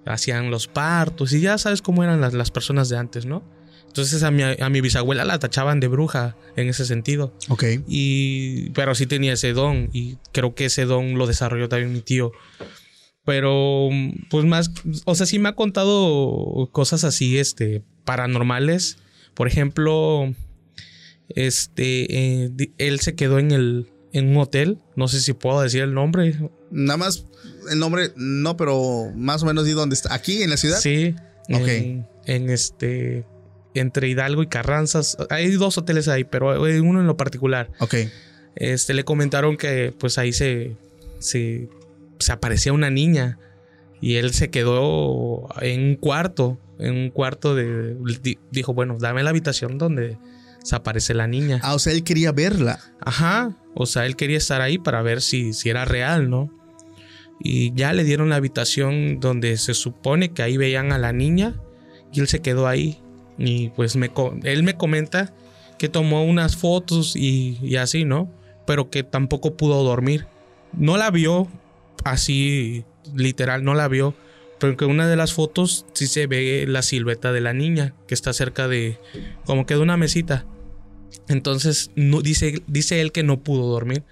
hacían 0.04 0.52
los 0.52 0.68
partos 0.68 1.32
y 1.32 1.40
ya 1.40 1.58
sabes 1.58 1.82
cómo 1.82 2.04
eran 2.04 2.20
las, 2.20 2.34
las 2.34 2.52
personas 2.52 2.88
de 2.88 2.98
antes, 2.98 3.26
¿no? 3.26 3.55
Entonces 3.96 4.22
a 4.24 4.30
mi, 4.30 4.42
a 4.42 4.68
mi 4.68 4.82
bisabuela 4.82 5.24
la 5.24 5.38
tachaban 5.38 5.80
de 5.80 5.88
bruja 5.88 6.36
en 6.54 6.68
ese 6.68 6.84
sentido. 6.84 7.32
Ok. 7.48 7.64
Y, 7.88 8.68
pero 8.70 8.94
sí 8.94 9.06
tenía 9.06 9.32
ese 9.32 9.54
don 9.54 9.88
y 9.90 10.18
creo 10.32 10.54
que 10.54 10.66
ese 10.66 10.84
don 10.84 11.16
lo 11.16 11.26
desarrolló 11.26 11.70
también 11.70 11.94
mi 11.94 12.02
tío. 12.02 12.30
Pero, 13.24 13.88
pues 14.28 14.44
más, 14.44 14.70
o 15.06 15.14
sea, 15.14 15.24
sí 15.24 15.38
me 15.38 15.48
ha 15.48 15.54
contado 15.54 16.68
cosas 16.72 17.04
así, 17.04 17.38
este, 17.38 17.82
paranormales. 18.04 18.98
Por 19.32 19.48
ejemplo, 19.48 20.30
este, 21.30 22.44
eh, 22.44 22.50
él 22.76 23.00
se 23.00 23.14
quedó 23.14 23.38
en 23.38 23.50
el, 23.50 23.88
en 24.12 24.28
un 24.28 24.36
hotel. 24.36 24.78
No 24.94 25.08
sé 25.08 25.22
si 25.22 25.32
puedo 25.32 25.62
decir 25.62 25.80
el 25.80 25.94
nombre. 25.94 26.38
Nada 26.70 26.98
más 26.98 27.24
el 27.70 27.78
nombre, 27.78 28.12
no, 28.14 28.58
pero 28.58 29.10
más 29.16 29.42
o 29.42 29.46
menos 29.46 29.64
di 29.64 29.70
dónde 29.70 29.94
está. 29.94 30.12
Aquí 30.12 30.42
en 30.42 30.50
la 30.50 30.58
ciudad. 30.58 30.80
Sí. 30.80 31.14
Ok. 31.48 31.66
En, 31.66 32.06
en 32.26 32.50
este, 32.50 33.24
entre 33.80 34.08
Hidalgo 34.08 34.42
y 34.42 34.46
Carranzas. 34.46 35.16
Hay 35.30 35.50
dos 35.52 35.78
hoteles 35.78 36.08
ahí, 36.08 36.24
pero 36.24 36.64
hay 36.64 36.78
uno 36.78 37.00
en 37.00 37.06
lo 37.06 37.16
particular. 37.16 37.70
Ok. 37.80 37.94
Este, 38.54 38.94
le 38.94 39.04
comentaron 39.04 39.56
que 39.56 39.94
pues 39.98 40.18
ahí 40.18 40.32
se, 40.32 40.76
se, 41.18 41.68
se 42.18 42.32
aparecía 42.32 42.72
una 42.72 42.90
niña 42.90 43.38
y 44.00 44.16
él 44.16 44.32
se 44.32 44.50
quedó 44.50 45.48
en 45.60 45.82
un 45.90 45.96
cuarto, 45.96 46.58
en 46.78 46.94
un 46.94 47.10
cuarto 47.10 47.54
de... 47.54 47.94
di- 48.22 48.38
dijo, 48.50 48.72
bueno, 48.74 48.96
dame 48.98 49.22
la 49.22 49.30
habitación 49.30 49.78
donde 49.78 50.16
se 50.62 50.74
aparece 50.76 51.14
la 51.14 51.26
niña. 51.26 51.60
Ah, 51.62 51.74
o 51.74 51.78
sea, 51.78 51.92
él 51.92 52.02
quería 52.02 52.32
verla. 52.32 52.80
Ajá, 53.00 53.56
o 53.74 53.86
sea, 53.86 54.06
él 54.06 54.16
quería 54.16 54.38
estar 54.38 54.60
ahí 54.62 54.78
para 54.78 55.02
ver 55.02 55.20
si, 55.22 55.52
si 55.52 55.68
era 55.68 55.84
real, 55.84 56.28
¿no? 56.30 56.50
Y 57.38 57.74
ya 57.74 57.92
le 57.92 58.02
dieron 58.04 58.30
la 58.30 58.36
habitación 58.36 59.20
donde 59.20 59.58
se 59.58 59.74
supone 59.74 60.30
que 60.32 60.42
ahí 60.42 60.56
veían 60.56 60.92
a 60.92 60.98
la 60.98 61.12
niña 61.12 61.60
y 62.10 62.20
él 62.20 62.28
se 62.28 62.40
quedó 62.40 62.66
ahí. 62.66 63.02
Y 63.38 63.70
pues 63.70 63.96
me, 63.96 64.10
él 64.44 64.62
me 64.62 64.76
comenta 64.76 65.32
que 65.78 65.88
tomó 65.88 66.24
unas 66.24 66.56
fotos 66.56 67.16
y, 67.16 67.58
y 67.62 67.76
así, 67.76 68.04
¿no? 68.04 68.30
Pero 68.66 68.90
que 68.90 69.02
tampoco 69.02 69.56
pudo 69.56 69.82
dormir. 69.82 70.26
No 70.72 70.96
la 70.96 71.10
vio 71.10 71.48
así, 72.04 72.84
literal, 73.14 73.64
no 73.64 73.74
la 73.74 73.88
vio. 73.88 74.14
Pero 74.58 74.76
que 74.76 74.86
una 74.86 75.06
de 75.06 75.16
las 75.16 75.34
fotos 75.34 75.84
sí 75.92 76.06
se 76.06 76.26
ve 76.26 76.64
la 76.66 76.82
silueta 76.82 77.32
de 77.32 77.42
la 77.42 77.52
niña 77.52 77.94
que 78.08 78.14
está 78.14 78.32
cerca 78.32 78.68
de, 78.68 78.98
como 79.44 79.66
que 79.66 79.74
de 79.74 79.80
una 79.80 79.96
mesita. 79.96 80.46
Entonces, 81.28 81.90
no, 81.94 82.22
dice, 82.22 82.62
dice 82.66 83.00
él 83.00 83.12
que 83.12 83.22
no 83.22 83.42
pudo 83.42 83.66
dormir. 83.66 84.04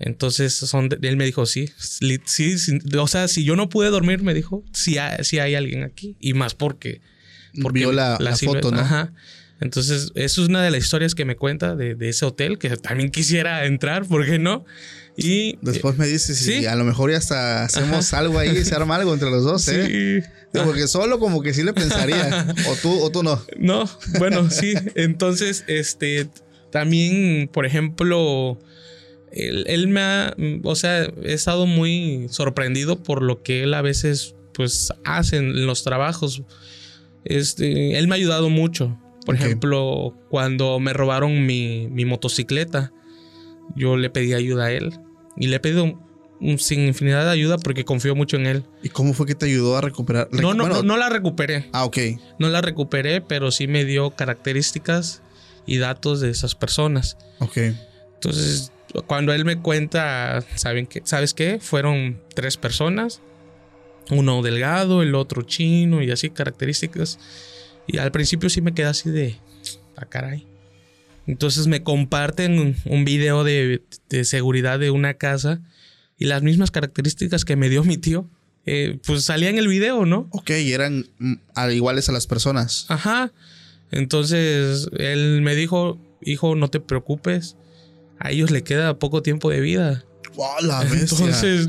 Entonces, 0.00 0.54
son 0.54 0.88
él 1.02 1.16
me 1.16 1.24
dijo, 1.24 1.46
sí, 1.46 1.70
sí, 1.78 2.58
sí, 2.58 2.78
o 2.96 3.08
sea, 3.08 3.28
si 3.28 3.44
yo 3.44 3.56
no 3.56 3.68
pude 3.68 3.90
dormir, 3.90 4.22
me 4.22 4.34
dijo, 4.34 4.64
sí, 4.72 4.98
hay, 4.98 5.24
sí 5.24 5.38
hay 5.38 5.54
alguien 5.54 5.84
aquí. 5.84 6.16
Y 6.20 6.34
más 6.34 6.54
porque... 6.54 7.00
porque 7.62 7.80
Vio 7.80 7.92
la, 7.92 8.18
foto, 8.42 8.70
¿no? 8.70 8.80
Ajá. 8.80 9.12
Entonces, 9.60 10.12
eso 10.14 10.42
es 10.42 10.48
una 10.48 10.62
de 10.62 10.70
las 10.70 10.84
historias 10.84 11.14
que 11.14 11.24
me 11.24 11.36
cuenta 11.36 11.74
de, 11.74 11.94
de 11.94 12.08
ese 12.08 12.24
hotel, 12.24 12.58
que 12.58 12.70
también 12.76 13.10
quisiera 13.10 13.64
entrar, 13.66 14.06
¿por 14.06 14.24
qué 14.24 14.38
no? 14.38 14.64
Y... 15.16 15.58
Después 15.62 15.98
me 15.98 16.06
dices 16.06 16.38
si 16.38 16.60
sí. 16.60 16.66
a 16.66 16.76
lo 16.76 16.84
mejor 16.84 17.10
ya 17.10 17.16
hasta 17.16 17.64
hacemos 17.64 18.14
algo 18.14 18.38
ahí, 18.38 18.64
se 18.64 18.74
arma 18.76 18.94
algo 18.94 19.12
entre 19.12 19.30
los 19.30 19.42
dos, 19.42 19.66
¿eh? 19.66 19.86
sí. 19.86 20.28
Sí, 20.52 20.60
Porque 20.64 20.86
solo 20.86 21.18
como 21.18 21.42
que 21.42 21.52
sí 21.52 21.64
le 21.64 21.72
pensaría. 21.72 22.54
o 22.68 22.76
tú, 22.76 23.02
o 23.02 23.10
tú 23.10 23.22
no. 23.24 23.42
No, 23.58 23.90
bueno, 24.18 24.48
sí. 24.48 24.74
Entonces, 24.94 25.64
este, 25.66 26.28
también, 26.70 27.50
por 27.52 27.66
ejemplo, 27.66 28.58
él, 29.32 29.64
él 29.66 29.88
me 29.88 30.00
ha, 30.00 30.36
o 30.62 30.74
sea, 30.76 31.02
he 31.22 31.32
estado 31.32 31.66
muy 31.66 32.28
sorprendido 32.30 33.02
por 33.02 33.22
lo 33.22 33.42
que 33.42 33.64
él 33.64 33.74
a 33.74 33.82
veces, 33.82 34.36
pues, 34.54 34.92
hace 35.04 35.38
en 35.38 35.66
los 35.66 35.82
trabajos. 35.82 36.42
Este, 37.24 37.98
él 37.98 38.08
me 38.08 38.14
ha 38.14 38.16
ayudado 38.16 38.48
mucho. 38.50 38.98
Por 39.26 39.34
ejemplo, 39.34 40.14
cuando 40.30 40.80
me 40.80 40.92
robaron 40.94 41.44
mi, 41.44 41.88
mi 41.88 42.04
motocicleta, 42.06 42.92
yo 43.76 43.96
le 43.96 44.08
pedí 44.10 44.32
ayuda 44.32 44.66
a 44.66 44.72
él. 44.72 44.98
Y 45.36 45.48
le 45.48 45.56
he 45.56 45.60
pedido 45.60 45.84
un- 46.40 46.58
sin 46.58 46.80
infinidad 46.86 47.24
de 47.24 47.30
ayuda 47.32 47.58
porque 47.58 47.84
confío 47.84 48.14
mucho 48.14 48.36
en 48.36 48.46
él. 48.46 48.64
¿Y 48.82 48.88
cómo 48.88 49.12
fue 49.12 49.26
que 49.26 49.34
te 49.34 49.46
ayudó 49.46 49.76
a 49.76 49.80
recuperar? 49.82 50.28
No, 50.32 50.54
no, 50.54 50.64
Bueno, 50.64 50.76
no, 50.76 50.82
no 50.82 50.96
la 50.96 51.08
recuperé. 51.10 51.68
Ah, 51.72 51.84
ok. 51.84 51.98
No 52.38 52.48
la 52.48 52.60
recuperé, 52.62 53.20
pero 53.20 53.50
sí 53.50 53.66
me 53.66 53.84
dio 53.84 54.10
características 54.12 55.22
y 55.66 55.76
datos 55.78 56.20
de 56.20 56.30
esas 56.30 56.54
personas. 56.54 57.18
Ok. 57.40 57.58
Entonces, 58.14 58.72
cuando 59.06 59.32
él 59.34 59.44
me 59.44 59.60
cuenta, 59.60 60.42
¿saben 60.54 60.86
qué? 60.86 61.02
¿sabes 61.04 61.34
qué? 61.34 61.58
Fueron 61.60 62.20
tres 62.34 62.56
personas. 62.56 63.20
Uno 64.10 64.42
delgado, 64.42 65.02
el 65.02 65.14
otro 65.14 65.42
chino 65.42 66.02
y 66.02 66.10
así 66.10 66.30
características. 66.30 67.18
Y 67.86 67.98
al 67.98 68.10
principio 68.12 68.48
sí 68.50 68.60
me 68.60 68.72
quedé 68.74 68.86
así 68.86 69.10
de, 69.10 69.36
ah, 69.96 70.06
caray. 70.06 70.46
Entonces 71.26 71.66
me 71.66 71.82
comparten 71.82 72.74
un- 72.86 73.04
video 73.04 73.44
de, 73.44 73.82
de 74.08 74.24
seguridad 74.24 74.78
de 74.78 74.90
una 74.90 75.14
casa 75.14 75.60
y 76.18 76.24
las 76.24 76.42
mismas 76.42 76.70
características 76.70 77.44
que 77.44 77.54
me 77.56 77.68
dio 77.68 77.84
mi 77.84 77.98
tío, 77.98 78.28
eh, 78.64 78.98
pues 79.06 79.24
salía 79.24 79.50
en 79.50 79.58
el 79.58 79.68
video, 79.68 80.04
¿no? 80.06 80.26
Ok, 80.30 80.50
y 80.50 80.72
eran 80.72 81.06
mm, 81.18 81.34
iguales 81.72 82.08
a 82.08 82.12
las 82.12 82.26
personas. 82.26 82.86
Ajá. 82.88 83.32
Entonces 83.90 84.88
él 84.98 85.40
me 85.42 85.54
dijo, 85.54 85.98
hijo, 86.22 86.54
no 86.54 86.68
te 86.68 86.80
preocupes. 86.80 87.56
A 88.18 88.30
ellos 88.30 88.50
le 88.50 88.62
queda 88.64 88.98
poco 88.98 89.22
tiempo 89.22 89.48
de 89.50 89.60
vida. 89.60 90.04
¡Wow, 90.34 90.46
la 90.62 90.80
bestia! 90.80 91.00
Entonces 91.00 91.68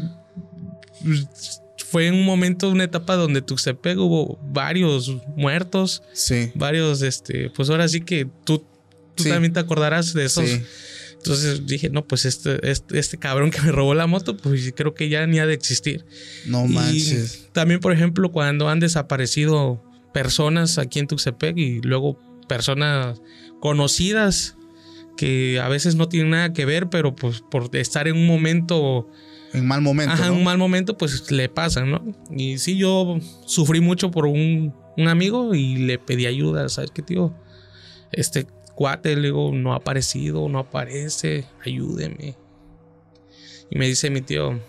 fue 1.92 2.08
en 2.08 2.14
un 2.16 2.26
momento, 2.26 2.70
una 2.70 2.84
etapa 2.84 3.16
donde 3.16 3.42
Tuxtepec 3.42 3.98
hubo 3.98 4.40
varios 4.52 5.12
muertos, 5.36 6.04
Sí. 6.14 6.52
varios, 6.56 7.02
este, 7.02 7.50
pues 7.50 7.70
ahora 7.70 7.88
sí 7.88 8.02
que 8.02 8.28
tú, 8.46 8.64
tú 9.16 9.24
Sí. 9.24 9.30
también 9.30 9.54
te 9.54 9.60
acordarás 9.60 10.14
de 10.14 10.26
esos. 10.26 10.48
Sí. 10.50 10.62
Entonces 11.18 11.66
dije, 11.66 11.90
no, 11.90 12.06
pues 12.06 12.24
este, 12.26 12.70
este, 12.72 12.98
este 12.98 13.18
cabrón 13.18 13.52
que 13.52 13.60
me 13.62 13.72
robó 13.74 13.94
la 13.94 14.08
moto, 14.08 14.38
pues 14.38 14.72
creo 14.76 14.94
que 14.94 15.10
ya 15.10 15.28
ni 15.28 15.40
ha 15.40 15.46
de 15.46 15.54
existir. 15.54 16.06
No 16.46 16.66
Y 16.66 16.70
manches. 16.70 17.50
también, 17.52 17.80
por 17.82 17.92
ejemplo, 17.92 18.32
cuando 18.32 18.70
han 18.70 18.80
desaparecido 18.80 19.84
personas 20.14 20.78
aquí 20.78 21.00
en 21.00 21.08
Tuxtepec 21.08 21.58
y 21.58 21.82
luego 21.82 22.18
personas 22.48 23.20
conocidas 23.60 24.56
que 25.18 25.60
a 25.60 25.68
veces 25.68 25.96
no 25.96 26.08
tienen 26.08 26.30
nada 26.32 26.54
que 26.54 26.64
ver, 26.66 26.90
pero 26.90 27.14
pues 27.16 27.42
por 27.52 27.76
estar 27.76 28.08
en 28.08 28.16
un 28.16 28.26
momento, 28.26 29.10
En 29.54 29.66
mal 29.68 29.82
momento. 29.82 30.14
ajá, 30.14 30.28
en 30.28 30.32
¿no? 30.34 30.38
un 30.38 30.44
mal 30.44 30.58
momento, 30.58 30.98
pues 30.98 31.32
le 31.32 31.50
pasan, 31.50 31.90
¿no? 31.92 32.16
Y 32.30 32.58
sí, 32.60 32.78
yo 32.78 33.18
sufrí 33.46 33.80
mucho 33.82 34.12
por 34.12 34.26
un, 34.26 34.76
un 34.98 35.08
amigo 35.08 35.56
y 35.56 35.78
le 35.78 35.98
pedí 35.98 36.26
ayuda, 36.28 36.70
¿sabes 36.70 36.92
qué, 36.92 37.02
tío? 37.02 37.34
Este 38.12 38.46
cuate, 38.76 39.16
le 39.16 39.24
digo, 39.30 39.52
no 39.54 39.74
ha 39.74 39.78
aparecido, 39.78 40.48
no 40.50 40.60
aparece, 40.60 41.46
ayúdeme. 41.66 42.36
Y 43.72 43.78
me 43.78 43.88
dice 43.88 44.10
mi 44.10 44.22
tío, 44.22 44.60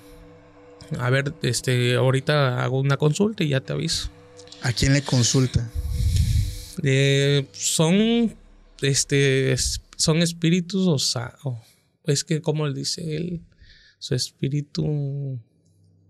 a 0.98 1.10
ver, 1.10 1.34
este, 1.42 1.94
ahorita 1.96 2.62
hago 2.64 2.80
una 2.80 2.96
consulta 2.96 3.44
y 3.44 3.48
ya 3.48 3.60
te 3.60 3.72
aviso. 3.72 4.08
¿A 4.62 4.72
quién 4.72 4.92
le 4.94 5.02
consulta? 5.02 5.70
Eh, 6.82 7.46
son, 7.52 8.34
este, 8.80 9.52
es- 9.52 9.80
son 9.96 10.18
espíritus 10.22 10.86
o, 11.44 11.58
es 12.04 12.24
que, 12.24 12.40
como 12.40 12.66
le 12.66 12.74
dice 12.74 13.16
él, 13.16 13.42
su 14.00 14.14
espíritu... 14.16 15.38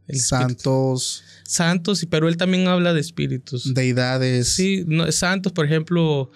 el 0.08 0.16
espíritu- 0.16 0.20
Santos, 0.26 1.24
santos, 1.44 2.02
y- 2.02 2.06
pero 2.06 2.28
él 2.28 2.36
también 2.38 2.66
habla 2.68 2.94
de 2.94 3.00
espíritus. 3.00 3.74
deidades. 3.74 4.48
Sí, 4.48 4.84
no, 4.86 5.12
santos, 5.12 5.52
por 5.52 5.66
ejemplo, 5.66 6.30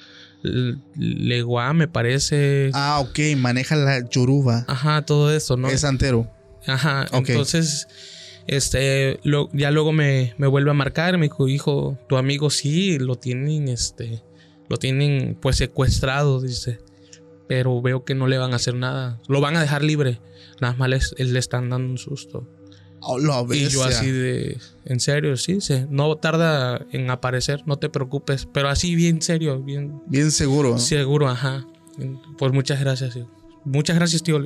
Leguá 0.96 1.72
me 1.72 1.88
parece. 1.88 2.70
Ah, 2.74 3.00
ok, 3.00 3.18
maneja 3.38 3.76
la 3.76 4.06
yoruba. 4.08 4.64
Ajá, 4.68 5.02
todo 5.02 5.34
eso, 5.34 5.56
¿no? 5.56 5.68
Es 5.68 5.80
santero. 5.80 6.30
Ajá, 6.66 7.06
Ok. 7.12 7.30
entonces, 7.30 7.86
este, 8.46 9.20
lo- 9.24 9.48
ya 9.52 9.70
luego 9.70 9.92
me, 9.92 10.34
me 10.38 10.46
vuelve 10.46 10.70
a 10.70 10.74
marcar, 10.74 11.16
me 11.18 11.24
dijo, 11.26 11.48
hijo, 11.48 11.98
tu 12.08 12.16
amigo 12.16 12.50
sí, 12.50 12.98
lo 12.98 13.16
tienen, 13.16 13.68
este, 13.68 14.22
lo 14.68 14.76
tienen 14.76 15.38
pues 15.40 15.56
secuestrado, 15.56 16.40
dice. 16.42 16.78
Pero 17.48 17.80
veo 17.82 18.04
que 18.04 18.14
no 18.14 18.26
le 18.26 18.38
van 18.38 18.52
a 18.52 18.56
hacer 18.56 18.74
nada. 18.74 19.20
Lo 19.28 19.40
van 19.40 19.56
a 19.56 19.60
dejar 19.62 19.82
libre. 19.82 20.20
Nada 20.64 20.76
más 20.76 20.88
les- 20.88 21.14
le 21.18 21.38
están 21.38 21.68
dando 21.68 21.90
un 21.90 21.98
susto. 21.98 22.48
Oh, 23.06 23.18
Y 23.52 23.68
yo 23.68 23.84
así 23.84 24.10
de, 24.10 24.56
en 24.86 24.98
serio, 24.98 25.36
sí, 25.36 25.60
sí, 25.60 25.84
no 25.90 26.16
tarda 26.16 26.86
en 26.90 27.10
aparecer, 27.10 27.62
no 27.66 27.76
te 27.76 27.90
preocupes, 27.90 28.48
pero 28.50 28.70
así 28.70 28.94
bien 28.94 29.20
serio, 29.20 29.60
bien 29.62 30.00
Bien 30.06 30.30
seguro. 30.30 30.78
seguro, 30.78 31.28
ajá. 31.28 31.66
Pues 32.38 32.52
muchas 32.54 32.80
gracias, 32.80 33.12
tío. 33.12 33.30
Muchas 33.66 33.96
gracias, 33.96 34.22
tío. 34.22 34.40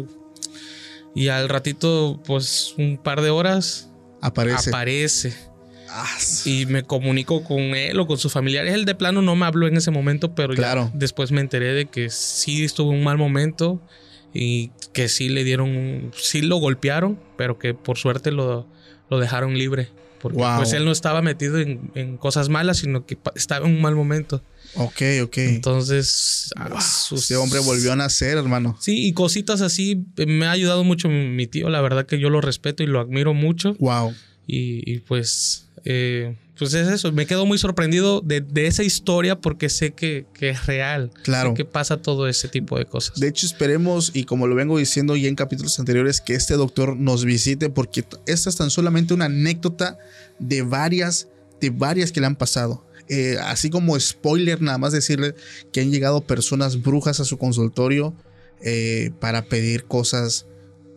Y 1.14 1.28
al 1.28 1.48
ratito, 1.48 2.20
pues 2.26 2.74
un 2.78 2.98
par 2.98 3.20
de 3.22 3.30
horas, 3.30 3.90
Aparece. 4.20 4.70
aparece 4.70 5.36
Ah, 5.90 6.04
y 6.44 6.66
me 6.66 6.82
comunico 6.82 7.44
con 7.44 7.60
él 7.60 7.98
o 8.00 8.06
con 8.08 8.18
sus 8.18 8.32
familiares. 8.32 8.74
Él 8.74 8.84
de 8.84 8.94
plano 8.96 9.22
no 9.22 9.36
me 9.36 9.46
habló 9.46 9.68
en 9.68 9.76
ese 9.76 9.90
momento, 9.92 10.34
pero 10.34 10.52
Claro. 10.54 10.90
después 10.94 11.30
me 11.30 11.40
enteré 11.40 11.72
de 11.74 11.86
que 11.86 12.10
sí 12.10 12.64
estuvo 12.64 12.92
en 12.92 12.98
un 12.98 13.04
mal 13.04 13.16
momento 13.18 13.80
y 14.40 14.70
que 14.92 15.08
sí 15.08 15.28
le 15.28 15.42
dieron, 15.44 16.12
sí 16.16 16.42
lo 16.42 16.56
golpearon, 16.58 17.18
pero 17.36 17.58
que 17.58 17.74
por 17.74 17.98
suerte 17.98 18.30
lo, 18.30 18.68
lo 19.10 19.18
dejaron 19.18 19.58
libre. 19.58 19.88
Porque 20.20 20.38
Wow. 20.38 20.56
pues 20.58 20.72
él 20.72 20.84
no 20.84 20.90
estaba 20.90 21.22
metido 21.22 21.58
en, 21.58 21.90
en 21.94 22.16
cosas 22.16 22.48
malas, 22.48 22.78
sino 22.78 23.06
que 23.06 23.16
estaba 23.36 23.66
en 23.66 23.74
un 23.76 23.80
mal 23.80 23.94
momento. 23.94 24.42
ok, 24.74 25.02
ok. 25.22 25.38
Entonces, 25.38 26.50
Wow, 26.56 26.80
sus- 26.80 27.22
Este 27.22 27.36
hombre 27.36 27.60
volvió 27.60 27.92
a 27.92 27.96
nacer, 27.96 28.36
hermano. 28.36 28.76
Sí, 28.80 29.06
y 29.06 29.12
cositas 29.12 29.60
así. 29.60 30.04
eh, 30.16 30.26
Me 30.26 30.46
ha 30.46 30.50
ayudado 30.50 30.82
mucho 30.84 31.08
mi, 31.08 31.28
mi 31.28 31.46
tío. 31.46 31.68
La 31.68 31.80
verdad 31.80 32.04
que 32.06 32.18
yo 32.18 32.30
lo 32.30 32.40
respeto 32.40 32.82
y 32.82 32.86
lo 32.86 33.00
admiro 33.00 33.32
mucho. 33.34 33.74
Wow. 33.78 34.12
Y, 34.46 34.90
y 34.92 34.98
pues, 35.00 35.68
eh, 35.84 36.36
pues 36.58 36.74
es 36.74 36.88
eso. 36.88 37.12
Me 37.12 37.26
quedo 37.26 37.46
muy 37.46 37.58
sorprendido 37.58 38.20
de, 38.20 38.40
de 38.40 38.66
esa 38.66 38.82
historia 38.82 39.40
porque 39.40 39.68
sé 39.68 39.92
que, 39.92 40.26
que 40.34 40.50
es 40.50 40.66
real. 40.66 41.10
Claro. 41.22 41.50
Sé 41.50 41.56
que 41.56 41.64
pasa 41.64 42.02
todo 42.02 42.28
ese 42.28 42.48
tipo 42.48 42.78
de 42.78 42.84
cosas. 42.84 43.18
De 43.20 43.28
hecho, 43.28 43.46
esperemos, 43.46 44.10
y 44.14 44.24
como 44.24 44.46
lo 44.46 44.54
vengo 44.54 44.78
diciendo 44.78 45.16
ya 45.16 45.28
en 45.28 45.36
capítulos 45.36 45.78
anteriores, 45.78 46.20
que 46.20 46.34
este 46.34 46.54
doctor 46.54 46.96
nos 46.96 47.24
visite, 47.24 47.70
porque 47.70 48.04
esta 48.26 48.50
es 48.50 48.56
tan 48.56 48.70
solamente 48.70 49.14
una 49.14 49.26
anécdota 49.26 49.98
de 50.38 50.62
varias, 50.62 51.28
de 51.60 51.70
varias 51.70 52.12
que 52.12 52.20
le 52.20 52.26
han 52.26 52.36
pasado. 52.36 52.84
Eh, 53.08 53.36
así 53.42 53.70
como 53.70 53.98
spoiler, 53.98 54.60
nada 54.60 54.78
más 54.78 54.92
decirle 54.92 55.34
que 55.72 55.80
han 55.80 55.90
llegado 55.90 56.20
personas 56.20 56.82
brujas 56.82 57.20
a 57.20 57.24
su 57.24 57.38
consultorio 57.38 58.14
eh, 58.60 59.12
para 59.20 59.46
pedir 59.46 59.84
cosas. 59.84 60.46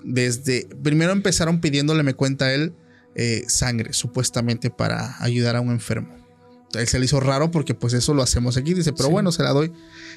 Desde 0.03 0.67
primero 0.81 1.11
empezaron 1.11 1.61
pidiéndole, 1.61 2.03
me 2.03 2.15
cuenta 2.15 2.53
él, 2.53 2.73
eh, 3.15 3.43
sangre, 3.47 3.93
supuestamente 3.93 4.69
para 4.69 5.21
ayudar 5.23 5.55
a 5.55 5.61
un 5.61 5.71
enfermo. 5.71 6.15
Él 6.73 6.87
se 6.87 6.99
le 6.99 7.05
hizo 7.05 7.19
raro 7.19 7.51
porque 7.51 7.73
pues 7.75 7.93
eso 7.93 8.13
lo 8.13 8.23
hacemos 8.23 8.55
aquí, 8.55 8.73
dice, 8.73 8.93
pero 8.93 9.07
Sí. 9.07 9.11
bueno, 9.11 9.31
se 9.31 9.43
la 9.43 9.51
doy. 9.51 9.73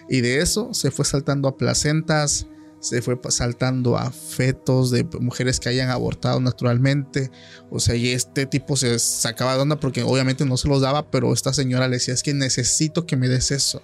Y 0.09 0.21
de 0.21 0.41
eso 0.41 0.73
se 0.73 0.91
fue 0.93 1.05
saltando 1.05 1.49
a 1.49 1.57
placentas, 1.57 2.47
se 2.79 3.03
fue 3.03 3.19
saltando 3.31 3.97
a 3.97 4.13
fetos 4.13 4.91
de 4.93 5.05
mujeres 5.19 5.59
que 5.59 5.69
hayan 5.71 5.91
abortado 5.91 6.39
naturalmente. 6.41 7.31
O 7.71 7.81
sea, 7.81 7.97
y 7.97 8.11
este 8.11 8.47
tipo 8.47 8.77
se 8.77 8.99
sacaba 9.01 9.55
de 9.57 9.63
onda 9.63 9.81
porque 9.81 10.03
obviamente 10.05 10.45
no 10.45 10.57
se 10.57 10.69
los 10.69 10.81
daba, 10.81 11.11
pero 11.11 11.33
esta 11.33 11.53
señora 11.53 11.89
le 11.89 11.97
decía, 11.97 12.15
es 12.15 12.23
que 12.23 12.35
necesito 12.35 13.07
que 13.07 13.17
me 13.17 13.29
des 13.29 13.51
eso. 13.51 13.83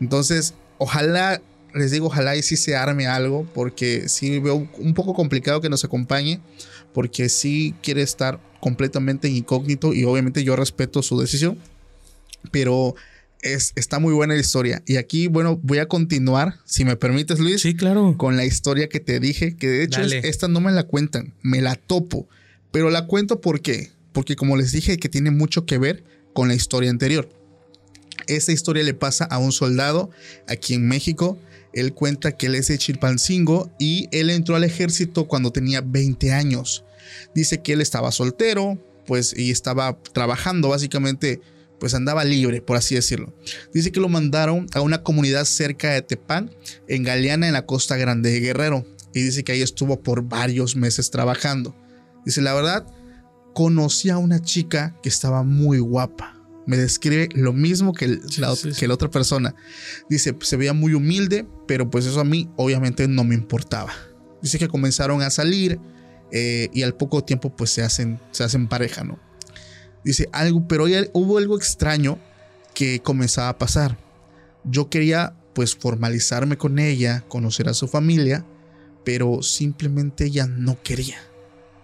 Entonces, 0.00 0.54
ojalá, 0.78 1.40
les 1.74 1.90
digo, 1.90 2.06
ojalá 2.06 2.34
y 2.34 2.42
sí 2.42 2.56
se 2.56 2.74
arme 2.76 3.06
algo, 3.06 3.46
porque 3.54 4.08
sí 4.08 4.38
veo 4.40 4.68
un 4.78 4.94
poco 4.94 5.14
complicado 5.14 5.60
que 5.60 5.68
nos 5.68 5.84
acompañe, 5.84 6.40
porque 6.94 7.28
sí 7.28 7.74
quiere 7.82 8.00
estar 8.00 8.40
completamente 8.60 9.28
incógnito 9.28 9.92
y 9.92 10.04
obviamente 10.04 10.42
yo 10.44 10.56
respeto 10.56 11.02
su 11.02 11.20
decisión, 11.20 11.58
pero 12.50 12.94
es, 13.42 13.72
está 13.76 13.98
muy 13.98 14.14
buena 14.14 14.32
la 14.34 14.40
historia. 14.40 14.82
Y 14.86 14.96
aquí, 14.96 15.26
bueno, 15.26 15.60
voy 15.62 15.78
a 15.78 15.86
continuar, 15.86 16.54
si 16.64 16.84
me 16.86 16.96
permites, 16.96 17.38
Luis, 17.40 17.60
Sí, 17.60 17.74
claro. 17.74 18.14
con 18.16 18.36
la 18.38 18.46
historia 18.46 18.88
que 18.88 19.00
te 19.00 19.20
dije, 19.20 19.56
que 19.56 19.68
de 19.68 19.84
hecho 19.84 20.00
es- 20.00 20.12
esta 20.24 20.48
no 20.48 20.60
me 20.60 20.72
la 20.72 20.84
cuentan, 20.84 21.34
me 21.42 21.60
la 21.60 21.74
topo, 21.76 22.26
pero 22.72 22.88
la 22.90 23.06
cuento 23.06 23.40
¿por 23.42 23.60
qué? 23.60 23.90
Porque 24.12 24.36
como 24.36 24.56
les 24.56 24.72
dije 24.72 24.96
que 24.96 25.08
tiene 25.10 25.30
mucho 25.30 25.66
que 25.66 25.76
ver 25.76 26.04
con 26.32 26.48
la 26.48 26.54
historia 26.54 26.88
anterior. 26.90 27.28
Esta 28.28 28.52
historia 28.52 28.82
le 28.82 28.94
pasa 28.94 29.24
a 29.24 29.38
un 29.38 29.52
soldado 29.52 30.10
aquí 30.48 30.74
en 30.74 30.88
México. 30.88 31.38
Él 31.74 31.92
cuenta 31.92 32.32
que 32.32 32.46
él 32.46 32.54
es 32.54 32.68
de 32.68 32.78
Chilpancingo 32.78 33.70
y 33.78 34.08
él 34.12 34.30
entró 34.30 34.56
al 34.56 34.64
ejército 34.64 35.26
cuando 35.26 35.50
tenía 35.50 35.80
20 35.80 36.32
años. 36.32 36.84
Dice 37.34 37.62
que 37.62 37.72
él 37.72 37.80
estaba 37.80 38.12
soltero, 38.12 38.78
pues, 39.06 39.36
y 39.36 39.50
estaba 39.50 39.98
trabajando, 40.12 40.68
básicamente, 40.68 41.40
pues 41.78 41.94
andaba 41.94 42.24
libre, 42.24 42.62
por 42.62 42.76
así 42.76 42.94
decirlo. 42.94 43.34
Dice 43.72 43.92
que 43.92 44.00
lo 44.00 44.08
mandaron 44.08 44.66
a 44.74 44.80
una 44.80 45.02
comunidad 45.02 45.44
cerca 45.44 45.90
de 45.90 46.02
Tepán, 46.02 46.50
en 46.88 47.02
Galeana, 47.02 47.46
en 47.46 47.52
la 47.52 47.66
costa 47.66 47.96
grande 47.96 48.30
de 48.30 48.40
Guerrero. 48.40 48.86
Y 49.12 49.22
dice 49.22 49.44
que 49.44 49.52
ahí 49.52 49.62
estuvo 49.62 50.00
por 50.00 50.22
varios 50.22 50.76
meses 50.76 51.10
trabajando. 51.10 51.76
Dice, 52.24 52.40
la 52.40 52.54
verdad, 52.54 52.86
conocí 53.52 54.10
a 54.10 54.18
una 54.18 54.40
chica 54.40 54.96
que 55.02 55.08
estaba 55.08 55.42
muy 55.42 55.78
guapa. 55.78 56.40
Me 56.66 56.76
describe 56.76 57.28
lo 57.34 57.52
mismo 57.52 57.92
que, 57.92 58.06
el- 58.06 58.22
Sí, 58.30 58.40
la, 58.40 58.54
sí, 58.56 58.72
sí. 58.72 58.80
que 58.80 58.88
la 58.88 58.94
otra 58.94 59.10
persona. 59.10 59.54
Dice, 60.08 60.34
se 60.40 60.56
veía 60.56 60.72
muy 60.72 60.94
humilde, 60.94 61.46
pero 61.66 61.90
pues 61.90 62.06
eso 62.06 62.20
a 62.20 62.24
mí 62.24 62.48
obviamente 62.56 63.06
no 63.08 63.24
me 63.24 63.34
importaba. 63.34 63.92
Dice 64.42 64.58
que 64.58 64.68
comenzaron 64.68 65.22
a 65.22 65.30
salir 65.30 65.78
eh, 66.32 66.68
y 66.72 66.82
al 66.82 66.94
poco 66.96 67.22
tiempo 67.24 67.54
pues 67.54 67.70
se 67.70 67.82
hacen, 67.82 68.20
se 68.30 68.44
hacen 68.44 68.66
pareja, 68.68 69.04
¿no? 69.04 69.18
Dice 70.04 70.28
algo, 70.32 70.66
pero 70.68 70.84
hubo 71.12 71.38
algo 71.38 71.56
extraño 71.56 72.18
que 72.74 73.00
comenzaba 73.00 73.48
a 73.50 73.58
pasar. 73.58 73.98
Yo 74.64 74.90
quería 74.90 75.34
pues 75.54 75.74
formalizarme 75.76 76.58
con 76.58 76.78
ella, 76.78 77.24
conocer 77.28 77.68
a 77.68 77.74
su 77.74 77.86
familia, 77.88 78.44
pero 79.04 79.42
simplemente 79.42 80.24
ella 80.24 80.46
no 80.46 80.82
quería. 80.82 81.18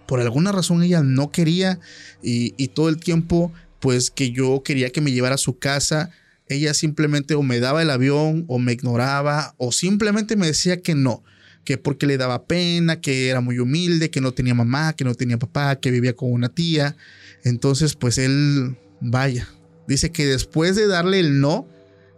Por 0.06 0.20
alguna 0.20 0.52
razón 0.52 0.82
ella 0.82 1.02
no 1.02 1.30
quería 1.30 1.78
y, 2.22 2.54
y 2.56 2.68
todo 2.68 2.88
el 2.88 2.98
tiempo 2.98 3.52
pues 3.80 4.10
que 4.10 4.30
yo 4.30 4.62
quería 4.62 4.90
que 4.90 5.00
me 5.00 5.12
llevara 5.12 5.34
a 5.34 5.38
su 5.38 5.58
casa, 5.58 6.10
ella 6.48 6.74
simplemente 6.74 7.34
o 7.34 7.42
me 7.42 7.60
daba 7.60 7.82
el 7.82 7.90
avión 7.90 8.44
o 8.48 8.58
me 8.58 8.72
ignoraba 8.72 9.54
o 9.56 9.72
simplemente 9.72 10.36
me 10.36 10.46
decía 10.46 10.80
que 10.82 10.94
no, 10.94 11.22
que 11.64 11.78
porque 11.78 12.06
le 12.06 12.18
daba 12.18 12.46
pena, 12.46 13.00
que 13.00 13.28
era 13.28 13.40
muy 13.40 13.58
humilde, 13.58 14.10
que 14.10 14.20
no 14.20 14.32
tenía 14.32 14.54
mamá, 14.54 14.94
que 14.94 15.04
no 15.04 15.14
tenía 15.14 15.38
papá, 15.38 15.76
que 15.76 15.90
vivía 15.90 16.14
con 16.14 16.32
una 16.32 16.48
tía. 16.48 16.96
Entonces 17.44 17.94
pues 17.94 18.18
él, 18.18 18.76
vaya, 19.00 19.48
dice 19.88 20.10
que 20.10 20.26
después 20.26 20.76
de 20.76 20.86
darle 20.86 21.20
el 21.20 21.40
no, 21.40 21.68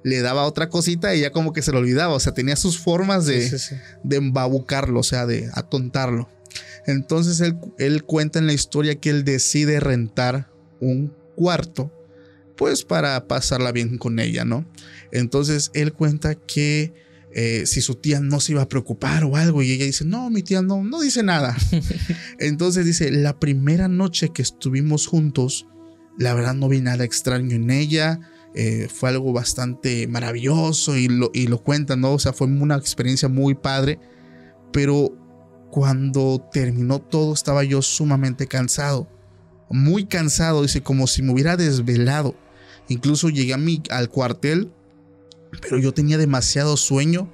le 0.05 0.21
daba 0.21 0.47
otra 0.47 0.69
cosita 0.69 1.15
y 1.15 1.21
ya 1.21 1.31
como 1.31 1.53
que 1.53 1.63
se 1.63 1.71
lo 1.71 1.79
olvidaba, 1.79 2.15
o 2.15 2.21
sea, 2.21 2.35
tenía 2.35 2.57
sus 2.57 2.79
formas 2.79 3.25
de, 3.25 3.43
Sí, 3.43 3.57
sí, 3.57 3.69
sí. 3.71 3.75
de 4.03 4.17
embabucarlo, 4.17 4.99
o 4.99 5.05
sea, 5.05 5.27
de 5.27 5.49
atontarlo. 5.55 6.29
Entonces 6.87 7.41
él, 7.41 7.57
él 7.79 8.03
cuenta 8.03 8.41
en 8.41 8.47
la 8.47 8.53
historia 8.53 8.97
que 8.97 9.11
él 9.11 9.25
decide 9.25 9.79
rentar 9.79 10.51
un 10.81 11.15
cuarto, 11.35 11.93
pues 12.57 12.85
para 12.85 13.27
pasarla 13.27 13.73
bien 13.73 13.99
con 13.99 14.19
ella, 14.19 14.45
¿no? 14.45 14.67
Entonces 15.11 15.71
él 15.75 15.93
cuenta 15.93 16.35
que 16.35 16.93
eh, 17.35 17.65
si 17.67 17.81
su 17.81 17.95
tía 17.95 18.21
no 18.21 18.41
se 18.41 18.53
iba 18.53 18.63
a 18.63 18.69
preocupar 18.69 19.25
o 19.25 19.37
algo, 19.37 19.63
y 19.63 19.73
ella 19.73 19.87
dice, 19.87 20.05
no, 20.05 20.29
mi 20.31 20.43
tía 20.43 20.61
no, 20.63 20.85
no 20.85 21.01
dice 21.01 21.23
nada. 21.23 21.57
Entonces 22.39 22.85
dice, 22.85 23.11
la 23.11 23.39
primera 23.41 23.89
noche 23.89 24.31
que 24.35 24.43
estuvimos 24.43 25.07
juntos, 25.07 25.67
la 26.19 26.35
verdad 26.35 26.55
no 26.55 26.69
vi 26.69 26.81
nada 26.81 27.05
extraño 27.05 27.57
en 27.57 27.71
ella. 27.71 28.21
eh, 28.55 28.89
fue 28.93 29.09
algo 29.09 29.33
bastante 29.33 30.07
maravilloso 30.09 30.97
y 30.97 31.09
lo, 31.09 31.31
y 31.33 31.47
lo 31.47 31.63
cuentan, 31.63 32.03
¿no? 32.03 32.13
O 32.13 32.19
sea, 32.19 32.35
fue 32.35 32.47
una 32.47 32.77
experiencia 32.77 33.29
muy 33.29 33.55
padre. 33.55 33.99
Pero 34.73 35.17
cuando 35.71 36.47
terminó 36.53 37.01
todo 37.01 37.33
estaba 37.33 37.65
yo 37.65 37.81
sumamente 37.81 38.47
cansado. 38.47 39.09
Muy 39.73 40.05
cansado, 40.05 40.63
dice, 40.63 40.83
como 40.83 41.07
si 41.07 41.23
me 41.23 41.33
hubiera 41.33 41.57
desvelado. 41.57 42.37
Incluso 42.89 43.29
llegué 43.29 43.55
a 43.55 43.59
mi, 43.59 43.83
al 43.91 44.09
cuartel, 44.09 44.71
pero 45.61 45.79
yo 45.79 45.93
tenía 45.93 46.19
demasiado 46.19 46.77
sueño. 46.77 47.31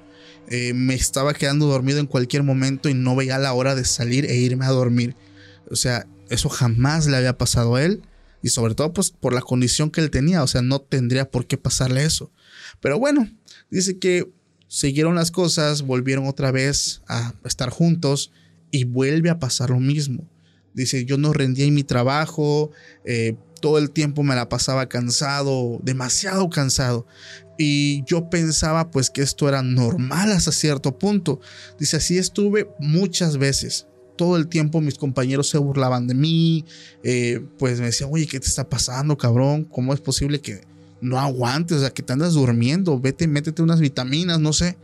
eh, 0.51 0.73
me 0.73 0.95
estaba 0.95 1.33
quedando 1.33 1.67
dormido 1.67 1.99
en 1.99 2.07
cualquier 2.07 2.41
momento 2.41 2.89
y 2.89 2.95
no 2.95 3.15
veía 3.15 3.37
la 3.37 3.53
hora 3.53 3.75
de 3.75 3.85
salir 3.85 4.25
e 4.25 4.35
irme 4.37 4.65
a 4.65 4.69
dormir. 4.69 5.15
O 5.69 5.75
sea, 5.75 6.07
eso 6.29 6.49
jamás 6.49 7.05
le 7.07 7.17
había 7.17 7.37
pasado 7.37 7.75
a 7.75 7.83
él. 7.83 8.01
Y 8.41 8.49
sobre 8.49 8.73
todo, 8.73 8.93
pues 8.93 9.11
por 9.11 9.33
la 9.33 9.41
condición 9.41 9.91
que 9.91 10.01
él 10.01 10.09
tenía. 10.09 10.41
O 10.41 10.47
sea, 10.47 10.61
no 10.61 10.79
tendría 10.79 11.29
por 11.29 11.45
qué 11.45 11.57
pasarle 11.57 12.03
eso. 12.03 12.31
Pero 12.81 12.97
bueno, 12.97 13.29
dice 13.69 13.99
que 13.99 14.31
siguieron 14.67 15.15
las 15.15 15.29
cosas, 15.31 15.81
volvieron 15.81 16.25
otra 16.27 16.51
vez 16.51 17.01
a 17.07 17.33
estar 17.43 17.69
juntos 17.69 18.31
y 18.71 18.85
vuelve 18.85 19.29
a 19.29 19.39
pasar 19.39 19.71
lo 19.71 19.79
mismo. 19.79 20.27
Dice, 20.73 21.05
yo 21.05 21.17
no 21.17 21.33
rendía 21.33 21.65
en 21.65 21.73
mi 21.73 21.83
trabajo, 21.83 22.71
eh, 23.05 23.35
todo 23.61 23.77
el 23.77 23.91
tiempo 23.91 24.23
me 24.23 24.35
la 24.35 24.49
pasaba 24.49 24.87
cansado, 24.87 25.79
demasiado 25.83 26.49
cansado. 26.49 27.05
Y 27.57 28.03
yo 28.05 28.29
pensaba 28.29 28.89
pues 28.89 29.09
que 29.09 29.21
esto 29.21 29.49
era 29.49 29.61
normal 29.61 30.31
hasta 30.31 30.51
cierto 30.51 30.97
punto. 30.97 31.41
Dice, 31.77 31.97
así 31.97 32.17
estuve 32.17 32.69
muchas 32.79 33.37
veces. 33.37 33.87
Todo 34.15 34.37
el 34.37 34.47
tiempo 34.47 34.81
mis 34.81 34.95
compañeros 34.95 35.49
se 35.49 35.57
burlaban 35.57 36.07
de 36.07 36.13
mí, 36.13 36.65
eh, 37.03 37.41
pues 37.57 37.79
me 37.79 37.87
decían, 37.87 38.09
oye, 38.11 38.27
¿qué 38.27 38.39
te 38.39 38.47
está 38.47 38.67
pasando, 38.67 39.17
cabrón? 39.17 39.65
¿Cómo 39.65 39.93
es 39.93 39.99
posible 39.99 40.41
que 40.41 40.61
no 41.01 41.19
aguantes, 41.19 41.77
o 41.77 41.79
sea, 41.81 41.91
que 41.91 42.03
te 42.03 42.13
andas 42.13 42.33
durmiendo, 42.33 42.99
vete, 42.99 43.27
métete 43.27 43.61
unas 43.61 43.79
vitaminas, 43.79 44.39
no 44.39 44.53
sé. 44.53 44.77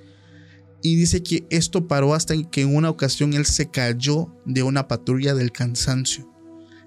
Y 0.86 0.95
dice 0.97 1.23
que 1.23 1.47
esto 1.49 1.88
paró 1.88 2.13
hasta 2.13 2.36
que 2.51 2.61
en 2.61 2.75
una 2.75 2.91
ocasión 2.91 3.33
él 3.33 3.47
se 3.47 3.71
cayó 3.71 4.31
de 4.45 4.61
una 4.61 4.88
patrulla 4.88 5.33
del 5.33 5.51
cansancio. 5.51 6.31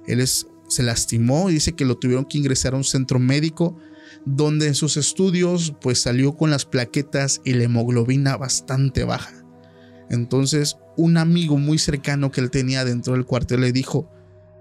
Él 0.06 0.24
se 0.24 0.82
lastimó 0.84 1.50
y 1.50 1.54
dice 1.54 1.72
que 1.72 1.84
lo 1.84 1.98
tuvieron 1.98 2.24
que 2.24 2.38
ingresar 2.38 2.74
a 2.74 2.76
un 2.76 2.84
centro 2.84 3.18
médico 3.18 3.76
donde 4.24 4.68
en 4.68 4.76
sus 4.76 4.96
estudios 4.96 5.74
pues 5.80 6.00
salió 6.00 6.36
con 6.36 6.48
las 6.48 6.64
plaquetas 6.64 7.40
y 7.44 7.54
la 7.54 7.64
hemoglobina 7.64 8.36
bastante 8.36 9.02
baja. 9.02 9.44
Entonces 10.10 10.76
un 10.96 11.16
amigo 11.16 11.58
muy 11.58 11.78
cercano 11.78 12.30
que 12.30 12.40
él 12.40 12.52
tenía 12.52 12.84
dentro 12.84 13.14
del 13.14 13.26
cuartel 13.26 13.62
le 13.62 13.72
dijo 13.72 14.08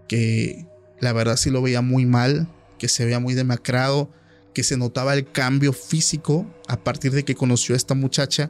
que 0.08 0.66
la 1.00 1.14
verdad 1.14 1.38
sí 1.38 1.52
lo 1.52 1.62
veía 1.62 1.84
muy 1.84 2.08
mal, 2.08 2.48
que 2.80 2.88
se 2.88 3.06
veía 3.06 3.20
muy 3.20 3.36
demacrado, 3.36 4.10
que 4.56 4.64
se 4.64 4.78
notaba 4.78 5.14
el 5.14 5.32
cambio 5.32 5.74
físico 5.74 6.52
a 6.68 6.84
partir 6.84 7.12
de 7.12 7.24
que 7.24 7.36
conoció 7.36 7.76
a 7.76 7.78
esta 7.78 7.94
muchacha 7.94 8.50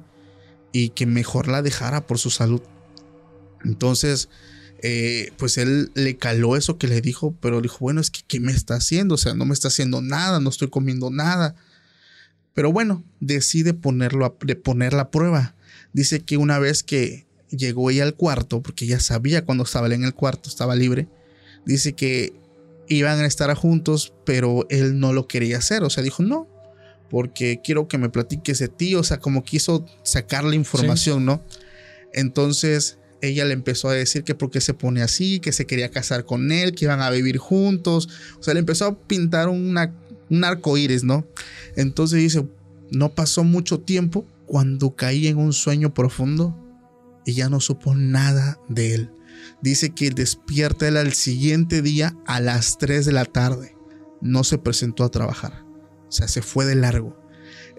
y 0.77 0.89
que 0.89 1.07
mejor 1.07 1.47
la 1.47 1.63
dejara 1.63 2.05
por 2.05 2.19
su 2.19 2.29
salud. 2.29 2.61
Entonces, 3.65 4.29
eh, 4.83 5.31
pues 5.37 5.57
él 5.57 5.89
le 5.95 6.17
caló 6.17 6.55
eso 6.55 6.77
que 6.77 6.87
le 6.87 7.01
dijo, 7.01 7.35
pero 7.41 7.61
dijo, 7.61 7.77
bueno, 7.79 7.99
es 7.99 8.11
que 8.11 8.21
¿qué 8.27 8.39
me 8.39 8.51
está 8.51 8.75
haciendo? 8.75 9.15
O 9.15 9.17
sea, 9.17 9.33
no 9.33 9.45
me 9.45 9.55
está 9.55 9.69
haciendo 9.69 10.01
nada, 10.01 10.39
no 10.39 10.51
estoy 10.51 10.69
comiendo 10.69 11.09
nada. 11.09 11.55
Pero 12.53 12.71
bueno, 12.71 13.03
decide 13.19 13.73
ponerlo 13.73 14.23
a, 14.27 14.35
de 14.45 14.55
poner 14.55 14.93
la 14.93 15.09
prueba. 15.09 15.55
Dice 15.93 16.19
que 16.19 16.37
una 16.37 16.59
vez 16.59 16.83
que 16.83 17.25
llegó 17.49 17.89
ella 17.89 18.03
al 18.03 18.13
cuarto, 18.13 18.61
porque 18.61 18.85
ya 18.85 18.99
sabía 18.99 19.45
cuando 19.45 19.63
estaba 19.63 19.91
en 19.91 20.03
el 20.03 20.13
cuarto, 20.13 20.47
estaba 20.47 20.75
libre, 20.75 21.07
dice 21.65 21.93
que 21.93 22.35
iban 22.87 23.19
a 23.19 23.25
estar 23.25 23.51
juntos, 23.55 24.13
pero 24.27 24.67
él 24.69 24.99
no 24.99 25.11
lo 25.11 25.27
quería 25.27 25.57
hacer. 25.57 25.83
O 25.83 25.89
sea, 25.89 26.03
dijo, 26.03 26.21
no, 26.21 26.47
porque 27.09 27.61
quiero 27.63 27.87
que 27.87 27.97
me 27.97 28.09
platique 28.09 28.51
ese 28.51 28.67
tío. 28.67 28.99
O 28.99 29.03
sea, 29.03 29.19
como 29.19 29.43
quiso 29.43 29.85
sacar 30.03 30.43
la 30.43 30.55
información, 30.55 31.25
¿no? 31.25 31.43
Entonces 32.13 32.97
ella 33.21 33.45
le 33.45 33.53
empezó 33.53 33.89
a 33.89 33.93
decir 33.93 34.23
que 34.23 34.35
por 34.35 34.51
qué 34.51 34.61
se 34.61 34.73
pone 34.73 35.01
así, 35.01 35.39
que 35.39 35.51
se 35.51 35.65
quería 35.65 35.89
casar 35.89 36.25
con 36.25 36.51
él, 36.51 36.73
que 36.73 36.85
iban 36.85 37.01
a 37.01 37.09
vivir 37.09 37.37
juntos. 37.37 38.09
O 38.39 38.43
sea, 38.43 38.53
le 38.53 38.59
empezó 38.59 38.85
a 38.85 38.97
pintar 38.97 39.49
una, 39.49 39.93
un 40.29 40.43
arco 40.43 40.77
iris, 40.77 41.03
¿no? 41.03 41.25
Entonces 41.75 42.19
dice, 42.19 42.45
no 42.91 43.13
pasó 43.13 43.43
mucho 43.43 43.79
tiempo 43.79 44.25
cuando 44.45 44.95
caí 44.95 45.27
en 45.27 45.37
un 45.37 45.53
sueño 45.53 45.93
profundo 45.93 46.55
y 47.25 47.33
ya 47.33 47.49
no 47.49 47.59
supo 47.59 47.95
nada 47.95 48.59
de 48.69 48.95
él. 48.95 49.09
Dice 49.61 49.91
que 49.91 50.09
despierta 50.11 50.87
él 50.87 50.97
al 50.97 51.13
siguiente 51.13 51.81
día 51.81 52.15
a 52.25 52.39
las 52.39 52.77
3 52.77 53.05
de 53.05 53.11
la 53.11 53.25
tarde. 53.25 53.75
No 54.21 54.43
se 54.43 54.57
presentó 54.57 55.03
a 55.03 55.11
trabajar. 55.11 55.66
O 56.07 56.11
sea, 56.11 56.27
se 56.27 56.41
fue 56.41 56.65
de 56.65 56.75
largo. 56.75 57.15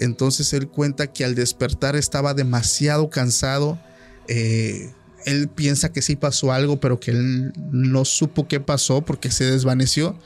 Entonces 0.00 0.52
él 0.52 0.68
cuenta 0.68 1.12
que 1.12 1.24
al 1.24 1.34
despertar 1.34 1.96
estaba 1.96 2.34
demasiado 2.34 3.10
cansado. 3.10 3.80
Eh, 4.28 4.92
él 5.24 5.48
piensa 5.48 5.92
que 5.92 6.02
sí 6.02 6.16
pasó 6.16 6.52
algo, 6.52 6.80
pero 6.80 7.00
que 7.00 7.10
él 7.10 7.52
no 7.72 8.04
supo 8.04 8.48
qué 8.48 8.60
pasó 8.60 9.02
porque 9.02 9.30
se 9.30 9.44
desvaneció. 9.44 10.18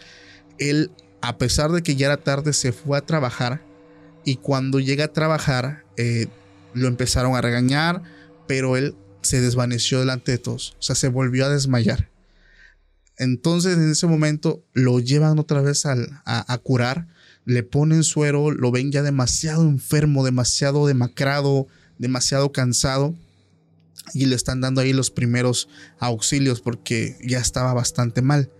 Él, 0.58 0.90
a 1.20 1.38
pesar 1.38 1.72
de 1.72 1.82
que 1.82 1.96
ya 1.96 2.06
era 2.06 2.18
tarde, 2.18 2.52
se 2.52 2.72
fue 2.72 2.98
a 2.98 3.06
trabajar. 3.06 3.62
Y 4.24 4.36
cuando 4.36 4.78
llega 4.78 5.06
a 5.06 5.12
trabajar, 5.12 5.84
eh, 5.96 6.26
lo 6.74 6.88
empezaron 6.88 7.34
a 7.34 7.40
regañar, 7.40 8.02
pero 8.46 8.76
él 8.76 8.94
se 9.22 9.40
desvaneció 9.40 10.00
delante 10.00 10.32
de 10.32 10.38
todos. 10.38 10.76
O 10.78 10.82
sea, 10.82 10.94
se 10.94 11.08
volvió 11.08 11.46
a 11.46 11.48
desmayar. 11.48 12.10
Entonces, 13.16 13.76
en 13.76 13.90
ese 13.90 14.06
momento, 14.06 14.64
lo 14.72 15.00
llevan 15.00 15.38
otra 15.38 15.62
vez 15.62 15.86
a, 15.86 15.96
a 16.24 16.58
curar. 16.58 17.08
Le 17.44 17.62
ponen 17.62 18.04
suero, 18.04 18.50
lo 18.50 18.70
ven 18.70 18.92
ya 18.92 19.02
demasiado 19.02 19.62
enfermo, 19.62 20.24
demasiado 20.24 20.86
demacrado, 20.86 21.66
demasiado 21.98 22.52
cansado 22.52 23.14
y 24.14 24.26
le 24.26 24.34
están 24.34 24.60
dando 24.60 24.80
ahí 24.80 24.92
los 24.92 25.10
primeros 25.10 25.68
auxilios 25.98 26.60
porque 26.60 27.16
ya 27.24 27.38
estaba 27.38 27.72
bastante 27.74 28.22
mal. 28.22 28.50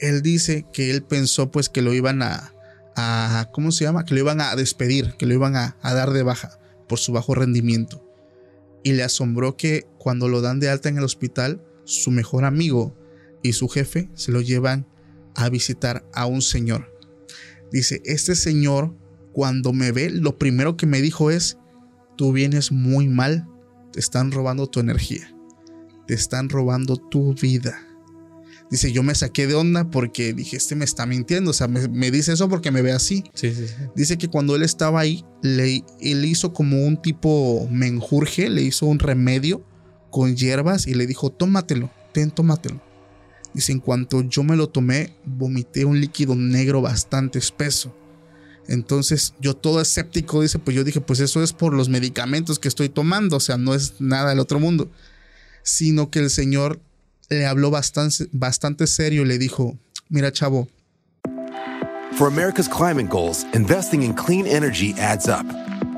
Él 0.00 0.22
dice 0.22 0.66
que 0.72 0.90
él 0.90 1.02
pensó 1.02 1.50
pues 1.50 1.68
que 1.68 1.82
lo 1.82 1.92
iban 1.92 2.22
a, 2.22 2.52
¿cómo 3.52 3.72
se 3.72 3.84
llama? 3.84 4.04
Que 4.04 4.14
lo 4.14 4.20
iban 4.20 4.40
a 4.40 4.54
despedir, 4.56 5.14
que 5.18 5.26
lo 5.26 5.34
iban 5.34 5.56
a 5.56 5.76
dar 5.82 6.12
de 6.12 6.22
baja 6.22 6.58
por 6.88 6.98
su 6.98 7.12
bajo 7.12 7.34
rendimiento. 7.34 8.04
Y 8.82 8.92
le 8.92 9.02
asombró 9.02 9.56
que 9.56 9.86
cuando 9.98 10.28
lo 10.28 10.40
dan 10.40 10.58
de 10.58 10.70
alta 10.70 10.88
en 10.88 10.98
el 10.98 11.04
hospital, 11.04 11.62
su 11.84 12.10
mejor 12.10 12.44
amigo 12.44 12.96
y 13.42 13.52
su 13.52 13.68
jefe 13.68 14.08
se 14.14 14.32
lo 14.32 14.40
llevan 14.40 14.86
a 15.34 15.48
visitar 15.48 16.04
a 16.12 16.26
un 16.26 16.42
señor. 16.42 16.90
Dice, 17.72 18.02
este 18.04 18.34
señor 18.34 18.96
cuando 19.32 19.72
me 19.72 19.92
ve, 19.92 20.10
lo 20.10 20.38
primero 20.38 20.76
que 20.76 20.86
me 20.86 21.00
dijo 21.00 21.30
es, 21.30 21.56
tú 22.16 22.32
vienes 22.32 22.72
muy 22.72 23.08
mal 23.08 23.46
te 23.92 24.00
están 24.00 24.30
robando 24.30 24.66
tu 24.66 24.80
energía. 24.80 25.34
Te 26.06 26.14
están 26.14 26.48
robando 26.48 26.96
tu 26.96 27.34
vida. 27.34 27.86
Dice, 28.70 28.92
yo 28.92 29.02
me 29.02 29.14
saqué 29.16 29.48
de 29.48 29.54
onda 29.54 29.90
porque 29.90 30.32
dije, 30.32 30.56
este 30.56 30.76
me 30.76 30.84
está 30.84 31.06
mintiendo. 31.06 31.50
O 31.50 31.54
sea, 31.54 31.66
me, 31.66 32.10
dice 32.10 32.32
eso 32.32 32.48
porque 32.48 32.70
me 32.70 32.82
ve 32.82 32.92
así. 32.92 33.24
Sí, 33.34 33.52
sí, 33.52 33.64
Dice 33.96 34.16
que 34.16 34.28
cuando 34.28 34.54
él 34.54 34.62
estaba 34.62 35.00
ahí, 35.00 35.24
le, 35.42 35.84
él 36.00 36.24
hizo 36.24 36.52
como 36.52 36.86
un 36.86 37.00
tipo 37.00 37.68
menjurje, 37.70 38.48
le 38.48 38.62
hizo 38.62 38.86
un 38.86 39.00
remedio 39.00 39.64
con 40.10 40.36
hierbas 40.36 40.86
y 40.86 40.94
le 40.94 41.06
dijo, 41.06 41.30
tómatelo, 41.30 41.90
ten, 42.12 42.30
tómatelo. 42.30 42.80
Dice, 43.54 43.72
en 43.72 43.80
cuanto 43.80 44.22
yo 44.22 44.42
me 44.42 44.56
lo 44.56 44.68
tomé, 44.68 45.14
vomité 45.24 45.84
un 45.84 46.00
líquido 46.00 46.34
negro 46.34 46.80
bastante 46.80 47.38
espeso. 47.38 47.94
Entonces 48.68 49.34
yo 49.40 49.54
todo 49.54 49.80
escéptico 49.80 50.42
dice, 50.42 50.60
pues 50.60 50.76
yo 50.76 50.84
dije, 50.84 51.00
pues 51.00 51.18
eso 51.18 51.42
es 51.42 51.52
por 51.52 51.74
los 51.74 51.88
medicamentos 51.88 52.58
que 52.60 52.68
estoy 52.68 52.88
tomando, 52.88 53.36
o 53.36 53.40
sea, 53.40 53.58
no 53.58 53.74
es 53.74 53.94
nada 54.00 54.30
del 54.30 54.38
otro 54.38 54.60
mundo, 54.60 54.88
sino 55.64 56.10
que 56.10 56.20
el 56.20 56.30
Señor 56.30 56.80
le 57.28 57.46
habló 57.46 57.70
bastante, 57.70 58.28
bastante 58.30 58.86
serio 58.86 59.22
y 59.22 59.26
le 59.26 59.38
dijo, 59.38 59.76
mira 60.08 60.30
chavo. 60.30 60.68
For 62.12 62.28
America's 62.28 62.68
climate 62.68 63.08
goals, 63.08 63.44
investing 63.54 64.02
in 64.02 64.14
clean 64.14 64.46
energy 64.46 64.94
adds 64.98 65.26
up. 65.26 65.46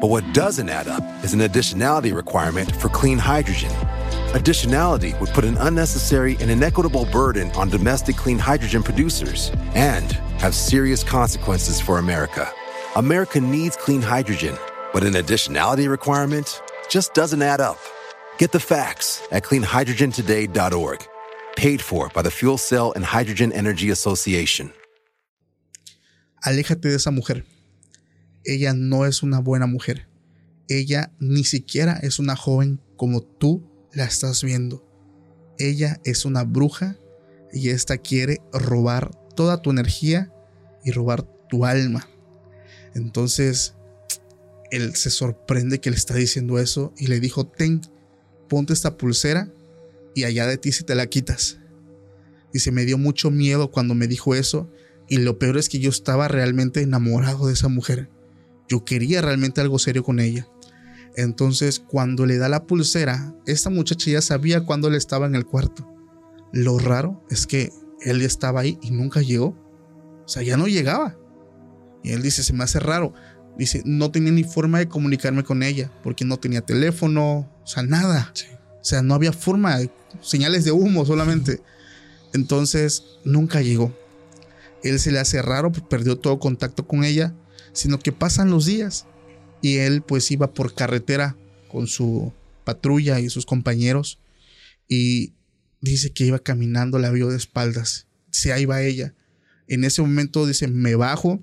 But 0.01 0.11
what 0.11 0.25
doesn't 0.33 0.69
add 0.69 0.89
up 0.89 1.03
is 1.25 1.35
an 1.35 1.41
additionality 1.41 2.15
requirement 2.15 2.71
for 2.77 2.89
clean 2.89 3.19
hydrogen. 3.19 3.71
Additionality 4.33 5.13
would 5.21 5.29
put 5.29 5.45
an 5.45 5.59
unnecessary 5.59 6.39
and 6.41 6.51
inequitable 6.51 7.05
burden 7.13 7.51
on 7.51 7.69
domestic 7.69 8.17
clean 8.17 8.39
hydrogen 8.39 8.83
producers 8.83 9.53
and 9.75 10.13
have 10.41 10.55
serious 10.55 11.05
consequences 11.05 11.79
for 11.79 11.99
America. 11.99 12.51
America 12.97 13.39
needs 13.39 13.77
clean 13.77 14.01
hydrogen, 14.01 14.57
but 14.95 15.03
an 15.03 15.13
additionality 15.17 15.87
requirement 15.87 16.63
just 16.89 17.13
doesn't 17.13 17.43
add 17.43 17.61
up. 17.61 17.79
Get 18.39 18.53
the 18.53 18.59
facts 18.59 19.23
at 19.31 19.43
cleanhydrogentoday.org. 19.43 21.07
Paid 21.55 21.83
for 21.83 22.09
by 22.15 22.23
the 22.23 22.31
Fuel 22.31 22.57
Cell 22.57 22.93
and 22.97 23.05
Hydrogen 23.05 23.53
Energy 23.53 23.91
Association. 23.91 24.73
Aléjate 26.47 26.89
de 26.89 26.95
esa 26.95 27.11
mujer. 27.11 27.45
Ella 28.47 28.73
no 28.73 29.05
es 29.05 29.23
una 29.23 29.43
buena 29.43 29.67
mujer. 29.67 30.07
Ella 30.71 31.13
ni 31.21 31.45
siquiera 31.45 31.99
es 32.03 32.19
una 32.19 32.35
joven 32.35 32.81
como 32.97 33.21
tú 33.21 33.69
la 33.93 34.05
estás 34.05 34.43
viendo. 34.43 34.87
Ella 35.59 36.01
es 36.05 36.25
una 36.25 36.45
bruja 36.45 36.99
y 37.53 37.71
esta 37.71 37.99
quiere 37.99 38.41
robar 38.53 39.11
toda 39.35 39.63
tu 39.63 39.71
energía 39.71 40.33
y 40.85 40.91
robar 40.91 41.23
tu 41.49 41.65
alma. 41.65 42.09
Entonces, 42.95 43.75
él 44.71 44.95
se 44.97 45.11
sorprende 45.11 45.81
que 45.81 45.91
le 45.91 45.97
está 45.97 46.15
diciendo 46.15 46.59
eso 46.59 46.93
y 46.97 47.07
le 47.07 47.21
dijo, 47.21 47.47
ten, 47.47 47.83
ponte 48.49 48.73
esta 48.73 48.97
pulsera 48.97 49.53
y 50.15 50.25
allá 50.25 50.47
de 50.47 50.59
ti 50.59 50.73
si 50.73 50.85
te 50.85 50.95
la 50.95 51.07
quitas. 51.07 51.59
Dice, 52.53 52.71
me 52.71 52.85
dio 52.85 52.99
mucho 52.99 53.31
miedo 53.31 53.71
cuando 53.71 53.95
me 53.95 54.07
dijo 54.07 54.35
eso 54.35 54.71
y 55.09 55.19
lo 55.19 55.39
peor 55.39 55.59
es 55.59 55.69
que 55.69 55.79
yo 55.79 55.91
estaba 55.91 56.29
realmente 56.29 56.81
enamorado 56.81 57.47
de 57.47 57.55
esa 57.55 57.69
mujer. 57.69 58.09
Yo 58.69 58.85
quería 58.85 59.21
realmente 59.21 59.61
algo 59.61 59.79
serio 59.79 60.03
con 60.03 60.21
ella. 60.21 60.49
Entonces, 61.17 61.81
cuando 61.81 62.27
le 62.27 62.39
da 62.39 62.49
la 62.49 62.65
pulsera, 62.67 63.35
esta 63.47 63.71
muchacha 63.71 64.11
ya 64.11 64.23
sabía 64.23 64.65
cuándo 64.65 64.89
él 64.89 64.95
estaba 64.95 65.27
en 65.27 65.35
el 65.35 65.45
cuarto. 65.45 65.87
Lo 66.53 66.79
raro 66.79 67.23
es 67.31 67.47
que 67.47 67.71
él 68.01 68.23
estaba 68.23 68.61
ahí 68.61 68.79
y 68.83 68.91
nunca 68.91 69.21
llegó. 69.21 69.49
O 70.25 70.29
sea, 70.29 70.43
ya 70.43 70.57
no 70.57 70.67
llegaba. 70.67 71.17
Y 72.03 72.13
él 72.13 72.23
dice, 72.23 72.43
se 72.43 72.53
me 72.53 72.65
hace 72.65 72.81
raro. 72.81 73.13
Dice, 73.59 73.83
no 73.85 74.11
tenía 74.11 74.33
ni 74.33 74.45
forma 74.45 74.79
de 74.79 74.89
comunicarme 74.89 75.45
con 75.45 75.63
ella, 75.63 75.93
porque 76.03 76.25
no 76.25 76.39
tenía 76.39 76.63
teléfono, 76.63 77.51
o 77.63 77.67
sea, 77.67 77.83
nada. 77.83 78.33
O 78.81 78.85
sea, 78.85 79.03
no 79.03 79.15
había 79.15 79.33
forma, 79.33 79.79
señales 80.21 80.65
de 80.65 80.73
humo 80.73 81.05
solamente. 81.05 81.61
Entonces, 82.33 83.05
nunca 83.25 83.61
llegó. 83.61 83.95
Él 84.83 84.99
se 84.99 85.13
le 85.13 85.21
hace 85.21 85.43
raro, 85.43 85.71
perdió 85.71 86.19
todo 86.19 86.39
contacto 86.39 86.87
con 86.87 87.05
ella, 87.05 87.35
sino 87.73 87.99
que 87.99 88.13
pasan 88.13 88.51
los 88.51 88.65
días 88.65 89.07
y 89.63 89.79
él 89.79 90.03
pues 90.03 90.31
iba 90.31 90.53
por 90.53 90.75
carretera 90.75 91.37
con 91.71 91.87
su 91.87 92.33
patrulla 92.65 93.21
y 93.21 93.31
sus 93.31 93.47
compañeros 93.47 94.19
y 94.89 95.33
dice 95.81 96.13
que 96.13 96.27
iba 96.27 96.39
caminando, 96.39 96.99
la 96.99 97.11
vio 97.11 97.29
de 97.29 97.37
espaldas. 97.37 98.07
Se 98.31 98.53
ahí 98.53 98.67
va 98.67 98.83
ella. 98.83 99.15
En 99.69 99.85
ese 99.85 100.03
momento 100.03 100.47
dice, 100.47 100.69
me 100.69 100.95
bajo, 100.95 101.41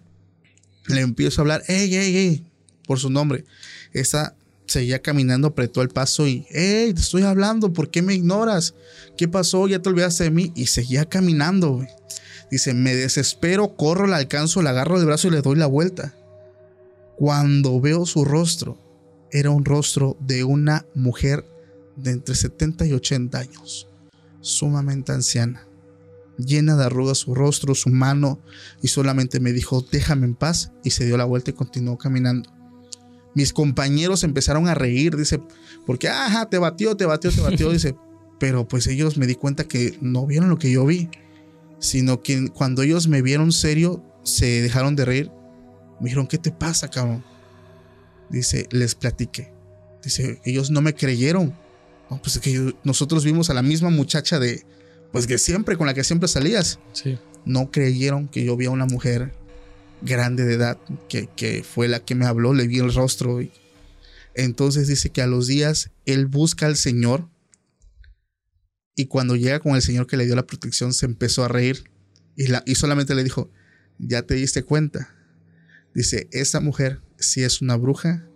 Le 0.88 1.02
empiezo 1.02 1.42
a 1.42 1.44
hablar, 1.44 1.64
ey, 1.68 1.96
ey, 1.96 2.18
ey, 2.18 2.46
por 2.88 3.00
su 3.00 3.10
nombre. 3.12 3.46
Esa 3.94 4.36
seguía 4.66 5.02
caminando, 5.02 5.50
apretó 5.50 5.82
el 5.82 5.90
paso 5.90 6.28
y, 6.28 6.46
hey, 6.50 6.94
te 6.94 7.02
estoy 7.02 7.24
hablando, 7.24 7.74
¿por 7.74 7.92
qué 7.92 8.02
me 8.02 8.16
ignoras? 8.16 8.74
¿Qué 9.18 9.28
pasó? 9.28 9.68
Ya 9.68 9.80
te 9.80 9.90
olvidaste 9.90 10.24
de 10.26 10.32
mí. 10.32 10.52
Y 10.56 10.68
seguía 10.68 11.06
caminando. 11.06 11.86
Dice, 12.50 12.74
me 12.74 12.96
desespero, 12.96 13.76
corro, 13.76 14.08
la 14.08 14.18
alcanzo, 14.18 14.64
la 14.64 14.72
agarro 14.72 14.98
del 14.98 15.06
brazo 15.06 15.28
y 15.28 15.32
le 15.32 15.42
doy 15.42 15.58
la 15.58 15.68
vuelta. 15.68 16.16
Cuando 17.20 17.82
veo 17.82 18.06
su 18.06 18.24
rostro, 18.24 18.78
era 19.30 19.50
un 19.50 19.66
rostro 19.66 20.16
de 20.22 20.46
una 20.46 20.86
mujer 20.96 21.44
de 21.98 22.12
entre 22.12 22.34
70 22.34 22.86
y 22.86 22.94
80 22.94 23.38
años, 23.38 23.90
sumamente 24.40 25.12
anciana, 25.12 25.68
llena 26.38 26.78
de 26.78 26.86
arrugas 26.86 27.18
su 27.18 27.36
rostro, 27.36 27.76
su 27.76 27.90
mano, 27.90 28.40
y 28.82 28.88
solamente 28.88 29.42
me 29.42 29.52
dijo, 29.52 29.86
déjame 29.92 30.28
en 30.28 30.36
paz, 30.36 30.72
y 30.82 30.92
se 30.92 31.06
dio 31.06 31.18
la 31.18 31.26
vuelta 31.26 31.52
y 31.52 31.56
continuó 31.56 31.98
caminando. 31.98 32.54
Mis 33.36 33.52
compañeros 33.52 34.24
empezaron 34.24 34.70
a 34.70 34.74
reír, 34.74 35.18
dice, 35.18 35.42
porque, 35.86 36.08
ajá, 36.08 36.46
te 36.50 36.58
batió, 36.58 36.96
te 36.96 37.06
batió, 37.06 37.34
te 37.34 37.42
batió, 37.42 37.70
dice, 37.74 37.98
pero 38.40 38.66
pues 38.66 38.88
ellos 38.88 39.18
me 39.18 39.28
di 39.28 39.36
cuenta 39.36 39.66
que 39.66 39.98
no 40.00 40.26
vieron 40.26 40.48
lo 40.48 40.58
que 40.58 40.72
yo 40.72 40.86
vi, 40.86 41.10
sino 41.80 42.24
que 42.24 42.48
cuando 42.48 42.82
ellos 42.82 43.10
me 43.10 43.22
vieron 43.22 43.52
serio, 43.52 44.02
se 44.24 44.62
dejaron 44.62 44.96
de 44.96 45.04
reír. 45.04 45.32
Me 46.00 46.06
dijeron, 46.06 46.28
¿qué 46.28 46.38
te 46.38 46.52
pasa, 46.52 46.90
cabrón? 46.90 47.24
Dice, 48.30 48.68
les 48.72 48.96
platiqué. 48.96 49.52
Dice, 50.04 50.40
ellos 50.46 50.70
no 50.72 50.82
me 50.82 50.94
creyeron. 50.94 51.54
No, 52.10 52.22
pues 52.22 52.38
es 52.38 52.42
que 52.42 52.74
nosotros 52.84 53.24
vimos 53.24 53.50
a 53.50 53.54
la 53.54 53.62
misma 53.62 53.90
muchacha 53.90 54.40
de, 54.40 54.66
pues 55.12 55.28
que 55.28 55.38
siempre, 55.38 55.78
con 55.78 55.88
la 55.88 55.94
que 55.94 56.04
siempre 56.04 56.28
salías. 56.28 56.80
Sí. 56.94 57.18
No 57.46 57.72
creyeron 57.72 58.28
que 58.28 58.44
yo 58.44 58.56
vi 58.56 58.66
a 58.66 58.72
una 58.72 58.86
mujer 58.86 59.34
grande 60.02 60.46
de 60.46 60.54
edad, 60.54 60.78
que, 61.08 61.28
que 61.36 61.64
fue 61.64 61.88
la 61.88 62.00
que 62.00 62.16
me 62.16 62.26
habló, 62.26 62.54
le 62.54 62.68
vi 62.68 62.80
el 62.80 62.94
rostro. 62.94 63.42
Y, 63.42 63.52
entonces 64.34 64.88
dice 64.88 65.10
que 65.10 65.22
a 65.22 65.28
los 65.28 65.48
días 65.48 65.92
él 66.06 66.28
busca 66.28 66.66
al 66.66 66.78
Señor 66.78 67.28
y 68.96 69.06
cuando 69.06 69.36
llega 69.36 69.60
con 69.60 69.76
el 69.76 69.82
Señor 69.82 70.08
que 70.08 70.18
le 70.18 70.26
dio 70.26 70.36
la 70.36 70.48
protección 70.48 70.94
se 70.94 71.06
empezó 71.06 71.44
a 71.44 71.48
reír 71.48 71.90
y, 72.36 72.48
la, 72.48 72.64
y 72.66 72.76
solamente 72.76 73.16
le 73.16 73.24
dijo, 73.24 73.52
ya 73.98 74.22
te 74.22 74.36
diste 74.36 74.64
cuenta. 74.64 75.14
Dice, 75.94 76.28
esa 76.32 76.60
mujer 76.60 77.02
sí 77.18 77.44
es 77.44 77.62
una 77.62 77.76
bruja 77.76 78.28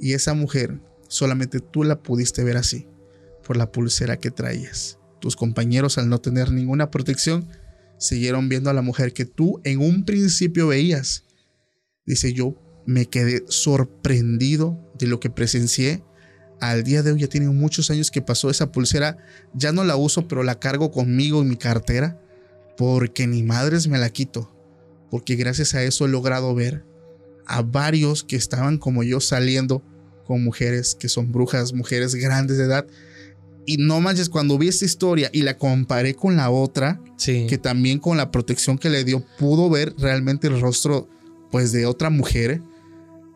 y 0.00 0.12
esa 0.14 0.34
mujer 0.34 0.80
solamente 1.08 1.60
tú 1.60 1.84
la 1.84 2.02
pudiste 2.02 2.42
ver 2.44 2.56
así, 2.56 2.88
por 3.44 3.56
la 3.56 3.70
pulsera 3.70 4.18
que 4.18 4.30
traías. 4.30 4.98
Tus 5.20 5.36
compañeros 5.36 5.98
al 5.98 6.08
no 6.08 6.20
tener 6.20 6.50
ninguna 6.50 6.90
protección 6.90 7.48
siguieron 7.98 8.48
viendo 8.48 8.70
a 8.70 8.74
la 8.74 8.82
mujer 8.82 9.12
que 9.12 9.24
tú 9.24 9.60
en 9.64 9.80
un 9.80 10.04
principio 10.04 10.68
veías. 10.68 11.24
Dice, 12.04 12.32
yo 12.32 12.54
me 12.86 13.06
quedé 13.06 13.44
sorprendido 13.48 14.78
de 14.98 15.06
lo 15.06 15.20
que 15.20 15.30
presencié. 15.30 16.02
Al 16.60 16.84
día 16.84 17.02
de 17.02 17.12
hoy 17.12 17.20
ya 17.20 17.28
tiene 17.28 17.48
muchos 17.48 17.90
años 17.90 18.10
que 18.10 18.22
pasó 18.22 18.50
esa 18.50 18.72
pulsera. 18.72 19.16
Ya 19.54 19.72
no 19.72 19.84
la 19.84 19.96
uso, 19.96 20.28
pero 20.28 20.42
la 20.42 20.58
cargo 20.58 20.90
conmigo 20.90 21.40
en 21.40 21.48
mi 21.48 21.56
cartera. 21.56 22.20
Porque 22.76 23.26
ni 23.26 23.42
madres 23.42 23.88
me 23.88 23.98
la 23.98 24.10
quito. 24.10 24.50
Porque 25.10 25.36
gracias 25.36 25.74
a 25.74 25.82
eso 25.82 26.04
he 26.04 26.08
logrado 26.08 26.54
ver 26.54 26.84
a 27.46 27.62
varios 27.62 28.24
que 28.24 28.36
estaban 28.36 28.78
como 28.78 29.02
yo 29.02 29.20
saliendo 29.20 29.82
con 30.26 30.42
mujeres 30.42 30.94
que 30.94 31.08
son 31.08 31.32
brujas, 31.32 31.72
mujeres 31.72 32.14
grandes 32.14 32.58
de 32.58 32.64
edad. 32.64 32.86
Y 33.66 33.78
no 33.78 34.00
manches, 34.00 34.28
cuando 34.28 34.58
vi 34.58 34.68
esta 34.68 34.84
historia 34.84 35.30
y 35.32 35.42
la 35.42 35.56
comparé 35.56 36.14
con 36.14 36.36
la 36.36 36.50
otra, 36.50 37.00
Sí. 37.16 37.46
que 37.48 37.56
también 37.58 37.98
con 37.98 38.16
la 38.16 38.30
protección 38.30 38.76
que 38.78 38.90
le 38.90 39.04
dio 39.04 39.24
pudo 39.38 39.70
ver 39.70 39.94
realmente 39.98 40.46
el 40.48 40.60
rostro 40.60 41.08
pues 41.50 41.72
de 41.72 41.86
otra 41.86 42.10
mujer. 42.10 42.60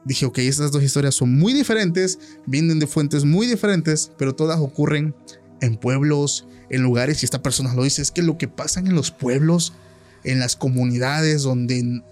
Dije, 0.04 0.26
ok, 0.26 0.38
estas 0.38 0.72
dos 0.72 0.82
historias 0.82 1.14
son 1.14 1.34
muy 1.38 1.52
diferentes, 1.52 2.18
vienen 2.46 2.78
de 2.78 2.86
fuentes 2.86 3.24
muy 3.24 3.46
diferentes, 3.46 4.10
pero 4.18 4.34
todas 4.34 4.58
ocurren 4.58 5.14
en 5.60 5.76
pueblos, 5.76 6.46
en 6.70 6.82
lugares, 6.82 7.22
y 7.22 7.26
esta 7.26 7.42
persona 7.42 7.74
lo 7.74 7.84
dice, 7.84 8.02
es 8.02 8.10
que 8.10 8.22
lo 8.22 8.38
que 8.38 8.48
pasa 8.48 8.80
en 8.80 8.94
los 8.94 9.10
pueblos, 9.10 9.72
en 10.24 10.38
las 10.38 10.56
comunidades 10.56 11.42
donde, 11.42 12.02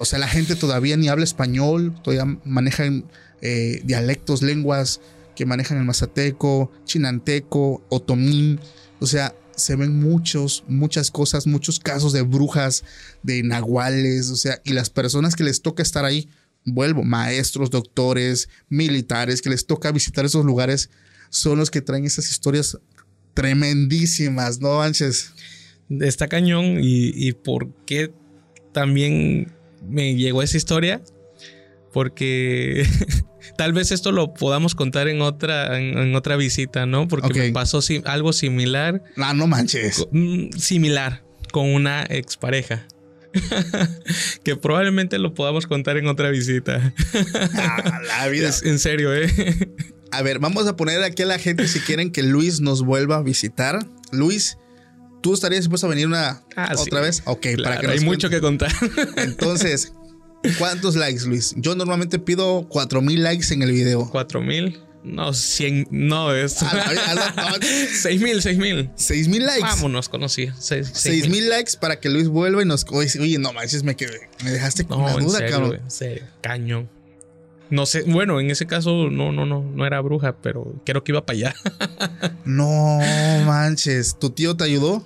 o 0.00 0.06
sea, 0.06 0.18
la 0.18 0.28
gente 0.28 0.56
todavía 0.56 0.96
ni 0.96 1.08
habla 1.08 1.24
español, 1.24 1.94
todavía 2.02 2.38
manejan 2.46 3.04
eh, 3.42 3.82
dialectos, 3.84 4.40
lenguas 4.40 5.02
que 5.36 5.44
manejan 5.44 5.76
el 5.76 5.84
mazateco, 5.84 6.72
chinanteco, 6.86 7.84
otomín, 7.90 8.60
o 8.98 9.06
sea, 9.06 9.34
se 9.56 9.76
ven 9.76 10.00
muchos, 10.00 10.64
muchas 10.68 11.10
cosas, 11.10 11.46
muchos 11.46 11.78
casos 11.80 12.14
de 12.14 12.22
brujas, 12.22 12.82
de 13.22 13.42
nahuales, 13.42 14.30
o 14.30 14.36
sea, 14.36 14.62
y 14.64 14.72
las 14.72 14.88
personas 14.88 15.36
que 15.36 15.44
les 15.44 15.60
toca 15.60 15.82
estar 15.82 16.06
ahí, 16.06 16.30
vuelvo, 16.64 17.02
maestros, 17.02 17.68
doctores, 17.68 18.48
militares, 18.70 19.42
que 19.42 19.50
les 19.50 19.66
toca 19.66 19.92
visitar 19.92 20.24
esos 20.24 20.46
lugares, 20.46 20.88
son 21.28 21.58
los 21.58 21.70
que 21.70 21.82
traen 21.82 22.06
esas 22.06 22.30
historias 22.30 22.78
tremendísimas, 23.34 24.60
¿no, 24.60 24.78
Manches? 24.78 25.34
Está 25.90 26.26
cañón 26.26 26.78
y, 26.80 27.12
y 27.14 27.32
por 27.32 27.68
qué 27.84 28.14
también 28.72 29.59
me 29.82 30.14
llegó 30.14 30.42
esa 30.42 30.56
historia. 30.56 31.00
Porque 31.92 32.86
tal 33.58 33.72
vez 33.72 33.90
esto 33.90 34.12
lo 34.12 34.32
podamos 34.34 34.74
contar 34.74 35.08
en 35.08 35.20
otra, 35.22 35.76
en, 35.78 35.98
en 35.98 36.14
otra 36.14 36.36
visita, 36.36 36.86
¿no? 36.86 37.08
Porque 37.08 37.38
me 37.40 37.50
pasó 37.52 37.82
si- 37.82 38.02
algo 38.04 38.32
similar. 38.32 39.02
Ah, 39.16 39.34
no 39.34 39.46
manches. 39.48 40.06
mm, 40.12 40.50
similar 40.56 41.24
con 41.52 41.66
una 41.68 42.04
expareja. 42.08 42.86
que 44.44 44.56
probablemente 44.56 45.18
lo 45.18 45.34
podamos 45.34 45.66
contar 45.66 45.96
en 45.96 46.06
otra 46.06 46.30
visita. 46.30 46.94
Ah, 47.54 48.00
la 48.06 48.28
vida. 48.28 48.48
Es- 48.48 48.64
en 48.64 48.78
serio, 48.78 49.14
¿eh? 49.14 49.28
A 50.12 50.22
ver, 50.22 50.38
vamos 50.40 50.66
a 50.66 50.76
poner 50.76 51.02
aquí 51.04 51.22
a 51.22 51.26
la 51.26 51.38
gente 51.38 51.66
si 51.68 51.80
quieren 51.80 52.10
que 52.10 52.22
Luis 52.22 52.60
nos 52.60 52.82
vuelva 52.82 53.16
a 53.18 53.22
visitar. 53.22 53.84
Luis, 54.12 54.58
¿tú 55.20 55.34
estarías 55.34 55.62
dispuesto 55.62 55.86
a 55.86 55.90
venir 55.90 56.06
una 56.06 56.42
Ah, 56.56 56.74
sí. 56.76 56.82
otra 56.82 57.00
vez? 57.00 57.22
Ok, 57.26 57.42
para 57.42 57.54
Claro, 57.56 57.80
que 57.82 57.86
nos 57.88 57.98
hay 57.98 58.04
mucho 58.04 58.30
que 58.30 58.40
contar. 58.40 58.72
Entonces, 59.16 59.92
¿cuántos 60.58 60.96
likes, 60.96 61.24
Luis? 61.26 61.54
Yo 61.56 61.74
normalmente 61.74 62.18
pido 62.18 62.66
4000 62.68 63.22
likes 63.22 63.52
en 63.54 63.62
el 63.62 63.72
video. 63.72 64.08
¿Cuatro 64.10 64.40
mil? 64.40 64.80
No, 65.02 65.32
cien. 65.32 65.86
No, 65.90 66.34
es. 66.34 66.62
A 66.62 66.74
la- 66.74 66.82
a 66.82 67.14
la- 67.14 67.58
Seis 68.02 68.20
mil, 68.20 68.42
seis 68.42 68.58
mil. 68.58 68.90
6000 68.96 69.46
likes. 69.46 69.62
Vámonos, 69.62 70.10
conocí. 70.10 70.48
Seis, 70.58 70.90
seis 70.92 71.22
6000 71.22 71.48
likes 71.48 71.72
para 71.80 71.98
que 72.00 72.10
Luis 72.10 72.28
vuelva 72.28 72.60
y 72.62 72.66
nos. 72.66 72.84
Oye, 72.90 73.38
no 73.38 73.52
manches, 73.54 73.82
me 73.82 73.96
quedé. 73.96 74.28
Me 74.44 74.50
dejaste 74.50 74.84
con 74.84 74.98
No, 74.98 75.04
una 75.04 75.12
duda, 75.24 75.38
serio, 75.38 75.50
cabrón. 75.56 75.74
en 75.82 75.90
serio. 75.90 76.24
Cañón. 76.42 76.90
No 77.70 77.86
sé, 77.86 78.02
bueno, 78.02 78.40
en 78.40 78.50
ese 78.50 78.66
caso 78.66 79.10
no, 79.10 79.32
no, 79.32 79.46
no, 79.46 79.62
no 79.62 79.86
era 79.86 80.00
bruja, 80.00 80.36
pero 80.42 80.74
creo 80.84 81.04
que 81.04 81.12
iba 81.12 81.24
para 81.24 81.36
allá. 81.36 81.54
No 82.44 82.98
manches. 83.46 84.18
¿Tu 84.18 84.30
tío 84.30 84.56
te 84.56 84.64
ayudó? 84.64 85.04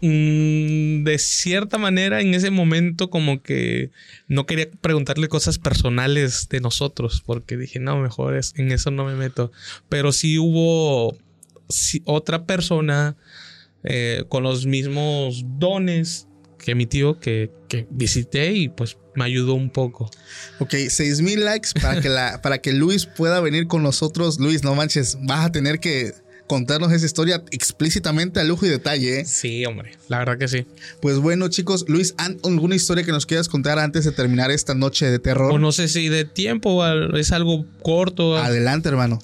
Mm, 0.00 1.04
de 1.04 1.18
cierta 1.18 1.76
manera, 1.76 2.20
en 2.20 2.34
ese 2.34 2.50
momento, 2.50 3.10
como 3.10 3.42
que 3.42 3.90
no 4.28 4.46
quería 4.46 4.68
preguntarle 4.80 5.28
cosas 5.28 5.58
personales 5.58 6.48
de 6.48 6.60
nosotros, 6.60 7.22
porque 7.24 7.56
dije, 7.56 7.78
no, 7.78 7.98
mejor 7.98 8.36
es, 8.36 8.54
en 8.56 8.72
eso 8.72 8.90
no 8.90 9.04
me 9.04 9.14
meto. 9.14 9.52
Pero 9.88 10.12
sí 10.12 10.38
hubo 10.38 11.16
sí, 11.68 12.02
otra 12.04 12.44
persona 12.44 13.16
eh, 13.82 14.24
con 14.28 14.42
los 14.42 14.66
mismos 14.66 15.44
dones 15.58 16.26
que 16.64 16.74
mi 16.74 16.86
tío 16.86 17.20
que, 17.20 17.50
que 17.68 17.86
visité 17.90 18.52
y 18.54 18.70
pues 18.70 18.96
me 19.14 19.24
ayudó 19.26 19.52
un 19.52 19.68
poco. 19.68 20.10
Ok, 20.60 20.74
6000 20.88 21.44
likes 21.44 21.68
para 21.78 22.00
que, 22.00 22.08
la, 22.08 22.40
para 22.42 22.58
que 22.62 22.72
Luis 22.72 23.04
pueda 23.04 23.38
venir 23.40 23.66
con 23.66 23.82
nosotros. 23.82 24.40
Luis, 24.40 24.64
no 24.64 24.74
manches, 24.74 25.18
vas 25.20 25.44
a 25.44 25.52
tener 25.52 25.78
que 25.78 26.12
contarnos 26.46 26.90
esa 26.92 27.04
historia 27.06 27.42
explícitamente 27.52 28.40
a 28.40 28.44
lujo 28.44 28.64
y 28.64 28.70
detalle. 28.70 29.20
¿eh? 29.20 29.24
Sí, 29.26 29.64
hombre, 29.66 29.92
la 30.08 30.18
verdad 30.20 30.38
que 30.38 30.48
sí. 30.48 30.66
Pues 31.00 31.18
bueno, 31.18 31.48
chicos, 31.48 31.84
Luis, 31.88 32.14
¿han- 32.16 32.38
¿alguna 32.44 32.76
historia 32.76 33.04
que 33.04 33.12
nos 33.12 33.26
quieras 33.26 33.48
contar 33.48 33.78
antes 33.78 34.04
de 34.06 34.12
terminar 34.12 34.50
esta 34.50 34.74
noche 34.74 35.06
de 35.10 35.18
terror? 35.18 35.52
O 35.52 35.58
no 35.58 35.70
sé 35.72 35.88
si 35.88 36.08
de 36.08 36.24
tiempo 36.24 36.82
es 37.16 37.32
algo 37.32 37.66
corto. 37.82 38.36
Adelante, 38.36 38.88
hermano. 38.88 39.18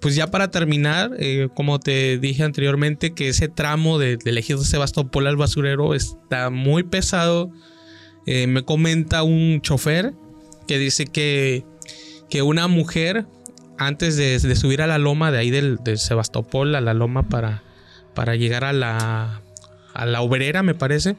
Pues 0.00 0.14
ya 0.14 0.30
para 0.30 0.50
terminar, 0.50 1.12
eh, 1.18 1.48
como 1.54 1.80
te 1.80 2.18
dije 2.18 2.42
anteriormente, 2.42 3.12
que 3.12 3.28
ese 3.28 3.48
tramo 3.48 3.98
de, 3.98 4.16
del 4.16 4.38
ejido 4.38 4.62
Sebastopol 4.62 5.26
al 5.26 5.36
basurero 5.36 5.94
está 5.94 6.50
muy 6.50 6.82
pesado. 6.82 7.50
Eh, 8.26 8.46
me 8.46 8.62
comenta 8.62 9.22
un 9.22 9.60
chofer 9.62 10.12
que 10.66 10.78
dice 10.78 11.06
que, 11.06 11.64
que 12.28 12.42
una 12.42 12.68
mujer, 12.68 13.26
antes 13.78 14.16
de, 14.16 14.38
subir 14.56 14.82
a 14.82 14.86
la 14.86 14.98
loma 14.98 15.30
de 15.30 15.38
ahí 15.38 15.50
del, 15.50 15.78
de 15.82 15.96
Sebastopol, 15.96 16.74
a 16.74 16.80
la 16.80 16.92
loma 16.92 17.28
para, 17.28 17.62
para 18.14 18.36
llegar 18.36 18.64
a 18.64 18.72
la, 18.72 19.42
a 19.94 20.06
la 20.06 20.20
obrera, 20.20 20.62
me 20.62 20.74
parece, 20.74 21.16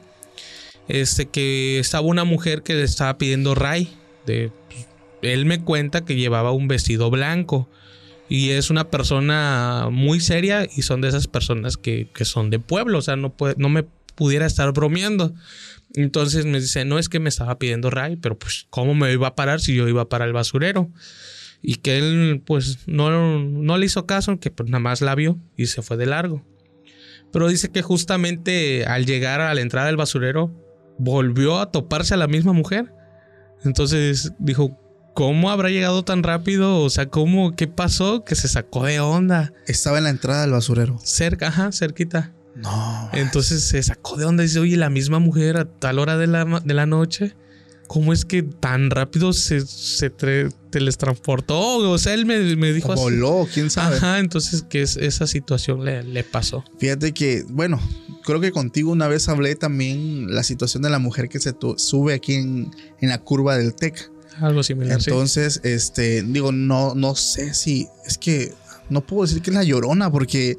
este, 0.86 1.26
que 1.26 1.78
estaba 1.78 2.06
una 2.06 2.24
mujer 2.24 2.62
que 2.62 2.74
le 2.74 2.84
estaba 2.84 3.18
pidiendo 3.18 3.54
ray. 3.54 3.92
De, 4.26 4.52
él 5.22 5.46
me 5.46 5.62
cuenta 5.62 6.04
que 6.04 6.14
llevaba 6.14 6.52
un 6.52 6.68
vestido 6.68 7.10
blanco. 7.10 7.68
Y 8.28 8.50
es 8.50 8.70
una 8.70 8.90
persona 8.90 9.88
muy 9.90 10.20
seria 10.20 10.66
y 10.76 10.82
son 10.82 11.00
de 11.00 11.08
esas 11.08 11.26
personas 11.26 11.76
que, 11.76 12.08
que 12.14 12.24
son 12.24 12.50
de 12.50 12.58
pueblo. 12.58 12.98
O 12.98 13.02
sea, 13.02 13.16
no, 13.16 13.34
puede, 13.34 13.54
no 13.56 13.68
me 13.68 13.84
pudiera 14.14 14.46
estar 14.46 14.72
bromeando. 14.72 15.32
Entonces 15.94 16.44
me 16.44 16.60
dice, 16.60 16.84
no 16.84 16.98
es 16.98 17.08
que 17.08 17.20
me 17.20 17.28
estaba 17.28 17.58
pidiendo 17.58 17.88
ray, 17.88 18.16
pero 18.16 18.38
pues, 18.38 18.66
¿cómo 18.68 18.94
me 18.94 19.12
iba 19.12 19.28
a 19.28 19.34
parar 19.34 19.60
si 19.60 19.74
yo 19.74 19.88
iba 19.88 20.08
para 20.08 20.24
el 20.24 20.32
basurero? 20.32 20.90
Y 21.62 21.76
que 21.76 21.98
él, 21.98 22.42
pues, 22.44 22.86
no, 22.86 23.38
no 23.40 23.78
le 23.78 23.86
hizo 23.86 24.06
caso, 24.06 24.38
que 24.38 24.50
pues 24.50 24.68
nada 24.68 24.80
más 24.80 25.00
la 25.00 25.14
vio 25.14 25.38
y 25.56 25.66
se 25.66 25.82
fue 25.82 25.96
de 25.96 26.06
largo. 26.06 26.44
Pero 27.32 27.48
dice 27.48 27.70
que 27.70 27.82
justamente 27.82 28.84
al 28.86 29.06
llegar 29.06 29.40
a 29.40 29.54
la 29.54 29.60
entrada 29.60 29.86
del 29.86 29.96
basurero, 29.96 30.52
volvió 30.98 31.58
a 31.60 31.70
toparse 31.70 32.14
a 32.14 32.16
la 32.16 32.26
misma 32.26 32.52
mujer. 32.52 32.92
Entonces 33.64 34.32
dijo, 34.38 34.78
¿cómo 35.18 35.50
habrá 35.50 35.68
llegado 35.68 36.04
tan 36.04 36.22
rápido? 36.22 36.78
O 36.78 36.90
sea, 36.90 37.08
¿cómo? 37.08 37.56
¿Qué 37.56 37.66
pasó? 37.66 38.24
Que 38.24 38.36
se 38.36 38.46
sacó 38.46 38.84
de 38.84 39.00
onda. 39.00 39.52
Estaba 39.66 39.98
en 39.98 40.04
la 40.04 40.10
entrada 40.10 40.42
del 40.42 40.52
basurero. 40.52 40.96
Cerca, 41.02 41.48
ajá, 41.48 41.72
cerquita. 41.72 42.32
No. 42.54 43.10
Entonces 43.12 43.64
se 43.64 43.82
sacó 43.82 44.16
de 44.16 44.24
onda 44.26 44.44
y 44.44 44.46
dice, 44.46 44.60
oye, 44.60 44.76
la 44.76 44.90
misma 44.90 45.18
mujer 45.18 45.56
a 45.56 45.64
tal 45.64 45.98
hora 45.98 46.16
de 46.16 46.28
la, 46.28 46.44
de 46.64 46.72
la 46.74 46.86
noche. 46.86 47.34
¿Cómo 47.88 48.12
es 48.12 48.24
que 48.24 48.42
tan 48.44 48.90
rápido 48.90 49.32
se, 49.32 49.62
se 49.66 50.10
teletransportó? 50.70 51.78
O 51.90 51.98
sea, 51.98 52.14
él 52.14 52.26
me, 52.26 52.38
me 52.56 52.72
dijo 52.72 52.92
así. 52.92 53.02
Voló, 53.02 53.48
quién 53.52 53.70
sabe. 53.70 53.96
Ajá, 53.96 54.18
entonces 54.18 54.62
que 54.68 54.82
es- 54.82 54.96
esa 54.96 55.26
situación 55.26 55.84
le, 55.84 56.02
le 56.04 56.22
pasó. 56.24 56.64
Fíjate 56.78 57.12
que, 57.12 57.44
bueno, 57.48 57.80
creo 58.24 58.40
que 58.40 58.52
contigo 58.52 58.92
una 58.92 59.08
vez 59.08 59.28
hablé 59.28 59.54
también 59.54 60.32
la 60.34 60.42
situación 60.42 60.82
de 60.82 60.90
la 60.90 60.98
mujer 60.98 61.28
que 61.28 61.40
se 61.40 61.54
sube 61.76 62.14
aquí 62.14 62.34
en, 62.34 62.70
en 63.00 63.08
la 63.08 63.18
curva 63.18 63.56
del 63.56 63.74
TEC. 63.74 64.10
Algo 64.40 64.62
similar. 64.62 64.98
Entonces, 64.98 65.60
este, 65.64 66.22
digo, 66.22 66.52
no, 66.52 66.94
no 66.94 67.14
sé 67.14 67.54
si 67.54 67.88
es 68.06 68.18
que 68.18 68.54
no 68.90 69.06
puedo 69.06 69.22
decir 69.22 69.42
que 69.42 69.50
es 69.50 69.56
la 69.56 69.64
llorona, 69.64 70.10
porque 70.10 70.58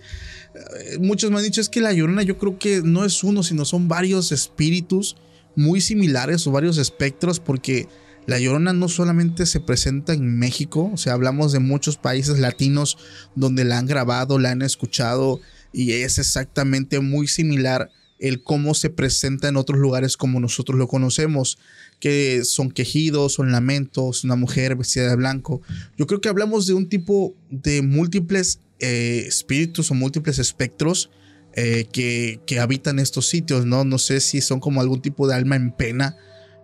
eh, 0.53 0.97
muchos 0.99 1.31
me 1.31 1.37
han 1.37 1.43
dicho 1.43 1.61
es 1.61 1.69
que 1.69 1.81
la 1.81 1.93
llorona 1.93 2.23
yo 2.23 2.37
creo 2.37 2.57
que 2.57 2.81
no 2.83 3.05
es 3.05 3.23
uno, 3.23 3.43
sino 3.43 3.65
son 3.65 3.87
varios 3.87 4.31
espíritus 4.31 5.15
muy 5.55 5.81
similares 5.81 6.45
o 6.47 6.51
varios 6.51 6.77
espectros, 6.77 7.39
porque 7.39 7.87
la 8.25 8.39
llorona 8.39 8.73
no 8.73 8.89
solamente 8.89 9.45
se 9.45 9.59
presenta 9.59 10.13
en 10.13 10.37
México, 10.37 10.91
o 10.93 10.97
sea, 10.97 11.13
hablamos 11.13 11.51
de 11.51 11.59
muchos 11.59 11.97
países 11.97 12.39
latinos 12.39 12.97
donde 13.35 13.63
la 13.65 13.79
han 13.79 13.87
grabado, 13.87 14.37
la 14.37 14.51
han 14.51 14.61
escuchado 14.61 15.39
y 15.73 15.91
es 15.93 16.19
exactamente 16.19 16.99
muy 16.99 17.27
similar 17.27 17.89
el 18.19 18.43
cómo 18.43 18.73
se 18.73 18.89
presenta 18.89 19.47
en 19.47 19.55
otros 19.55 19.79
lugares 19.79 20.17
como 20.17 20.39
nosotros 20.39 20.77
lo 20.77 20.87
conocemos, 20.87 21.57
que 21.99 22.43
son 22.45 22.71
quejidos, 22.71 23.33
son 23.33 23.51
lamentos, 23.51 24.23
una 24.23 24.35
mujer 24.35 24.75
vestida 24.75 25.09
de 25.09 25.15
blanco. 25.15 25.61
Yo 25.97 26.07
creo 26.07 26.21
que 26.21 26.29
hablamos 26.29 26.65
de 26.65 26.73
un 26.73 26.87
tipo 26.87 27.35
de 27.49 27.81
múltiples 27.81 28.61
eh, 28.79 29.25
espíritus 29.27 29.91
o 29.91 29.93
múltiples 29.93 30.39
espectros 30.39 31.09
eh, 31.53 31.87
que, 31.91 32.39
que 32.45 32.59
habitan 32.59 32.99
estos 32.99 33.27
sitios, 33.27 33.65
¿no? 33.65 33.83
No 33.83 33.97
sé 33.97 34.21
si 34.21 34.39
son 34.41 34.59
como 34.59 34.81
algún 34.81 35.01
tipo 35.01 35.27
de 35.27 35.35
alma 35.35 35.55
en 35.55 35.71
pena, 35.71 36.15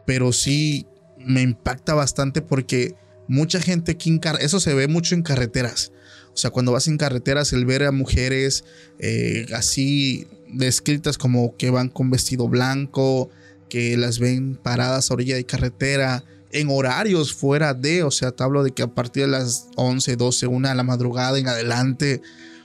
pero 0.06 0.32
sí 0.32 0.86
me 1.18 1.42
impacta 1.42 1.94
bastante 1.94 2.42
porque 2.42 2.96
mucha 3.28 3.60
gente 3.60 3.98
car 4.22 4.38
eso 4.42 4.60
se 4.60 4.74
ve 4.74 4.88
mucho 4.88 5.16
en 5.16 5.24
carreteras. 5.24 5.92
O 6.34 6.38
sea, 6.38 6.52
cuando 6.52 6.72
vas 6.72 6.88
en 6.88 6.98
carreteras, 6.98 7.54
el 7.54 7.66
ver 7.66 7.84
a 7.84 7.92
mujeres 7.92 8.66
eh, 9.00 9.46
así 9.54 10.28
descritas 10.50 11.18
como 11.18 11.56
que 11.58 11.70
van 11.70 11.90
con 11.90 12.10
vestido 12.10 12.48
blanco, 12.48 13.30
que 13.76 13.97
las 13.97 14.19
ven 14.19 14.55
paradas 14.55 15.11
a 15.11 15.15
orilla 15.15 15.36
de 15.36 15.45
carretera, 15.45 16.23
en 16.53 16.69
horarios 16.69 17.34
fuera 17.34 17.73
de, 17.73 18.03
o 18.03 18.09
sea, 18.09 18.34
hablo 18.39 18.63
de 18.63 18.71
que 18.71 18.84
a 18.84 18.88
partir 18.88 19.23
de 19.23 19.32
las 19.32 19.67
11, 19.76 20.15
12, 20.15 20.47
1 20.47 20.69
de 20.69 20.76
la 20.76 20.84
madrugada 20.84 21.38
en 21.38 21.49
adelante, 21.49 22.21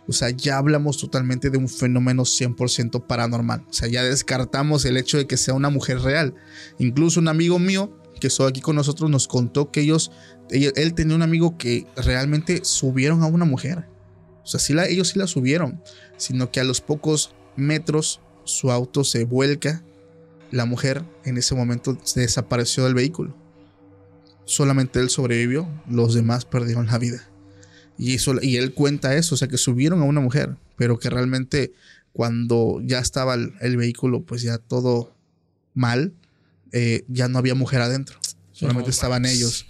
o 0.06 0.12
sea, 0.12 0.30
ya 0.30 0.56
hablamos 0.56 0.98
totalmente 0.98 1.50
de 1.50 1.58
un 1.58 1.68
fenómeno 1.68 2.22
100% 2.22 3.08
paranormal. 3.08 3.64
O 3.68 3.72
sea, 3.72 3.88
ya 3.88 4.04
descartamos 4.04 4.84
el 4.84 4.96
hecho 4.96 5.16
de 5.18 5.26
que 5.26 5.36
sea 5.36 5.52
una 5.54 5.68
mujer 5.68 5.98
real. 5.98 6.32
Incluso 6.78 7.18
un 7.18 7.26
amigo 7.26 7.58
mío 7.58 7.92
que 8.20 8.28
estuvo 8.28 8.46
aquí 8.46 8.60
con 8.60 8.76
nosotros 8.76 9.10
nos 9.10 9.26
contó 9.26 9.72
que 9.72 9.80
ellos, 9.80 10.12
él, 10.48 10.72
él 10.76 10.94
tenía 10.94 11.16
un 11.16 11.22
amigo 11.22 11.58
que 11.58 11.88
realmente 11.96 12.60
subieron 12.62 13.24
a 13.24 13.26
una 13.26 13.46
mujer. 13.46 13.84
O 14.44 14.46
sea, 14.46 14.60
sí 14.60 14.74
la, 14.74 14.86
ellos 14.86 15.08
sí 15.08 15.18
la 15.18 15.26
subieron, 15.26 15.82
sino 16.18 16.52
que 16.52 16.60
a 16.60 16.64
los 16.64 16.80
pocos 16.80 17.34
metros 17.56 18.20
su 18.44 18.70
auto 18.70 19.02
se 19.02 19.24
vuelca. 19.24 19.82
La 20.50 20.64
mujer 20.64 21.04
en 21.24 21.38
ese 21.38 21.54
momento 21.54 21.98
se 22.02 22.20
desapareció 22.20 22.84
del 22.84 22.94
vehículo. 22.94 23.34
Solamente 24.44 24.98
él 24.98 25.10
sobrevivió, 25.10 25.68
los 25.88 26.14
demás 26.14 26.44
perdieron 26.44 26.86
la 26.86 26.98
vida. 26.98 27.28
Y, 27.96 28.14
eso, 28.14 28.34
y 28.40 28.56
él 28.56 28.72
cuenta 28.72 29.14
eso, 29.14 29.34
o 29.34 29.38
sea, 29.38 29.48
que 29.48 29.58
subieron 29.58 30.00
a 30.00 30.04
una 30.04 30.20
mujer, 30.20 30.56
pero 30.76 30.98
que 30.98 31.10
realmente 31.10 31.72
cuando 32.12 32.80
ya 32.82 32.98
estaba 32.98 33.34
el, 33.34 33.52
el 33.60 33.76
vehículo, 33.76 34.22
pues 34.22 34.42
ya 34.42 34.58
todo 34.58 35.14
mal, 35.74 36.14
eh, 36.72 37.04
ya 37.08 37.28
no 37.28 37.38
había 37.38 37.54
mujer 37.54 37.80
adentro, 37.80 38.18
solamente 38.52 38.88
No 38.88 38.90
estaban 38.90 39.24
ellos. 39.26 39.66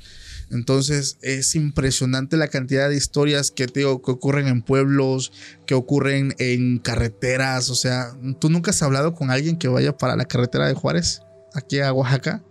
Entonces 0.51 1.19
es 1.23 1.55
impresionante 1.55 2.37
la 2.37 2.49
cantidad 2.49 2.89
de 2.89 2.97
historias 2.97 3.51
que, 3.51 3.67
te 3.67 3.83
que 3.83 3.87
ocurren 3.87 4.49
en 4.49 4.63
pueblos, 4.63 5.33
que 5.67 5.75
ocurren 5.75 6.35
en 6.39 6.79
carreteras. 6.79 7.71
O 7.71 7.75
sea, 7.75 8.17
¿tú 8.41 8.51
nunca 8.51 8.73
has 8.73 8.83
hablado 8.83 9.15
con 9.15 9.31
alguien 9.31 9.57
que 9.57 9.69
vaya 9.69 9.97
para 9.97 10.17
la 10.17 10.25
carretera 10.25 10.67
de 10.67 10.75
Juárez, 10.75 11.23
aquí 11.55 11.81
a 11.81 11.93
Oaxaca, 11.93 12.43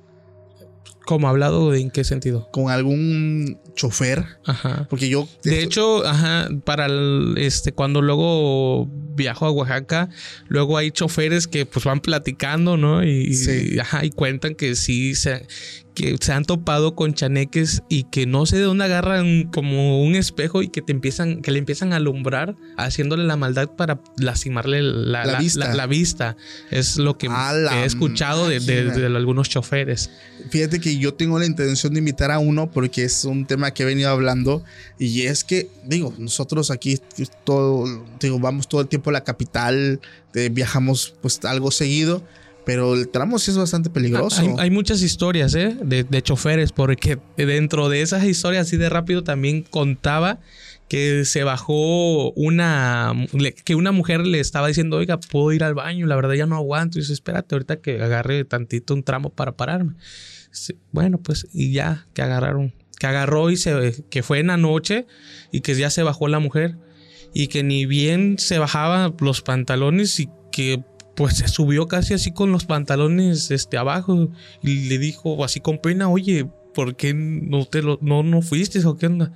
¿Cómo 1.10 1.28
hablado? 1.28 1.74
¿En 1.74 1.90
qué 1.90 2.04
sentido? 2.04 2.48
con 2.52 2.70
algún 2.70 3.58
chofer? 3.76 4.24
Ajá. 4.46 4.86
Porque 4.92 5.10
yo... 5.10 5.28
De 5.44 5.64
hecho, 5.64 6.06
ajá, 6.06 6.48
para 6.66 6.86
el, 6.86 7.34
este, 7.40 7.72
cuando 7.72 8.04
luego 8.04 8.88
viajo 9.16 9.48
a 9.48 9.52
Oaxaca, 9.52 10.10
luego 10.50 10.78
hay 10.78 10.92
choferes 10.92 11.48
que 11.48 11.66
pues 11.66 11.84
van 11.86 12.00
platicando, 12.02 12.78
¿no? 12.78 13.04
Y, 13.04 13.10
y- 13.10 13.34
Sí. 13.34 13.80
ajá, 13.80 14.06
y 14.06 14.12
cuentan 14.12 14.54
que 14.54 14.76
sí 14.76 15.16
se, 15.16 15.48
que 15.96 16.16
se 16.22 16.32
han 16.32 16.46
topado 16.46 16.94
con 16.96 17.14
chaneques 17.14 17.82
y 17.90 18.04
que 18.04 18.26
no 18.28 18.46
sé 18.46 18.58
de 18.58 18.64
dónde 18.64 18.86
agarran 18.86 19.44
como 19.52 20.02
un 20.04 20.16
espejo 20.16 20.62
y 20.62 20.70
que 20.70 20.82
te 20.82 20.92
empiezan, 20.94 21.42
que 21.42 21.52
le 21.52 21.58
empiezan 21.60 21.92
a 21.92 21.96
alumbrar, 21.98 22.56
haciéndole 22.78 23.24
la 23.26 23.36
maldad 23.36 23.70
para 23.76 24.00
lastimarle 24.18 24.82
la, 24.84 25.26
La 25.26 25.34
la- 25.34 25.40
vista. 25.40 25.74
la- 25.74 25.88
vista. 25.88 26.38
Es 26.72 26.98
lo 26.98 27.18
que 27.18 27.28
he 27.28 27.84
escuchado 27.86 28.48
de, 28.48 28.60
de 28.60 29.06
algunos 29.08 29.50
choferes. 29.50 30.12
Fíjate 30.50 30.80
que 30.80 30.98
yo 31.00 31.14
tengo 31.14 31.40
la 31.40 31.46
intención 31.46 31.94
de 31.94 32.00
invitar 32.00 32.32
a 32.32 32.40
uno 32.40 32.72
porque 32.72 33.04
es 33.04 33.26
un 33.26 33.46
tema 33.46 33.72
que 33.72 33.84
he 33.84 33.86
venido 33.86 34.10
hablando 34.10 34.64
y 34.98 35.22
es 35.22 35.44
que, 35.44 35.70
digo, 35.86 36.14
nosotros 36.18 36.72
aquí 36.72 37.00
todo, 37.44 37.86
digo, 38.20 38.40
vamos 38.40 38.68
todo 38.68 38.82
el 38.82 38.88
tiempo 38.88 39.10
a 39.10 39.14
la 39.14 39.24
capital, 39.24 40.00
eh, 40.34 40.50
viajamos 40.52 41.16
pues 41.22 41.44
algo 41.46 41.72
seguido, 41.72 42.24
pero 42.66 42.94
el 42.94 43.08
tramo 43.08 43.40
sí 43.40 43.52
es 43.52 43.58
bastante 43.58 43.90
peligroso. 43.90 44.42
Hay, 44.42 44.54
hay 44.58 44.70
muchas 44.70 45.02
historias, 45.02 45.56
¿eh? 45.56 45.76
De, 45.82 46.04
de 46.04 46.22
choferes, 46.22 46.72
porque 46.72 47.18
dentro 47.36 47.90
de 47.90 48.02
esas 48.02 48.24
historias 48.26 48.68
así 48.68 48.78
de 48.78 48.90
rápido 48.90 49.24
también 49.24 49.64
contaba 49.64 50.40
que 50.90 51.24
se 51.24 51.44
bajó 51.44 52.32
una, 52.32 53.14
que 53.64 53.76
una 53.76 53.92
mujer 53.92 54.26
le 54.26 54.40
estaba 54.40 54.68
diciendo, 54.68 54.98
oiga, 54.98 55.20
puedo 55.20 55.54
ir 55.54 55.64
al 55.64 55.76
baño, 55.76 56.08
la 56.08 56.16
verdad 56.16 56.34
ya 56.34 56.48
no 56.48 56.56
aguanto. 56.56 56.98
Y 56.98 57.02
dice, 57.02 57.14
espérate, 57.14 57.54
ahorita 57.56 57.80
que 57.80 58.02
agarre 58.02 58.44
tantito 58.44 58.96
un 58.96 59.04
tramo 59.04 59.30
para 59.30 59.56
pararme. 59.56 59.94
Dice, 60.50 60.76
Bueno, 60.92 61.20
pues, 61.20 61.48
y 61.54 61.72
ya, 61.72 62.08
que 62.14 62.24
agarraron, 62.24 62.74
que 63.00 63.06
agarró 63.06 63.52
y 63.52 63.58
se, 63.58 64.04
que 64.10 64.24
fue 64.24 64.40
en 64.40 64.48
la 64.48 64.58
noche 64.58 65.06
y 65.52 65.62
que 65.62 65.76
ya 65.76 65.92
se 65.92 66.02
bajó 66.02 66.28
la 66.28 66.40
mujer 66.40 66.76
y 67.36 67.48
que 67.48 67.64
ni 67.64 67.86
bien 67.86 68.40
se 68.40 68.58
bajaba 68.58 69.14
los 69.20 69.44
pantalones 69.44 70.20
y 70.20 70.28
que 70.52 70.84
pues 71.16 71.38
se 71.38 71.48
subió 71.50 71.88
casi 71.88 72.14
así 72.14 72.32
con 72.32 72.52
los 72.52 72.66
pantalones 72.66 73.52
este 73.52 73.78
abajo 73.78 74.32
y 74.64 74.88
le 74.88 74.98
dijo 74.98 75.44
así 75.44 75.60
con 75.60 75.78
pena, 75.78 76.10
oye, 76.10 76.48
¿por 76.74 76.96
qué 76.96 77.14
no 77.14 77.66
te 77.66 77.82
lo, 77.82 77.98
no, 78.02 78.24
no 78.24 78.42
fuiste 78.42 78.86
o 78.86 78.98
qué 78.98 79.08
onda? 79.08 79.34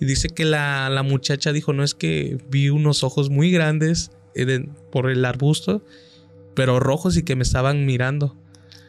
Y 0.00 0.04
dice 0.06 0.28
que 0.28 0.44
la, 0.44 0.88
la 0.90 1.02
muchacha 1.02 1.52
dijo, 1.52 1.72
no 1.72 1.84
es 1.84 1.94
que 1.94 2.38
vi 2.48 2.70
unos 2.70 3.02
ojos 3.04 3.30
muy 3.30 3.50
grandes 3.50 4.10
eh, 4.34 4.66
por 4.90 5.10
el 5.10 5.24
arbusto, 5.24 5.84
pero 6.54 6.80
rojos 6.80 7.16
y 7.16 7.22
que 7.22 7.36
me 7.36 7.42
estaban 7.42 7.86
mirando. 7.86 8.36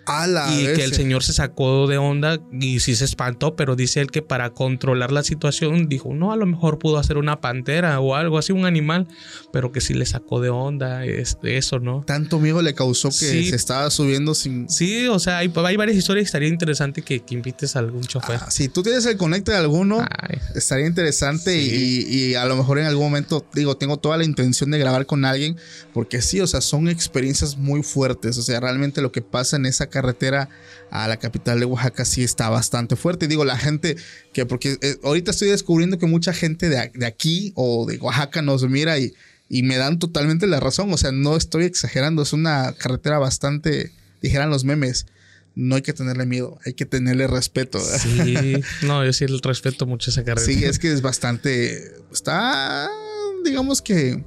A 0.10 0.28
la 0.28 0.54
y 0.54 0.64
que 0.76 0.84
el 0.84 0.94
señor 0.94 1.24
se 1.24 1.34
sacó 1.34 1.88
de 1.88 1.98
onda 1.98 2.40
y 2.52 2.80
sí 2.80 2.96
se 2.96 3.06
espantó, 3.06 3.56
pero 3.56 3.76
dice 3.76 4.02
él 4.02 4.12
que 4.12 4.22
para 4.22 4.50
controlar 4.52 5.12
la 5.12 5.24
situación 5.24 5.88
dijo, 5.88 6.14
no, 6.14 6.32
a 6.32 6.36
lo 6.36 6.46
mejor 6.46 6.80
pudo 6.80 6.98
hacer 6.98 7.18
una 7.18 7.42
pantera 7.42 8.00
o 8.00 8.16
algo 8.16 8.38
así, 8.38 8.52
un 8.52 8.66
animal, 8.66 9.08
pero 9.54 9.72
que 9.72 9.82
sí 9.82 9.94
le 9.94 10.06
sacó 10.06 10.42
de 10.42 10.50
onda 10.50 11.06
este, 11.06 11.58
eso, 11.58 11.80
¿no? 11.80 12.04
Tanto 12.06 12.40
miedo 12.40 12.62
le 12.62 12.74
causó 12.74 13.10
que 13.10 13.16
Sí. 13.30 13.50
se 13.50 13.56
estaba 13.56 13.90
subiendo 13.92 14.34
sin... 14.34 14.70
Sí, 14.70 15.08
o 15.08 15.20
sea, 15.20 15.38
hay, 15.40 15.52
hay 15.56 15.76
varias 15.78 15.98
historias 15.98 16.24
y 16.24 16.26
estaría 16.26 16.50
interesante 16.50 17.02
que, 17.02 17.20
que 17.20 17.36
invites 17.36 17.76
a 17.76 17.80
algún 17.80 18.02
chofer. 18.04 18.40
Ah, 18.42 18.50
si 18.52 18.68
tú 18.70 18.82
tienes 18.84 19.06
el 19.06 19.18
conecte 19.18 19.52
de 19.52 19.58
alguno, 19.58 20.00
Ay, 20.00 20.38
estaría 20.56 20.88
interesante 20.88 21.52
Sí. 21.52 22.06
y, 22.10 22.16
y 22.32 22.36
a 22.36 22.46
lo 22.46 22.56
mejor 22.56 22.80
en 22.80 22.86
algún 22.86 23.06
momento, 23.06 23.46
digo, 23.54 23.78
tengo 23.78 23.98
toda 23.98 24.18
la 24.18 24.24
intención 24.26 24.72
de 24.72 24.80
grabar 24.80 25.06
con 25.06 25.26
alguien, 25.26 25.58
porque 25.94 26.22
sí, 26.22 26.40
o 26.42 26.48
sea, 26.48 26.62
son 26.62 26.88
experiencias 26.90 27.58
muy 27.58 27.84
fuertes, 27.84 28.38
o 28.38 28.42
sea, 28.42 28.60
realmente 28.60 29.02
lo 29.02 29.12
que 29.12 29.22
pasa 29.22 29.58
en 29.58 29.66
esa 29.66 29.88
carretera 30.02 30.50
a 30.92 31.08
la 31.08 31.18
capital 31.18 31.60
de 31.60 31.66
Oaxaca 31.66 32.06
sí 32.06 32.24
está 32.24 32.50
bastante 32.50 32.96
fuerte. 32.96 33.28
Digo, 33.28 33.46
la 33.46 33.58
gente 33.58 33.96
que, 34.34 34.46
porque 34.46 34.78
eh, 34.82 34.98
ahorita 35.04 35.32
estoy 35.32 35.50
descubriendo 35.50 35.98
que 35.98 36.06
mucha 36.06 36.34
gente 36.34 36.70
de, 36.70 37.06
aquí 37.06 37.52
o 37.56 37.86
de 37.86 37.98
Oaxaca 37.98 38.42
nos 38.42 38.68
mira 38.68 38.98
y, 38.98 39.14
y 39.50 39.64
me 39.64 39.78
dan 39.78 40.00
totalmente 40.00 40.48
la 40.48 40.60
razón, 40.60 40.92
o 40.94 40.98
sea, 40.98 41.12
no 41.12 41.36
estoy 41.36 41.66
exagerando, 41.66 42.22
es 42.22 42.34
una 42.34 42.74
carretera 42.74 43.20
bastante 43.20 43.92
dijeran 44.22 44.50
los 44.50 44.64
memes, 44.64 45.06
no 45.56 45.76
hay 45.76 45.82
que 45.82 45.94
tenerle 45.94 46.26
miedo, 46.26 46.60
hay 46.66 46.74
que 46.74 46.86
tenerle 46.86 47.28
respeto. 47.28 47.80
Sí, 47.80 48.54
no, 48.84 49.04
yo 49.06 49.14
sí 49.14 49.26
el 49.26 49.40
respeto 49.42 49.86
mucho 49.86 50.12
esa 50.12 50.24
carrera. 50.24 50.46
Sí, 50.46 50.64
es 50.64 50.80
que 50.80 50.92
es 50.92 51.02
bastante. 51.02 51.92
Está, 52.12 52.90
digamos 53.44 53.82
que. 53.82 54.24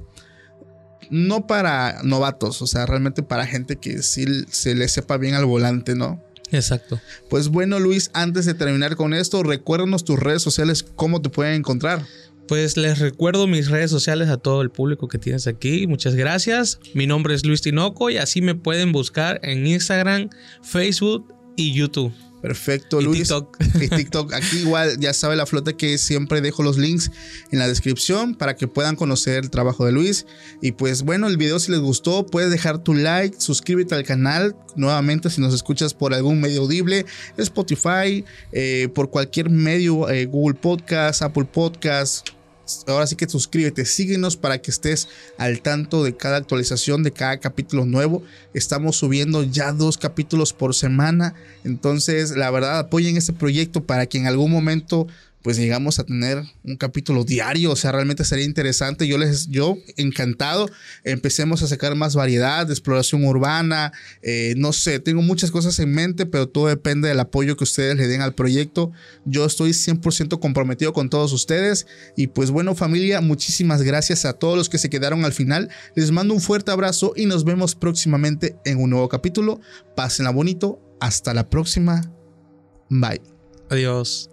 No 1.13 1.45
para 1.45 2.01
novatos, 2.03 2.63
o 2.63 2.67
sea, 2.67 2.87
realmente 2.87 3.21
para 3.21 3.45
gente 3.45 3.75
que 3.75 4.01
sí 4.01 4.25
se 4.49 4.73
le 4.73 4.87
sepa 4.87 5.17
bien 5.17 5.35
al 5.35 5.45
volante, 5.45 5.93
¿no? 5.93 6.19
Exacto. 6.51 6.99
Pues 7.29 7.49
bueno, 7.49 7.79
Luis, 7.79 8.09
antes 8.13 8.45
de 8.45 8.55
terminar 8.55 8.95
con 8.95 9.13
esto, 9.13 9.43
recuérdanos 9.43 10.03
tus 10.03 10.19
redes 10.19 10.41
sociales, 10.41 10.83
cómo 10.95 11.21
te 11.21 11.29
pueden 11.29 11.53
encontrar. 11.53 12.03
Pues 12.47 12.77
les 12.77 12.97
recuerdo 12.97 13.45
mis 13.45 13.69
redes 13.69 13.91
sociales 13.91 14.29
a 14.29 14.37
todo 14.37 14.63
el 14.63 14.71
público 14.71 15.07
que 15.07 15.19
tienes 15.19 15.45
aquí. 15.45 15.85
Muchas 15.85 16.15
gracias. 16.15 16.79
Mi 16.95 17.05
nombre 17.05 17.35
es 17.35 17.45
Luis 17.45 17.61
Tinoco 17.61 18.09
y 18.09 18.17
así 18.17 18.41
me 18.41 18.55
pueden 18.55 18.91
buscar 18.91 19.39
en 19.43 19.67
Instagram, 19.67 20.29
Facebook 20.63 21.31
y 21.55 21.73
YouTube. 21.73 22.11
Perfecto, 22.43 22.99
Y 22.99 23.05
Luis. 23.05 23.19
TikTok. 23.19 23.57
Y 23.81 23.87
TikTok. 23.87 24.33
Aquí 24.33 24.57
igual 24.57 24.99
ya 24.99 25.13
sabe 25.13 25.37
la 25.37 25.45
flota 25.45 25.71
que 25.77 25.97
siempre 25.97 26.41
dejo 26.41 26.61
los 26.61 26.77
links 26.77 27.09
en 27.51 27.59
la 27.59 27.69
descripción 27.69 28.35
para 28.35 28.57
que 28.57 28.67
puedan 28.67 28.97
conocer 28.97 29.45
el 29.45 29.49
trabajo 29.49 29.85
de 29.85 29.93
Luis. 29.93 30.25
Y 30.61 30.73
pues 30.73 31.03
bueno, 31.03 31.27
el 31.27 31.37
video 31.37 31.57
si 31.57 31.71
les 31.71 31.79
gustó, 31.79 32.25
puedes 32.25 32.51
dejar 32.51 32.79
tu 32.79 32.95
like, 32.95 33.37
suscríbete 33.39 33.95
al 33.95 34.03
canal. 34.03 34.57
Nuevamente, 34.75 35.29
si 35.29 35.39
nos 35.39 35.53
escuchas 35.53 35.93
por 35.93 36.13
algún 36.13 36.41
medio 36.41 36.63
audible, 36.63 37.05
Spotify, 37.37 38.25
eh, 38.51 38.89
por 38.93 39.09
cualquier 39.09 39.49
medio, 39.49 40.09
eh, 40.09 40.25
Google 40.25 40.55
Podcast, 40.55 41.21
Apple 41.21 41.45
Podcast. 41.45 42.27
Ahora 42.87 43.07
sí 43.07 43.15
que 43.15 43.27
suscríbete, 43.27 43.85
síguenos 43.85 44.37
para 44.37 44.61
que 44.61 44.71
estés 44.71 45.09
al 45.37 45.61
tanto 45.61 46.03
de 46.03 46.15
cada 46.15 46.37
actualización, 46.37 47.03
de 47.03 47.11
cada 47.11 47.37
capítulo 47.37 47.85
nuevo. 47.85 48.23
Estamos 48.53 48.95
subiendo 48.95 49.43
ya 49.43 49.73
dos 49.73 49.97
capítulos 49.97 50.53
por 50.53 50.73
semana. 50.73 51.35
Entonces, 51.65 52.31
la 52.31 52.49
verdad, 52.51 52.79
apoyen 52.79 53.17
este 53.17 53.33
proyecto 53.33 53.83
para 53.83 54.05
que 54.05 54.17
en 54.17 54.27
algún 54.27 54.51
momento 54.51 55.07
pues 55.43 55.57
llegamos 55.57 55.99
a 55.99 56.05
tener 56.05 56.41
un 56.63 56.77
capítulo 56.77 57.25
diario, 57.25 57.71
o 57.71 57.75
sea, 57.75 57.91
realmente 57.91 58.23
sería 58.23 58.45
interesante. 58.45 59.07
Yo 59.07 59.17
les, 59.17 59.47
yo 59.47 59.77
encantado, 59.97 60.69
empecemos 61.03 61.61
a 61.61 61.67
sacar 61.67 61.95
más 61.95 62.15
variedad 62.15 62.65
de 62.65 62.73
exploración 62.73 63.25
urbana, 63.25 63.91
eh, 64.21 64.53
no 64.57 64.71
sé, 64.71 64.99
tengo 64.99 65.21
muchas 65.21 65.51
cosas 65.51 65.77
en 65.79 65.91
mente, 65.91 66.25
pero 66.25 66.47
todo 66.47 66.67
depende 66.67 67.09
del 67.09 67.19
apoyo 67.19 67.57
que 67.57 67.65
ustedes 67.65 67.97
le 67.97 68.07
den 68.07 68.21
al 68.21 68.33
proyecto. 68.33 68.91
Yo 69.25 69.45
estoy 69.45 69.71
100% 69.71 70.39
comprometido 70.39 70.93
con 70.93 71.09
todos 71.09 71.33
ustedes 71.33 71.87
y 72.15 72.27
pues 72.27 72.49
bueno 72.49 72.73
familia, 72.73 73.19
muchísimas 73.19 73.81
gracias 73.81 74.23
a 74.25 74.33
todos 74.33 74.57
los 74.57 74.69
que 74.69 74.77
se 74.77 74.89
quedaron 74.89 75.25
al 75.25 75.33
final. 75.33 75.69
Les 75.95 76.11
mando 76.11 76.33
un 76.33 76.41
fuerte 76.41 76.71
abrazo 76.71 77.13
y 77.17 77.25
nos 77.25 77.43
vemos 77.43 77.75
próximamente 77.75 78.55
en 78.63 78.79
un 78.79 78.89
nuevo 78.89 79.09
capítulo. 79.09 79.59
Pásenla 79.95 80.31
bonito, 80.31 80.79
hasta 81.01 81.33
la 81.33 81.49
próxima. 81.49 82.01
Bye. 82.89 83.21
Adiós. 83.69 84.32